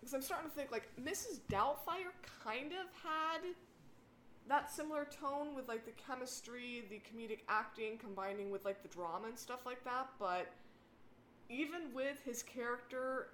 Because 0.00 0.14
I'm 0.14 0.22
starting 0.22 0.48
to 0.48 0.56
think 0.56 0.70
like 0.70 0.88
Mrs. 1.00 1.40
Doubtfire 1.50 2.12
kind 2.44 2.72
of 2.72 2.86
had 3.02 3.42
that 4.48 4.70
similar 4.70 5.04
tone 5.04 5.54
with 5.54 5.68
like 5.68 5.84
the 5.84 5.92
chemistry, 5.92 6.84
the 6.88 7.00
comedic 7.00 7.40
acting 7.48 7.98
combining 7.98 8.50
with 8.50 8.64
like 8.64 8.82
the 8.82 8.88
drama 8.88 9.28
and 9.28 9.38
stuff 9.38 9.66
like 9.66 9.84
that. 9.84 10.08
But 10.18 10.48
even 11.48 11.92
with 11.94 12.22
his 12.24 12.42
character 12.42 13.28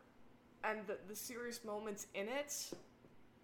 and 0.65 0.87
the, 0.87 0.97
the 1.09 1.15
serious 1.15 1.65
moments 1.65 2.07
in 2.15 2.29
it, 2.29 2.71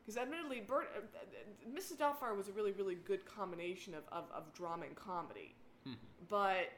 because 0.05 0.21
admittedly, 0.21 0.63
Bert, 0.67 0.91
uh, 0.97 1.01
uh, 1.01 1.79
Mrs. 1.79 1.97
Doubtfire 1.97 2.37
was 2.37 2.49
a 2.49 2.53
really 2.53 2.73
really 2.73 2.97
good 2.97 3.25
combination 3.25 3.95
of, 3.95 4.03
of, 4.11 4.25
of 4.35 4.53
drama 4.53 4.87
and 4.87 4.97
comedy. 4.97 5.55
But 6.29 6.71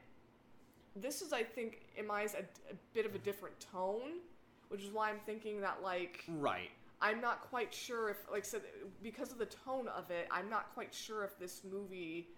this 0.97 1.23
is, 1.23 1.33
I 1.33 1.43
think, 1.43 1.83
in 1.97 2.07
my 2.07 2.23
eyes, 2.23 2.35
a, 2.35 2.43
a 2.73 2.77
bit 2.93 3.07
of 3.07 3.15
a 3.15 3.19
different 3.19 3.55
tone, 3.73 4.21
which 4.69 4.83
is 4.83 4.91
why 4.91 5.11
I'm 5.11 5.21
thinking 5.27 5.61
that 5.61 5.83
like 5.83 6.25
Right. 6.29 6.71
I'm 7.01 7.21
not 7.21 7.43
quite 7.43 7.73
sure 7.75 8.09
if, 8.11 8.17
like 8.31 8.45
I 8.45 8.47
said, 8.47 8.63
because 9.03 9.33
of 9.33 9.39
the 9.39 9.47
tone 9.47 9.89
of 9.89 10.11
it, 10.11 10.29
I'm 10.31 10.49
not 10.49 10.73
quite 10.75 10.95
sure 10.95 11.25
if 11.25 11.39
this 11.39 11.63
movie 11.71 12.29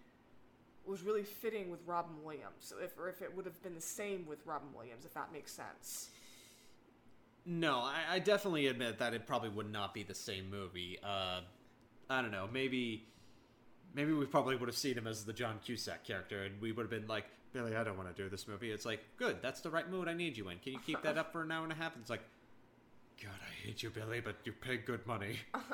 was 0.85 1.03
really 1.03 1.25
fitting 1.25 1.71
with 1.71 1.81
Robin 1.87 2.17
Williams, 2.25 2.73
if 2.83 2.99
or 2.99 3.09
if 3.09 3.21
it 3.21 3.35
would 3.35 3.45
have 3.45 3.61
been 3.63 3.75
the 3.75 3.81
same 3.81 4.25
with 4.27 4.39
Robin 4.47 4.69
Williams, 4.75 5.05
if 5.05 5.13
that 5.15 5.33
makes 5.33 5.53
sense. 5.53 6.09
No, 7.45 7.79
I, 7.79 8.15
I 8.15 8.19
definitely 8.19 8.67
admit 8.67 8.99
that 8.99 9.15
it 9.15 9.27
probably 9.27 9.51
would 9.51 9.71
not 9.71 9.95
be 9.95 10.03
the 10.03 10.15
same 10.15 10.51
movie. 10.51 10.99
Uh, 11.03 11.41
I 12.11 12.23
don't 12.23 12.33
know. 12.33 12.49
Maybe, 12.53 13.07
maybe 13.95 14.13
we 14.13 14.27
probably 14.27 14.57
would 14.57 14.69
have 14.69 14.77
seen 14.77 14.97
him 14.97 15.07
as 15.07 15.25
the 15.25 15.33
John 15.33 15.59
Cusack 15.65 16.05
character, 16.05 16.43
and 16.43 16.61
we 16.61 16.73
would 16.73 16.83
have 16.83 16.91
been 16.91 17.07
like, 17.07 17.27
Billy, 17.57 17.75
I 17.75 17.85
don't 17.85 17.97
want 17.97 18.15
to 18.15 18.23
do 18.23 18.29
this 18.29 18.47
movie. 18.47 18.71
It's 18.71 18.85
like, 18.85 19.01
good, 19.17 19.39
that's 19.41 19.63
the 19.63 19.71
right 19.71 19.91
mood 19.91 20.09
I 20.09 20.13
need 20.13 20.37
you 20.37 20.51
in. 20.51 20.59
Can 20.59 20.75
you 20.75 20.79
keep 20.85 21.01
that 21.03 21.17
up 21.17 21.33
for 21.33 21.41
an 21.43 21.51
hour 21.51 21.63
and 21.63 21.73
a 21.73 21.75
half? 21.75 21.95
And 21.95 22.03
it's 22.03 22.11
like, 22.11 22.21
God, 23.23 23.33
I 23.41 23.67
hate 23.67 23.83
you, 23.83 23.89
Billy, 23.89 24.21
but 24.21 24.37
you 24.45 24.53
pay 24.53 24.77
good 24.77 25.07
money. 25.07 25.37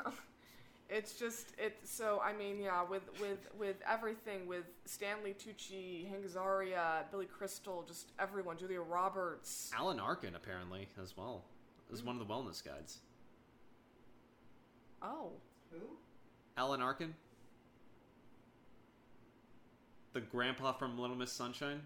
It's 0.89 1.17
just 1.17 1.53
it. 1.57 1.79
So 1.85 2.21
I 2.23 2.33
mean, 2.33 2.59
yeah, 2.61 2.83
with 2.83 3.01
with 3.19 3.39
with 3.57 3.77
everything, 3.89 4.45
with 4.45 4.65
Stanley 4.85 5.33
Tucci, 5.33 6.07
Hank 6.07 6.23
Azaria, 6.23 7.09
Billy 7.09 7.25
Crystal, 7.25 7.83
just 7.87 8.11
everyone, 8.19 8.57
Julia 8.59 8.81
Roberts. 8.81 9.71
Alan 9.75 9.99
Arkin 9.99 10.35
apparently 10.35 10.87
as 11.01 11.17
well 11.17 11.45
is 11.91 12.03
one 12.03 12.15
of 12.15 12.27
the 12.27 12.31
mm. 12.31 12.37
wellness 12.37 12.63
guides. 12.63 12.99
Oh, 15.01 15.31
Who? 15.71 15.79
Alan 16.57 16.81
Arkin, 16.81 17.15
the 20.13 20.21
grandpa 20.21 20.71
from 20.73 20.97
Little 20.97 21.15
Miss 21.15 21.31
Sunshine. 21.31 21.81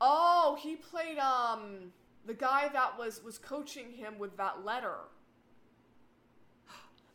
oh, 0.00 0.58
he 0.60 0.76
played 0.76 1.18
um 1.18 1.92
the 2.26 2.34
guy 2.34 2.68
that 2.72 2.98
was 2.98 3.22
was 3.22 3.38
coaching 3.38 3.92
him 3.92 4.18
with 4.18 4.36
that 4.36 4.64
letter. 4.64 4.96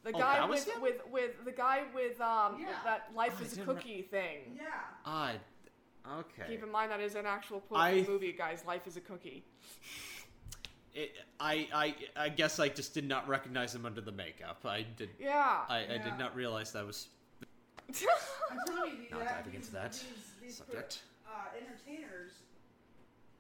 The 0.04 0.12
Oh, 0.14 0.20
guy 0.20 0.36
that 0.36 0.48
was 0.50 0.66
with, 0.68 0.76
him? 0.76 0.82
with 0.82 1.02
with 1.12 1.46
the 1.46 1.52
guy 1.52 1.84
with 1.94 2.20
um 2.22 2.58
Yeah. 2.60 2.68
that 2.84 3.10
life 3.16 3.38
Oh, 3.40 3.44
is 3.44 3.54
a 3.54 3.56
didn't 3.58 3.70
re- 3.70 3.76
cookie 3.76 4.02
thing. 4.04 4.56
Yeah. 4.56 4.64
Ah, 5.06 5.34
okay. 6.20 6.44
Keep 6.48 6.64
in 6.64 6.72
mind 6.72 6.92
that 6.92 7.00
is 7.00 7.16
an 7.16 7.26
actual 7.26 7.62
quote 7.62 7.80
I- 7.80 7.92
from 7.98 8.06
the 8.06 8.12
movie, 8.12 8.32
guys. 8.34 8.64
Life 8.66 8.86
is 8.88 8.98
a 8.98 9.02
cookie. 9.02 9.44
It, 10.94 11.12
I, 11.42 11.68
I, 11.74 11.96
I 12.16 12.30
guess 12.30 12.58
I 12.58 12.70
just 12.70 12.94
did 12.94 13.06
not 13.06 13.28
recognize 13.28 13.76
him 13.76 13.86
under 13.86 14.00
the 14.00 14.14
makeup. 14.14 14.62
I 14.64 14.84
did. 14.84 15.10
Yeah. 15.20 15.66
I, 15.68 15.80
I 15.80 15.82
Yeah. 15.82 16.04
did 16.04 16.18
not 16.18 16.34
realize 16.36 16.72
that 16.72 16.86
was 16.86 17.08
I'm 17.90 18.58
telling 18.66 18.92
you, 18.94 19.08
Not 19.12 19.20
that, 19.26 19.44
diving 19.44 19.56
into 19.56 19.72
that 19.74 19.92
these, 19.92 20.04
these 20.46 20.58
subject. 20.58 21.02
uh, 21.28 21.50
entertainers. 21.58 22.32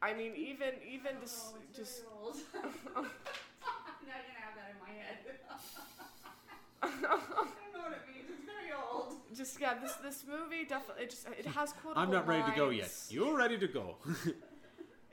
I 0.02 0.13
mean, 0.13 0.34
even 0.36 0.74
even 0.88 1.13
just 1.22 1.54
Oh, 1.54 1.58
it's 1.70 1.78
just 1.78 2.04
very 2.04 2.13
old. 2.24 2.36
now 2.96 3.02
you're 3.02 4.28
gonna 4.30 4.41
have 4.41 4.56
that 4.58 4.70
in 4.74 4.80
my 4.82 4.94
head. 4.94 5.18
I 6.84 6.88
don't 6.88 7.02
know 7.02 7.80
what 7.82 7.94
it 7.94 8.02
means. 8.13 8.30
It's 8.30 8.46
very 8.46 8.72
old. 8.74 9.15
just 9.36 9.60
yeah. 9.60 9.76
This 9.82 9.94
this 10.04 10.26
movie 10.28 10.65
definitely 10.65 11.04
it 11.06 11.10
just 11.10 11.28
it 11.38 11.46
has 11.46 11.74
quotable 11.74 12.02
I'm 12.02 12.12
not 12.12 12.28
ready 12.28 12.44
to 12.52 12.56
go 12.56 12.70
yet. 12.70 12.91
You're 13.10 13.36
ready 13.36 13.58
to 13.58 13.68
go. 13.68 13.96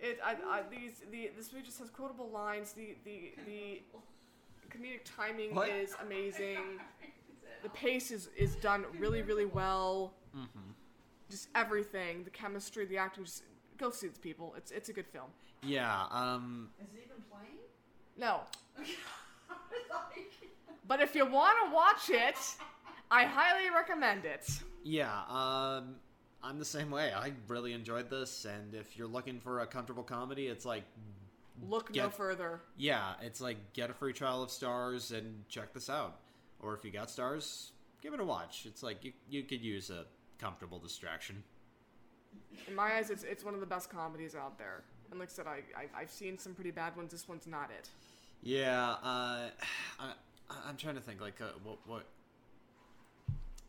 It 0.00 0.18
I, 0.24 0.32
I 0.50 0.62
these 0.68 1.02
the 1.10 1.30
this 1.36 1.52
movie 1.52 1.64
just 1.64 1.78
has 1.78 1.88
quotable 1.88 2.28
lines. 2.30 2.72
The 2.72 2.96
the 3.04 3.32
the 3.46 3.82
comedic 4.68 5.02
timing 5.04 5.54
What? 5.54 5.68
is 5.68 5.94
amazing. 6.04 6.80
The 7.62 7.68
pace 7.70 8.10
is 8.10 8.28
is 8.36 8.56
done 8.56 8.84
really 8.98 9.22
really 9.22 9.46
well. 9.46 10.12
Mm-hmm. 10.36 10.71
Just 11.32 11.48
everything, 11.54 12.24
the 12.24 12.30
chemistry, 12.30 12.84
the 12.84 12.98
acting. 12.98 13.24
Just 13.24 13.42
go 13.78 13.90
see 13.90 14.08
the 14.08 14.18
people. 14.20 14.52
It's 14.56 14.70
it's 14.70 14.88
a 14.90 14.92
good 14.92 15.06
film. 15.06 15.30
yeah. 15.62 16.04
Um. 16.10 16.68
Is 16.78 16.88
it 16.94 17.04
even 17.06 17.22
playing? 17.30 17.56
No, 18.18 18.40
but 20.86 21.00
if 21.00 21.14
you 21.14 21.24
want 21.26 21.56
to 21.66 21.74
watch 21.74 22.10
it, 22.10 22.36
I 23.10 23.24
highly 23.24 23.70
recommend 23.70 24.24
it. 24.26 24.46
Yeah. 24.84 25.22
Um. 25.28 25.96
I'm 26.44 26.58
the 26.58 26.64
same 26.64 26.90
way. 26.90 27.12
I 27.14 27.32
really 27.46 27.72
enjoyed 27.72 28.10
this, 28.10 28.44
and 28.44 28.74
if 28.74 28.98
you're 28.98 29.06
looking 29.06 29.38
for 29.38 29.60
a 29.60 29.66
comfortable 29.66 30.02
comedy, 30.02 30.48
it's 30.48 30.64
like, 30.66 30.82
Look 31.68 31.94
no 31.94 32.10
further. 32.10 32.60
yeah, 32.76 33.12
it's 33.22 33.40
like 33.40 33.72
get 33.74 33.90
a 33.90 33.94
free 33.94 34.12
trial 34.12 34.42
of 34.42 34.48
Starz 34.50 35.16
and 35.16 35.48
check 35.48 35.72
this 35.72 35.88
out. 35.88 36.16
Or 36.58 36.74
if 36.74 36.84
you 36.84 36.90
got 36.90 37.08
Starz, 37.08 37.70
give 38.02 38.12
it 38.12 38.18
a 38.18 38.24
watch. 38.24 38.66
It's 38.66 38.82
like 38.82 39.04
you 39.04 39.12
you 39.30 39.44
could 39.44 39.62
use 39.62 39.88
a 39.88 40.04
comfortable 40.42 40.78
distraction. 40.78 41.42
In 42.66 42.74
my 42.74 42.96
eyes, 42.96 43.10
it's 43.10 43.22
it's 43.22 43.44
one 43.44 43.54
of 43.54 43.60
the 43.60 43.66
best 43.66 43.88
comedies 43.88 44.34
out 44.34 44.58
there. 44.58 44.82
And 45.10 45.20
like 45.20 45.28
I 45.28 45.32
said, 45.32 45.46
I, 45.46 45.62
I 45.76 46.00
I've 46.02 46.10
seen 46.10 46.38
some 46.38 46.54
pretty 46.54 46.72
bad 46.72 46.96
ones. 46.96 47.12
This 47.12 47.28
one's 47.28 47.46
not 47.46 47.70
it. 47.70 47.88
Yeah, 48.42 48.96
uh, 49.02 49.48
I, 50.00 50.12
I'm 50.66 50.76
trying 50.76 50.96
to 50.96 51.00
think 51.00 51.20
like 51.20 51.40
uh, 51.40 51.52
what 51.62 51.78
what 51.86 52.04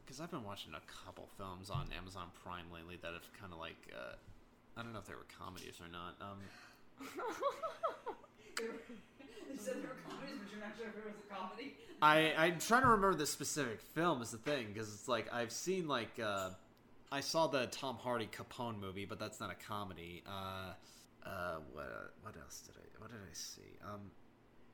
because 0.03 0.19
I've 0.19 0.31
been 0.31 0.43
watching 0.43 0.73
a 0.73 0.81
couple 1.05 1.27
films 1.37 1.69
on 1.69 1.87
Amazon 1.97 2.27
Prime 2.43 2.65
lately 2.73 2.97
that 3.01 3.13
have 3.13 3.27
kind 3.39 3.53
of 3.53 3.59
like 3.59 3.77
uh, 3.93 4.15
I 4.75 4.83
don't 4.83 4.93
know 4.93 4.99
if 4.99 5.05
they 5.05 5.13
were 5.13 5.27
comedies 5.39 5.79
or 5.79 5.89
not. 5.91 6.15
Um, 6.21 6.39
you 8.59 9.57
said 9.57 9.75
they 9.75 9.87
were 9.87 10.01
comedies, 10.09 10.37
but 10.41 10.51
you're 10.51 10.61
not 10.61 10.75
sure 10.77 10.87
if 10.87 10.97
it 10.97 11.05
was 11.05 11.15
a 11.21 11.33
comedy. 11.33 11.75
I 12.01 12.33
I'm 12.37 12.59
trying 12.59 12.81
to 12.81 12.89
remember 12.89 13.15
the 13.15 13.27
specific 13.27 13.79
film 13.79 14.21
is 14.21 14.31
the 14.31 14.37
thing 14.37 14.67
because 14.73 14.93
it's 14.93 15.07
like 15.07 15.31
I've 15.31 15.51
seen 15.51 15.87
like 15.87 16.19
uh, 16.23 16.49
I 17.13 17.19
saw 17.19 17.45
the 17.45 17.67
Tom 17.67 17.97
Hardy 17.97 18.27
Capone 18.27 18.79
movie, 18.79 19.05
but 19.05 19.19
that's 19.19 19.39
not 19.39 19.51
a 19.51 19.55
comedy. 19.67 20.23
Uh, 20.25 20.73
uh, 21.23 21.57
what 21.71 22.15
what 22.23 22.35
else 22.41 22.61
did 22.65 22.73
I 22.75 22.85
what 22.99 23.11
did 23.11 23.19
I 23.19 23.33
see? 23.33 23.77
Um, 23.85 24.01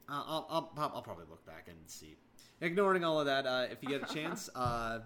I'll 0.07 0.47
I'll, 0.49 0.71
I'll, 0.77 0.91
I'll 0.95 1.01
probably 1.01 1.25
look 1.29 1.45
back 1.45 1.67
and 1.67 1.77
see. 1.87 2.15
Ignoring 2.61 3.03
all 3.03 3.19
of 3.19 3.25
that, 3.25 3.45
uh, 3.45 3.67
if 3.69 3.83
you 3.83 3.89
get 3.89 4.09
a 4.09 4.13
chance, 4.13 4.49
uh, 4.55 4.99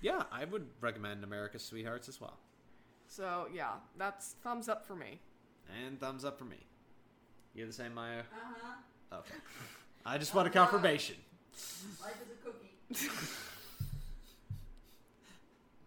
yeah, 0.00 0.22
I 0.32 0.46
would 0.46 0.66
recommend 0.80 1.24
America's 1.24 1.62
Sweethearts 1.62 2.08
as 2.08 2.22
well, 2.22 2.38
So 3.06 3.48
yeah, 3.54 3.72
that's 3.98 4.36
thumbs 4.42 4.70
up 4.70 4.86
for 4.86 4.96
me. 4.96 5.20
and 5.84 6.00
thumbs 6.00 6.24
up 6.24 6.38
for 6.38 6.46
me. 6.46 6.56
You're 7.54 7.66
the 7.66 7.72
same, 7.74 7.92
Maya. 7.92 8.20
Uh 8.20 8.54
huh. 8.62 9.18
Okay, 9.18 9.34
I 10.06 10.16
just 10.16 10.34
want 10.34 10.48
a 10.48 10.50
confirmation. 10.50 11.16
Life 12.02 12.14
is 12.22 12.30
a 12.32 13.04
cookie. 13.04 13.28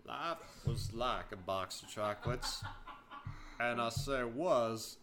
That 0.05 0.39
was 0.65 0.91
like 0.93 1.31
a 1.31 1.35
box 1.37 1.81
of 1.83 1.89
chocolates. 1.89 2.63
And 3.59 3.79
I 3.81 3.89
say 3.89 4.23
was 4.23 4.97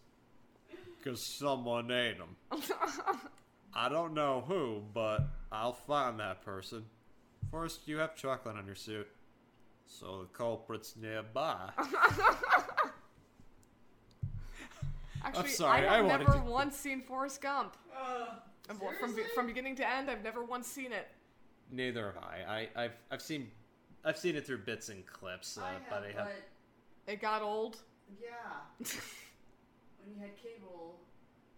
because 0.97 1.21
someone 1.23 1.89
ate 1.91 2.17
them. 2.17 2.35
I 3.73 3.87
don't 3.89 4.13
know 4.13 4.43
who, 4.47 4.83
but 4.93 5.27
I'll 5.51 5.73
find 5.73 6.19
that 6.19 6.43
person. 6.43 6.85
First, 7.51 7.87
you 7.87 7.97
have 7.97 8.15
chocolate 8.15 8.57
on 8.57 8.65
your 8.65 8.75
suit, 8.75 9.07
so 9.87 10.19
the 10.21 10.27
culprit's 10.37 10.95
nearby. 10.97 11.69
Actually, 15.23 15.49
sorry, 15.49 15.87
I 15.87 15.93
I 15.93 15.97
have 15.97 16.05
wanted 16.05 16.27
never 16.27 16.39
to- 16.39 16.45
once 16.45 16.75
seen 16.77 17.01
Forrest 17.01 17.41
Gump. 17.41 17.75
Uh, 17.95 18.35
And 18.69 18.77
From 18.77 19.09
seriously? 19.11 19.23
from 19.35 19.47
beginning 19.47 19.75
to 19.77 19.87
end, 19.89 20.09
I've 20.09 20.23
never 20.23 20.43
once 20.43 20.67
seen 20.67 20.91
it. 20.91 21.07
Neither 21.71 22.05
have 22.13 22.17
I. 22.23 22.67
I 22.75 22.83
I've, 22.83 22.93
I've 23.11 23.21
seen 23.21 23.49
I've 24.05 24.17
seen 24.17 24.35
it 24.35 24.45
through 24.45 24.59
bits 24.59 24.89
and 24.89 25.05
clips, 25.05 25.57
uh, 25.57 25.63
I 25.63 25.71
have, 25.73 25.81
but 25.89 26.03
I 26.03 26.07
have. 26.17 26.27
but 26.27 27.11
It 27.13 27.21
got 27.21 27.41
old. 27.41 27.77
yeah, 28.21 28.27
when 28.79 30.13
you 30.15 30.19
had 30.21 30.35
cable 30.41 30.99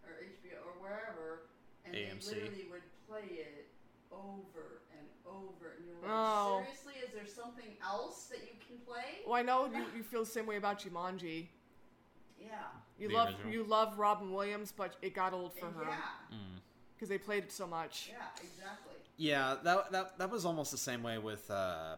or 0.03 0.11
HBO 0.23 0.57
or 0.65 0.81
wherever, 0.81 1.43
and 1.85 1.95
AMC. 1.95 2.29
they 2.29 2.35
literally 2.41 2.67
would 2.71 2.81
play 3.07 3.35
it 3.37 3.67
over 4.11 4.81
and 4.97 5.07
over, 5.25 5.75
and 5.77 5.85
you're 5.85 5.95
like, 6.01 6.09
Oh. 6.11 6.63
seriously, 6.63 6.93
is 7.07 7.13
there 7.13 7.27
something 7.27 7.75
else 7.83 8.25
that 8.31 8.39
you 8.39 8.57
can 8.67 8.77
play? 8.85 9.19
Well, 9.25 9.35
I 9.35 9.41
know 9.43 9.65
you, 9.67 9.85
you 9.97 10.03
feel 10.03 10.21
the 10.23 10.29
same 10.29 10.45
way 10.47 10.57
about 10.57 10.79
Jumanji. 10.79 11.47
Yeah. 12.39 12.47
You 12.97 13.07
The 13.07 13.13
love 13.13 13.27
original? 13.29 13.53
you 13.53 13.63
love 13.63 13.99
Robin 13.99 14.31
Williams, 14.33 14.73
but 14.75 14.95
it 15.01 15.13
got 15.15 15.33
old 15.33 15.53
for 15.53 15.67
her 15.67 15.85
Yeah. 15.87 16.37
because 16.95 17.07
they 17.09 17.17
played 17.19 17.43
it 17.45 17.51
so 17.51 17.67
much. 17.67 18.09
Yeah. 18.11 18.25
Exactly. 18.43 18.95
Yeah, 19.17 19.55
that 19.63 19.91
that 19.91 20.17
that 20.17 20.29
was 20.31 20.45
almost 20.45 20.71
the 20.71 20.77
same 20.77 21.03
way 21.03 21.17
with 21.19 21.49
uh, 21.51 21.97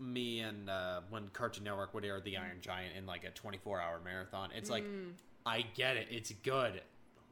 me 0.00 0.40
and 0.40 0.68
uh, 0.70 1.00
when 1.10 1.28
Cartoon 1.32 1.64
Network 1.64 1.92
would 1.94 2.04
air 2.04 2.20
The 2.20 2.36
Iron 2.38 2.58
Giant 2.60 2.96
in 2.96 3.06
like 3.06 3.24
a 3.24 3.30
24-hour 3.30 4.00
marathon. 4.04 4.50
It's 4.56 4.70
like 4.70 4.84
Mm. 4.84 5.12
I 5.46 5.64
get 5.74 5.96
it, 5.96 6.08
it's 6.10 6.32
good. 6.42 6.80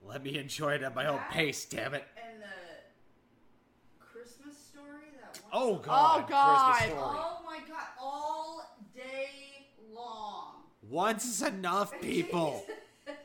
Let 0.03 0.23
me 0.23 0.37
enjoy 0.39 0.75
it 0.75 0.83
at 0.83 0.95
my 0.95 1.07
own 1.07 1.21
pace, 1.31 1.64
damn 1.64 1.95
it. 1.95 2.05
And 2.16 2.43
the 2.43 4.05
Christmas 4.05 4.57
story 4.57 5.07
that 5.21 5.39
one. 5.43 5.51
Oh 5.53 5.73
song- 5.77 5.83
god, 5.85 6.25
Oh, 6.25 6.29
God. 6.29 6.77
Story. 6.79 6.93
Oh 6.99 7.41
my 7.45 7.59
god! 7.69 7.87
All 8.01 8.79
day 8.95 9.66
long. 9.95 10.62
Once 10.89 11.25
is 11.27 11.43
enough, 11.43 11.93
people. 12.01 12.64
like 13.07 13.19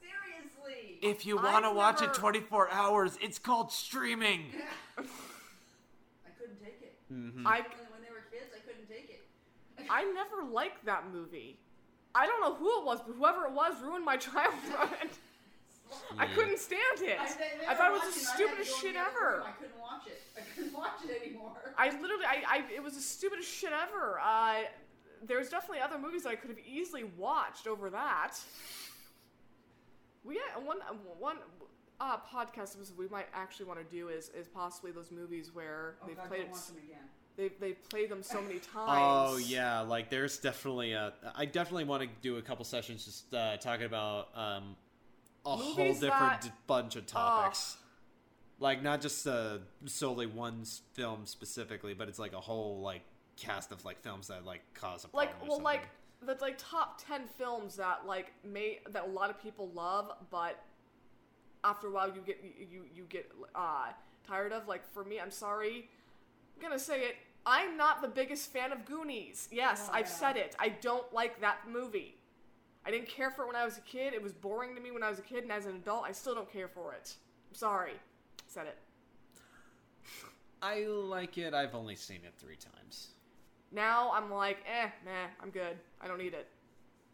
seriously. 0.00 0.98
If 1.02 1.26
you 1.26 1.36
want 1.36 1.64
to 1.64 1.70
watch 1.72 2.00
never- 2.00 2.12
it 2.12 2.16
24 2.16 2.70
hours, 2.72 3.18
it's 3.22 3.38
called 3.38 3.70
streaming. 3.72 4.46
I 4.98 5.02
couldn't 6.38 6.60
take 6.62 6.80
it. 6.82 6.96
Mhm. 7.12 7.46
I 7.46 7.60
When, 7.60 7.64
when 7.92 8.02
they 8.02 8.10
were 8.10 8.24
kids, 8.32 8.50
I 8.54 8.58
couldn't 8.66 8.88
take 8.88 9.10
it. 9.10 9.26
I 9.90 10.04
never 10.12 10.50
liked 10.50 10.84
that 10.86 11.04
movie. 11.12 11.58
I 12.14 12.26
don't 12.26 12.40
know 12.40 12.54
who 12.54 12.80
it 12.80 12.84
was, 12.86 13.00
but 13.06 13.14
whoever 13.16 13.44
it 13.46 13.52
was 13.52 13.74
ruined 13.82 14.04
my 14.04 14.16
childhood. 14.28 15.10
I 16.18 16.26
couldn't 16.26 16.58
stand 16.58 17.00
it. 17.00 17.18
I, 17.18 17.72
I 17.72 17.74
thought 17.74 17.90
it 17.90 18.04
was 18.04 18.14
the 18.14 18.20
stupidest 18.20 18.80
shit 18.80 18.94
ever. 18.94 19.42
I 19.44 19.50
couldn't 19.52 19.80
watch 19.80 20.06
it. 20.06 20.22
I 20.36 20.40
couldn't 20.54 20.72
watch 20.72 21.00
it 21.04 21.22
anymore. 21.22 21.52
I 21.76 21.86
literally, 21.86 22.24
I, 22.24 22.42
I, 22.48 22.64
it 22.72 22.82
was 22.82 22.94
the 22.94 23.00
stupidest 23.00 23.48
shit 23.52 23.70
ever. 23.72 24.20
Uh, 24.24 24.62
there's 25.26 25.48
definitely 25.48 25.80
other 25.80 25.98
movies 25.98 26.22
that 26.22 26.30
I 26.30 26.36
could 26.36 26.50
have 26.50 26.60
easily 26.64 27.04
watched 27.18 27.66
over 27.66 27.90
that. 27.90 28.38
We 30.24 30.36
got 30.36 30.64
one, 30.64 30.78
one 31.18 31.36
uh, 32.00 32.16
podcast 32.32 32.76
we 32.96 33.08
might 33.08 33.26
actually 33.34 33.66
want 33.66 33.78
to 33.80 33.96
do 33.96 34.08
is 34.08 34.30
is 34.30 34.48
possibly 34.48 34.90
those 34.90 35.10
movies 35.10 35.50
where 35.52 35.96
oh 36.02 36.06
they've 36.06 36.16
god, 36.16 36.28
played 36.28 36.38
don't 36.38 36.48
it, 36.48 36.52
watch 36.52 36.66
them 36.68 36.76
again. 36.78 37.04
They 37.40 37.48
they 37.60 37.72
played 37.72 38.10
them 38.10 38.22
so 38.22 38.40
many 38.42 38.58
times. 38.58 38.68
Oh 39.32 39.36
yeah, 39.38 39.80
like 39.80 40.10
there's 40.10 40.38
definitely 40.38 40.92
a. 40.92 41.12
I 41.34 41.46
definitely 41.46 41.84
want 41.84 42.02
to 42.02 42.08
do 42.20 42.36
a 42.36 42.42
couple 42.42 42.64
sessions 42.64 43.04
just 43.04 43.32
uh, 43.34 43.56
talking 43.56 43.86
about 43.86 44.28
um, 44.34 44.76
a 45.46 45.56
whole 45.56 45.74
different 45.94 46.00
that- 46.00 46.40
d- 46.42 46.50
bunch 46.66 46.96
of 46.96 47.06
topics. 47.06 47.76
Like 48.58 48.82
not 48.82 49.00
just 49.00 49.26
uh, 49.26 49.58
solely 49.86 50.26
one 50.26 50.64
film 50.92 51.24
specifically, 51.24 51.94
but 51.94 52.08
it's 52.08 52.18
like 52.18 52.34
a 52.34 52.40
whole 52.40 52.82
like 52.82 53.00
cast 53.36 53.72
of 53.72 53.82
like 53.86 54.02
films 54.02 54.28
that 54.28 54.44
like 54.44 54.60
cause 54.74 55.04
a 55.04 55.08
problem. 55.08 55.30
like 55.40 55.48
well 55.48 55.60
like 55.62 55.88
the 56.22 56.36
like 56.42 56.56
top 56.58 57.00
10 57.02 57.22
films 57.38 57.76
that 57.76 58.02
like 58.06 58.34
may 58.44 58.80
that 58.90 59.04
a 59.06 59.10
lot 59.10 59.30
of 59.30 59.42
people 59.42 59.70
love 59.70 60.12
but 60.30 60.62
after 61.64 61.86
a 61.86 61.90
while 61.90 62.08
you 62.08 62.20
get 62.20 62.38
you 62.44 62.66
you, 62.70 62.84
you 62.94 63.04
get 63.08 63.30
uh 63.54 63.86
tired 64.28 64.52
of 64.52 64.68
like 64.68 64.84
for 64.92 65.04
me 65.04 65.18
i'm 65.18 65.30
sorry 65.30 65.88
i'm 66.54 66.60
gonna 66.62 66.78
say 66.78 67.00
it 67.00 67.16
i'm 67.46 67.76
not 67.76 68.02
the 68.02 68.08
biggest 68.08 68.52
fan 68.52 68.72
of 68.72 68.84
goonies 68.84 69.48
yes 69.50 69.86
Oh, 69.88 69.94
i've 69.94 70.06
yeah. 70.06 70.12
said 70.12 70.36
it 70.36 70.54
i 70.58 70.68
don't 70.68 71.10
like 71.12 71.40
that 71.40 71.58
movie 71.70 72.16
i 72.86 72.90
didn't 72.90 73.08
care 73.08 73.30
for 73.30 73.42
it 73.44 73.46
when 73.46 73.56
i 73.56 73.64
was 73.64 73.78
a 73.78 73.82
kid 73.82 74.12
it 74.14 74.22
was 74.22 74.32
boring 74.32 74.74
to 74.74 74.80
me 74.80 74.90
when 74.90 75.02
i 75.02 75.08
was 75.10 75.18
a 75.18 75.22
kid 75.22 75.42
and 75.44 75.52
as 75.52 75.66
an 75.66 75.76
adult 75.76 76.04
i 76.06 76.12
still 76.12 76.34
don't 76.34 76.50
care 76.52 76.68
for 76.68 76.92
it 76.92 77.14
i'm 77.50 77.54
sorry 77.54 77.94
said 78.46 78.66
it 78.66 78.76
I 80.62 80.84
like 80.84 81.38
it. 81.38 81.54
I've 81.54 81.74
only 81.74 81.96
seen 81.96 82.18
it 82.24 82.34
three 82.38 82.56
times. 82.56 83.12
Now 83.72 84.12
I'm 84.12 84.30
like, 84.30 84.58
eh, 84.68 84.88
nah, 85.06 85.28
I'm 85.42 85.48
good. 85.48 85.78
I 86.02 86.06
don't 86.06 86.18
need 86.18 86.34
it. 86.34 86.48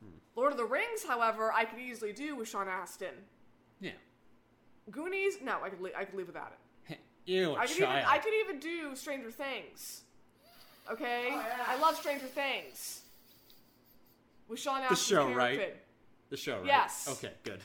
Hmm. 0.03 0.17
Lord 0.35 0.51
of 0.51 0.59
the 0.59 0.65
Rings, 0.65 1.05
however, 1.07 1.53
I 1.53 1.65
could 1.65 1.79
easily 1.79 2.13
do 2.13 2.35
with 2.35 2.49
Sean 2.49 2.67
Astin. 2.67 3.15
Yeah. 3.81 3.93
Goonies, 4.91 5.35
no, 5.45 5.59
I 5.63 5.69
could 5.71 5.81
li- 5.81 5.93
I 5.97 6.05
could 6.05 6.17
live 6.17 6.27
without 6.27 6.53
it. 6.89 6.99
You 7.27 7.51
a 7.51 7.55
I 7.55 7.67
could 7.67 7.77
even. 7.77 7.89
I 7.89 8.19
could 8.19 8.35
even 8.45 8.59
do 8.59 8.97
Stranger 8.97 9.31
Things. 9.31 10.03
Okay, 10.91 11.29
Oh, 11.33 11.37
yeah. 11.37 11.65
I 11.67 11.79
love 11.81 11.97
Stranger 11.97 12.27
Things. 12.27 13.03
With 14.49 14.61
Sean 14.61 14.83
Astin. 14.83 14.91
The 14.91 14.97
show, 14.97 15.35
right? 15.35 15.77
The 16.31 16.37
show, 16.37 16.59
right? 16.59 16.67
Yes. 16.67 17.09
Okay, 17.11 17.33
good. 17.43 17.61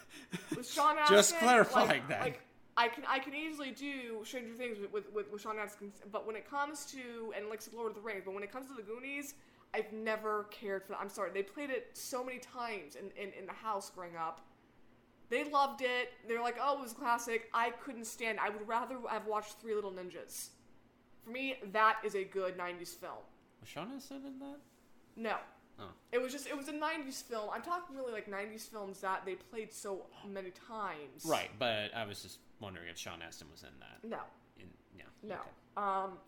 With 0.56 0.70
Sean 0.70 0.98
Astin. 0.98 1.16
Just 1.16 1.38
clarifying 1.38 1.88
like, 1.88 2.08
that. 2.08 2.20
Like, 2.20 2.40
I 2.76 2.88
can 2.88 3.04
I 3.08 3.18
can 3.18 3.34
easily 3.34 3.70
do 3.70 4.22
Stranger 4.24 4.52
Things 4.54 4.78
with, 4.78 4.92
with, 4.92 5.12
with, 5.14 5.32
with 5.32 5.40
Sean 5.40 5.58
Astin, 5.58 5.92
but 6.12 6.26
when 6.26 6.36
it 6.36 6.48
comes 6.48 6.84
to 6.86 7.32
and 7.34 7.48
like 7.48 7.62
Lord 7.74 7.90
of 7.90 7.94
the 7.94 8.02
Rings, 8.02 8.22
but 8.24 8.34
when 8.34 8.42
it 8.42 8.52
comes 8.52 8.66
to 8.68 8.74
the 8.74 8.82
Goonies, 8.82 9.34
I've 9.72 9.90
never 9.92 10.44
cared 10.50 10.84
for. 10.84 10.94
I'm 10.94 11.08
sorry, 11.08 11.30
they 11.32 11.42
played 11.42 11.70
it 11.70 11.88
so 11.94 12.22
many 12.22 12.38
times 12.38 12.96
in, 12.96 13.06
in, 13.22 13.32
in 13.32 13.46
the 13.46 13.52
house 13.52 13.90
growing 13.90 14.16
up. 14.16 14.42
They 15.30 15.44
loved 15.44 15.80
it. 15.82 16.12
They're 16.28 16.42
like, 16.42 16.56
oh, 16.62 16.78
it 16.78 16.82
was 16.82 16.92
classic. 16.92 17.48
I 17.52 17.70
couldn't 17.70 18.06
stand. 18.06 18.38
It. 18.38 18.44
I 18.44 18.50
would 18.50 18.68
rather 18.68 18.96
have 19.08 19.26
watched 19.26 19.58
Three 19.60 19.74
Little 19.74 19.90
Ninjas. 19.90 20.50
For 21.26 21.32
me, 21.32 21.56
that 21.72 21.96
is 22.04 22.14
a 22.14 22.22
good 22.22 22.56
'90s 22.56 22.94
film. 22.94 23.12
Was 23.60 23.68
Sean 23.68 23.90
Astin 23.96 24.22
in 24.24 24.38
that? 24.38 24.58
No. 25.16 25.36
Oh. 25.80 25.88
It 26.12 26.22
was 26.22 26.30
just 26.32 26.46
it 26.46 26.56
was 26.56 26.68
a 26.68 26.72
'90s 26.72 27.22
film. 27.24 27.50
I'm 27.52 27.62
talking 27.62 27.96
really 27.96 28.12
like 28.12 28.30
'90s 28.30 28.68
films 28.68 29.00
that 29.00 29.24
they 29.26 29.34
played 29.34 29.72
so 29.72 30.06
many 30.26 30.50
times. 30.68 31.24
Right, 31.26 31.50
but 31.58 31.92
I 31.96 32.06
was 32.06 32.22
just 32.22 32.38
wondering 32.60 32.88
if 32.88 32.96
Sean 32.96 33.20
Astin 33.26 33.48
was 33.50 33.62
in 33.64 33.68
that. 33.80 34.08
No. 34.08 34.20
In, 34.60 34.66
yeah. 34.96 35.02
No. 35.22 35.34
okay. 35.34 35.42
Um. 35.76 36.18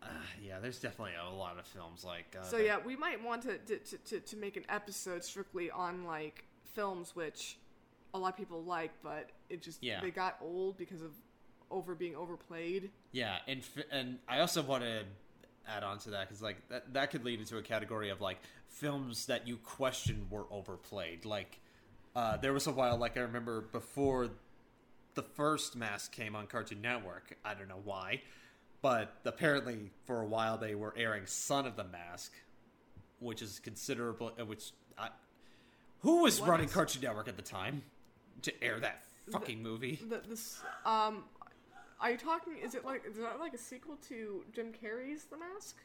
Uh, 0.00 0.06
yeah, 0.40 0.60
there's 0.60 0.78
definitely 0.78 1.14
a 1.20 1.28
lot 1.34 1.58
of 1.58 1.66
films 1.66 2.04
like. 2.04 2.36
Uh, 2.38 2.44
So 2.44 2.58
that- 2.58 2.64
yeah, 2.64 2.78
we 2.78 2.94
might 2.94 3.20
want 3.22 3.42
to 3.42 3.58
to, 3.58 3.78
to 3.78 3.98
to 3.98 4.20
to 4.20 4.36
make 4.36 4.56
an 4.56 4.64
episode 4.68 5.24
strictly 5.24 5.72
on 5.72 6.04
like 6.04 6.44
films 6.74 7.16
which 7.16 7.58
a 8.14 8.18
lot 8.18 8.28
of 8.32 8.36
people 8.36 8.62
like, 8.62 8.92
but 9.02 9.30
it 9.50 9.60
just 9.60 9.82
Yeah. 9.82 10.00
they 10.00 10.10
got 10.12 10.36
old 10.40 10.78
because 10.78 11.02
of 11.02 11.10
over 11.70 11.94
being 11.94 12.16
overplayed. 12.16 12.90
Yeah, 13.12 13.36
and 13.46 13.62
and 13.90 14.18
I 14.28 14.40
also 14.40 14.62
want 14.62 14.82
to 14.84 15.02
add 15.66 15.82
on 15.82 15.98
to 15.98 16.10
that 16.10 16.28
because 16.28 16.42
like 16.42 16.56
that 16.70 16.92
that 16.94 17.10
could 17.10 17.24
lead 17.24 17.40
into 17.40 17.58
a 17.58 17.62
category 17.62 18.08
of 18.10 18.20
like 18.20 18.38
films 18.68 19.26
that 19.26 19.46
you 19.46 19.56
question 19.58 20.26
were 20.30 20.46
overplayed. 20.50 21.24
Like 21.24 21.60
uh, 22.16 22.36
there 22.38 22.52
was 22.52 22.66
a 22.66 22.72
while, 22.72 22.96
like 22.96 23.16
I 23.16 23.20
remember 23.20 23.60
before 23.60 24.28
the 25.14 25.22
first 25.22 25.76
Mask 25.76 26.12
came 26.12 26.34
on 26.36 26.46
Cartoon 26.46 26.80
Network. 26.80 27.36
I 27.44 27.54
don't 27.54 27.68
know 27.68 27.80
why, 27.84 28.22
but 28.82 29.14
apparently 29.24 29.90
for 30.06 30.20
a 30.22 30.26
while 30.26 30.56
they 30.58 30.74
were 30.74 30.94
airing 30.96 31.26
Son 31.26 31.66
of 31.66 31.76
the 31.76 31.84
Mask, 31.84 32.32
which 33.20 33.42
is 33.42 33.58
considerable. 33.58 34.32
uh, 34.40 34.44
Which 34.44 34.72
I, 34.96 35.08
who 36.00 36.22
was 36.22 36.40
What 36.40 36.50
running 36.50 36.66
is- 36.66 36.72
Cartoon 36.72 37.02
Network 37.02 37.28
at 37.28 37.36
the 37.36 37.42
time 37.42 37.82
to 38.42 38.62
air 38.64 38.78
that 38.80 39.02
fucking 39.32 39.62
movie? 39.62 39.98
The, 40.08 40.22
this 40.28 40.60
um, 40.86 41.24
are 42.00 42.10
you 42.10 42.16
talking? 42.18 42.54
Is 42.62 42.74
it 42.74 42.84
like 42.84 43.02
is 43.08 43.16
that 43.16 43.40
like 43.40 43.54
a 43.54 43.58
sequel 43.58 43.96
to 44.08 44.44
Jim 44.52 44.72
Carrey's 44.72 45.24
The 45.24 45.36
Mask? 45.36 45.76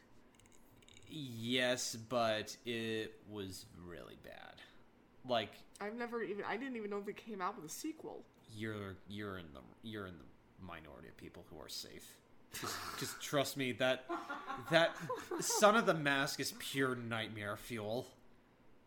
Yes, 1.10 1.96
but 1.96 2.56
it 2.66 3.14
was 3.30 3.66
really 3.86 4.18
bad. 4.24 4.56
Like 5.28 5.52
I've 5.80 5.96
never 5.96 6.24
even 6.24 6.44
I 6.46 6.58
didn't 6.58 6.76
even 6.76 6.90
know 6.90 6.98
if 7.00 7.08
it 7.08 7.18
came 7.18 7.42
out 7.42 7.56
with 7.56 7.66
a 7.66 7.74
sequel. 7.74 8.24
you're 8.56 8.96
you're 9.08 9.38
in 9.38 9.46
the 9.54 9.62
you're 9.88 10.08
in 10.08 10.16
the 10.18 10.66
minority 10.66 11.08
of 11.10 11.18
people 11.18 11.46
who 11.50 11.60
are 11.60 11.70
safe. 11.70 12.18
Just 13.00 13.20
trust 13.22 13.58
me 13.58 13.72
that 13.74 14.06
that 14.70 14.96
Son 15.40 15.76
of 15.76 15.86
the 15.86 15.94
Mask 15.94 16.40
is 16.40 16.54
pure 16.60 16.96
nightmare 16.96 17.58
fuel. 17.58 18.06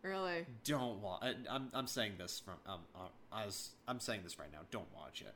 Really? 0.03 0.45
Don't 0.63 1.01
watch. 1.01 1.23
I'm 1.49 1.69
I'm 1.73 1.87
saying 1.87 2.13
this 2.17 2.39
from 2.39 2.55
um 2.65 2.79
uh, 2.95 3.07
I 3.31 3.45
was 3.45 3.71
I'm 3.87 3.99
saying 3.99 4.21
this 4.23 4.39
right 4.39 4.51
now. 4.51 4.59
Don't 4.71 4.87
watch 4.95 5.21
it. 5.21 5.33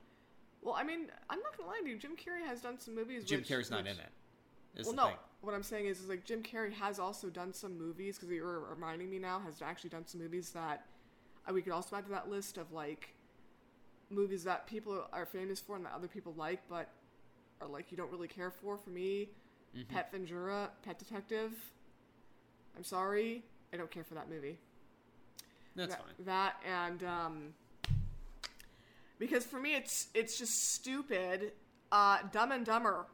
Well, 0.62 0.76
I 0.76 0.84
mean, 0.84 1.08
I'm 1.30 1.40
not 1.40 1.58
gonna 1.58 1.70
lie 1.70 1.80
to 1.82 1.90
you. 1.90 1.98
Jim 1.98 2.16
Carrey 2.16 2.46
has 2.46 2.62
done 2.62 2.80
some 2.80 2.96
movies. 2.96 3.24
Jim 3.26 3.40
which, 3.40 3.50
Carrey's 3.50 3.72
not 3.72 3.84
which- 3.84 3.94
in 3.94 4.00
it. 4.00 4.86
Well, 4.86 4.94
no. 4.94 5.08
thing. 5.08 5.16
What 5.42 5.54
I'm 5.56 5.64
saying 5.64 5.88
is, 5.88 6.00
is 6.00 6.08
like 6.08 6.24
Jim 6.24 6.44
Carrey 6.44 6.72
has 6.74 7.00
also 7.00 7.28
done 7.30 7.52
some 7.54 7.78
movies 7.78 8.18
because 8.18 8.32
you're 8.32 8.60
reminding 8.70 9.10
me 9.10 9.18
now 9.20 9.40
has 9.40 9.62
actually 9.62 9.90
done 9.90 10.06
some 10.06 10.22
movies 10.22 10.52
that 10.52 10.86
uh, 11.50 11.54
we 11.54 11.62
could 11.64 11.74
also 11.74 11.96
add 11.96 12.06
to 12.06 12.12
that 12.12 12.30
list 12.30 12.58
of 12.58 12.72
like 12.72 13.16
movies 14.10 14.44
that 14.44 14.68
people 14.68 15.08
are 15.12 15.26
famous 15.26 15.60
for 15.60 15.76
and 15.76 15.86
that 15.86 15.94
other 15.94 16.08
people 16.08 16.34
like, 16.38 16.62
but 16.70 16.90
are 17.60 17.68
like 17.68 17.92
you 17.92 17.98
don't 17.98 18.12
really 18.12 18.28
care 18.28 18.52
for. 18.52 18.78
For 18.78 18.92
me, 18.92 19.30
Mm-hmm. 19.76 19.94
Pet 19.96 20.12
Ventura, 20.12 20.70
Pet 20.84 21.00
Detective. 21.00 21.54
I'm 22.76 22.84
sorry, 22.84 23.44
I 23.74 23.78
don't 23.78 23.90
care 23.90 24.04
for 24.04 24.16
that 24.16 24.30
movie. 24.30 24.58
That's 25.78 25.96
that, 25.96 26.02
fine. 26.04 26.26
That 26.26 26.56
and 26.68 27.04
um, 27.06 27.54
because 29.22 29.46
for 29.46 29.60
me 29.60 29.76
it's 29.76 30.08
it's 30.16 30.38
just 30.38 30.74
stupid. 30.74 31.54
Uh, 31.92 32.18
Dumb 32.32 32.52
and 32.52 32.66
Dumber. 32.66 33.06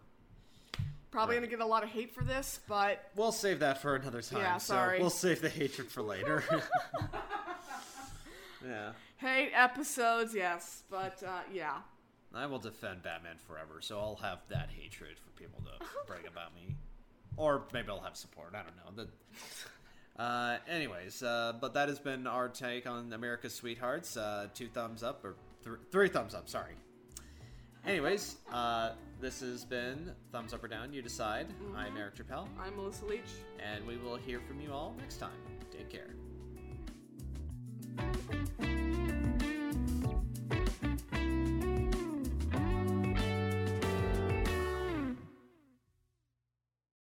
Probably 1.11 1.35
Right. 1.35 1.41
gonna 1.41 1.51
get 1.51 1.59
a 1.59 1.65
lot 1.65 1.83
of 1.83 1.89
hate 1.89 2.13
for 2.13 2.23
this, 2.23 2.59
but 2.67 3.11
We'll 3.15 3.31
save 3.33 3.59
that 3.59 3.81
for 3.81 3.95
another 3.95 4.21
time. 4.21 4.39
Yeah, 4.39 4.57
so 4.57 4.73
sorry. 4.73 4.99
we'll 4.99 5.09
save 5.09 5.41
the 5.41 5.49
hatred 5.49 5.89
for 5.91 6.01
later. 6.01 6.43
yeah. 8.65 8.91
hate 9.17 9.51
episodes, 9.53 10.33
yes, 10.33 10.83
but 10.89 11.21
uh, 11.23 11.41
yeah. 11.53 11.79
I 12.33 12.45
will 12.45 12.59
defend 12.59 13.03
Batman 13.03 13.37
forever, 13.45 13.81
so 13.81 13.99
I'll 13.99 14.17
have 14.17 14.39
that 14.49 14.69
hatred 14.69 15.17
for 15.19 15.29
people 15.41 15.61
to 15.65 15.85
brag 16.07 16.25
about 16.25 16.55
me. 16.55 16.75
Or 17.35 17.63
maybe 17.73 17.89
I'll 17.89 18.01
have 18.01 18.15
support. 18.15 18.53
I 18.53 18.63
don't 18.63 18.97
know. 18.97 19.03
The, 19.03 20.21
uh, 20.21 20.57
anyways, 20.67 21.21
uh, 21.23 21.53
but 21.59 21.73
that 21.73 21.89
has 21.89 21.99
been 21.99 22.27
our 22.27 22.49
take 22.49 22.87
on 22.87 23.11
America's 23.13 23.53
Sweethearts. 23.55 24.17
Uh, 24.17 24.47
two 24.53 24.67
thumbs 24.67 25.03
up, 25.03 25.23
or 25.23 25.35
th- 25.67 25.79
three 25.91 26.09
thumbs 26.09 26.33
up, 26.33 26.49
sorry. 26.49 26.73
Anyways, 27.85 28.37
uh, 28.51 28.91
this 29.21 29.39
has 29.39 29.63
been 29.63 30.11
Thumbs 30.31 30.53
Up 30.53 30.63
or 30.63 30.67
Down, 30.67 30.91
you 30.91 31.01
decide. 31.01 31.47
I'm 31.75 31.95
Eric 31.95 32.15
Trappell, 32.15 32.47
I'm 32.59 32.75
Melissa 32.75 33.05
Leach. 33.05 33.21
and 33.59 33.85
we 33.87 33.97
will 33.97 34.17
hear 34.17 34.39
from 34.41 34.59
you 34.59 34.71
all 34.73 34.93
next 34.99 35.17
time. 35.17 35.31
Take 35.71 35.89
care. 35.89 36.09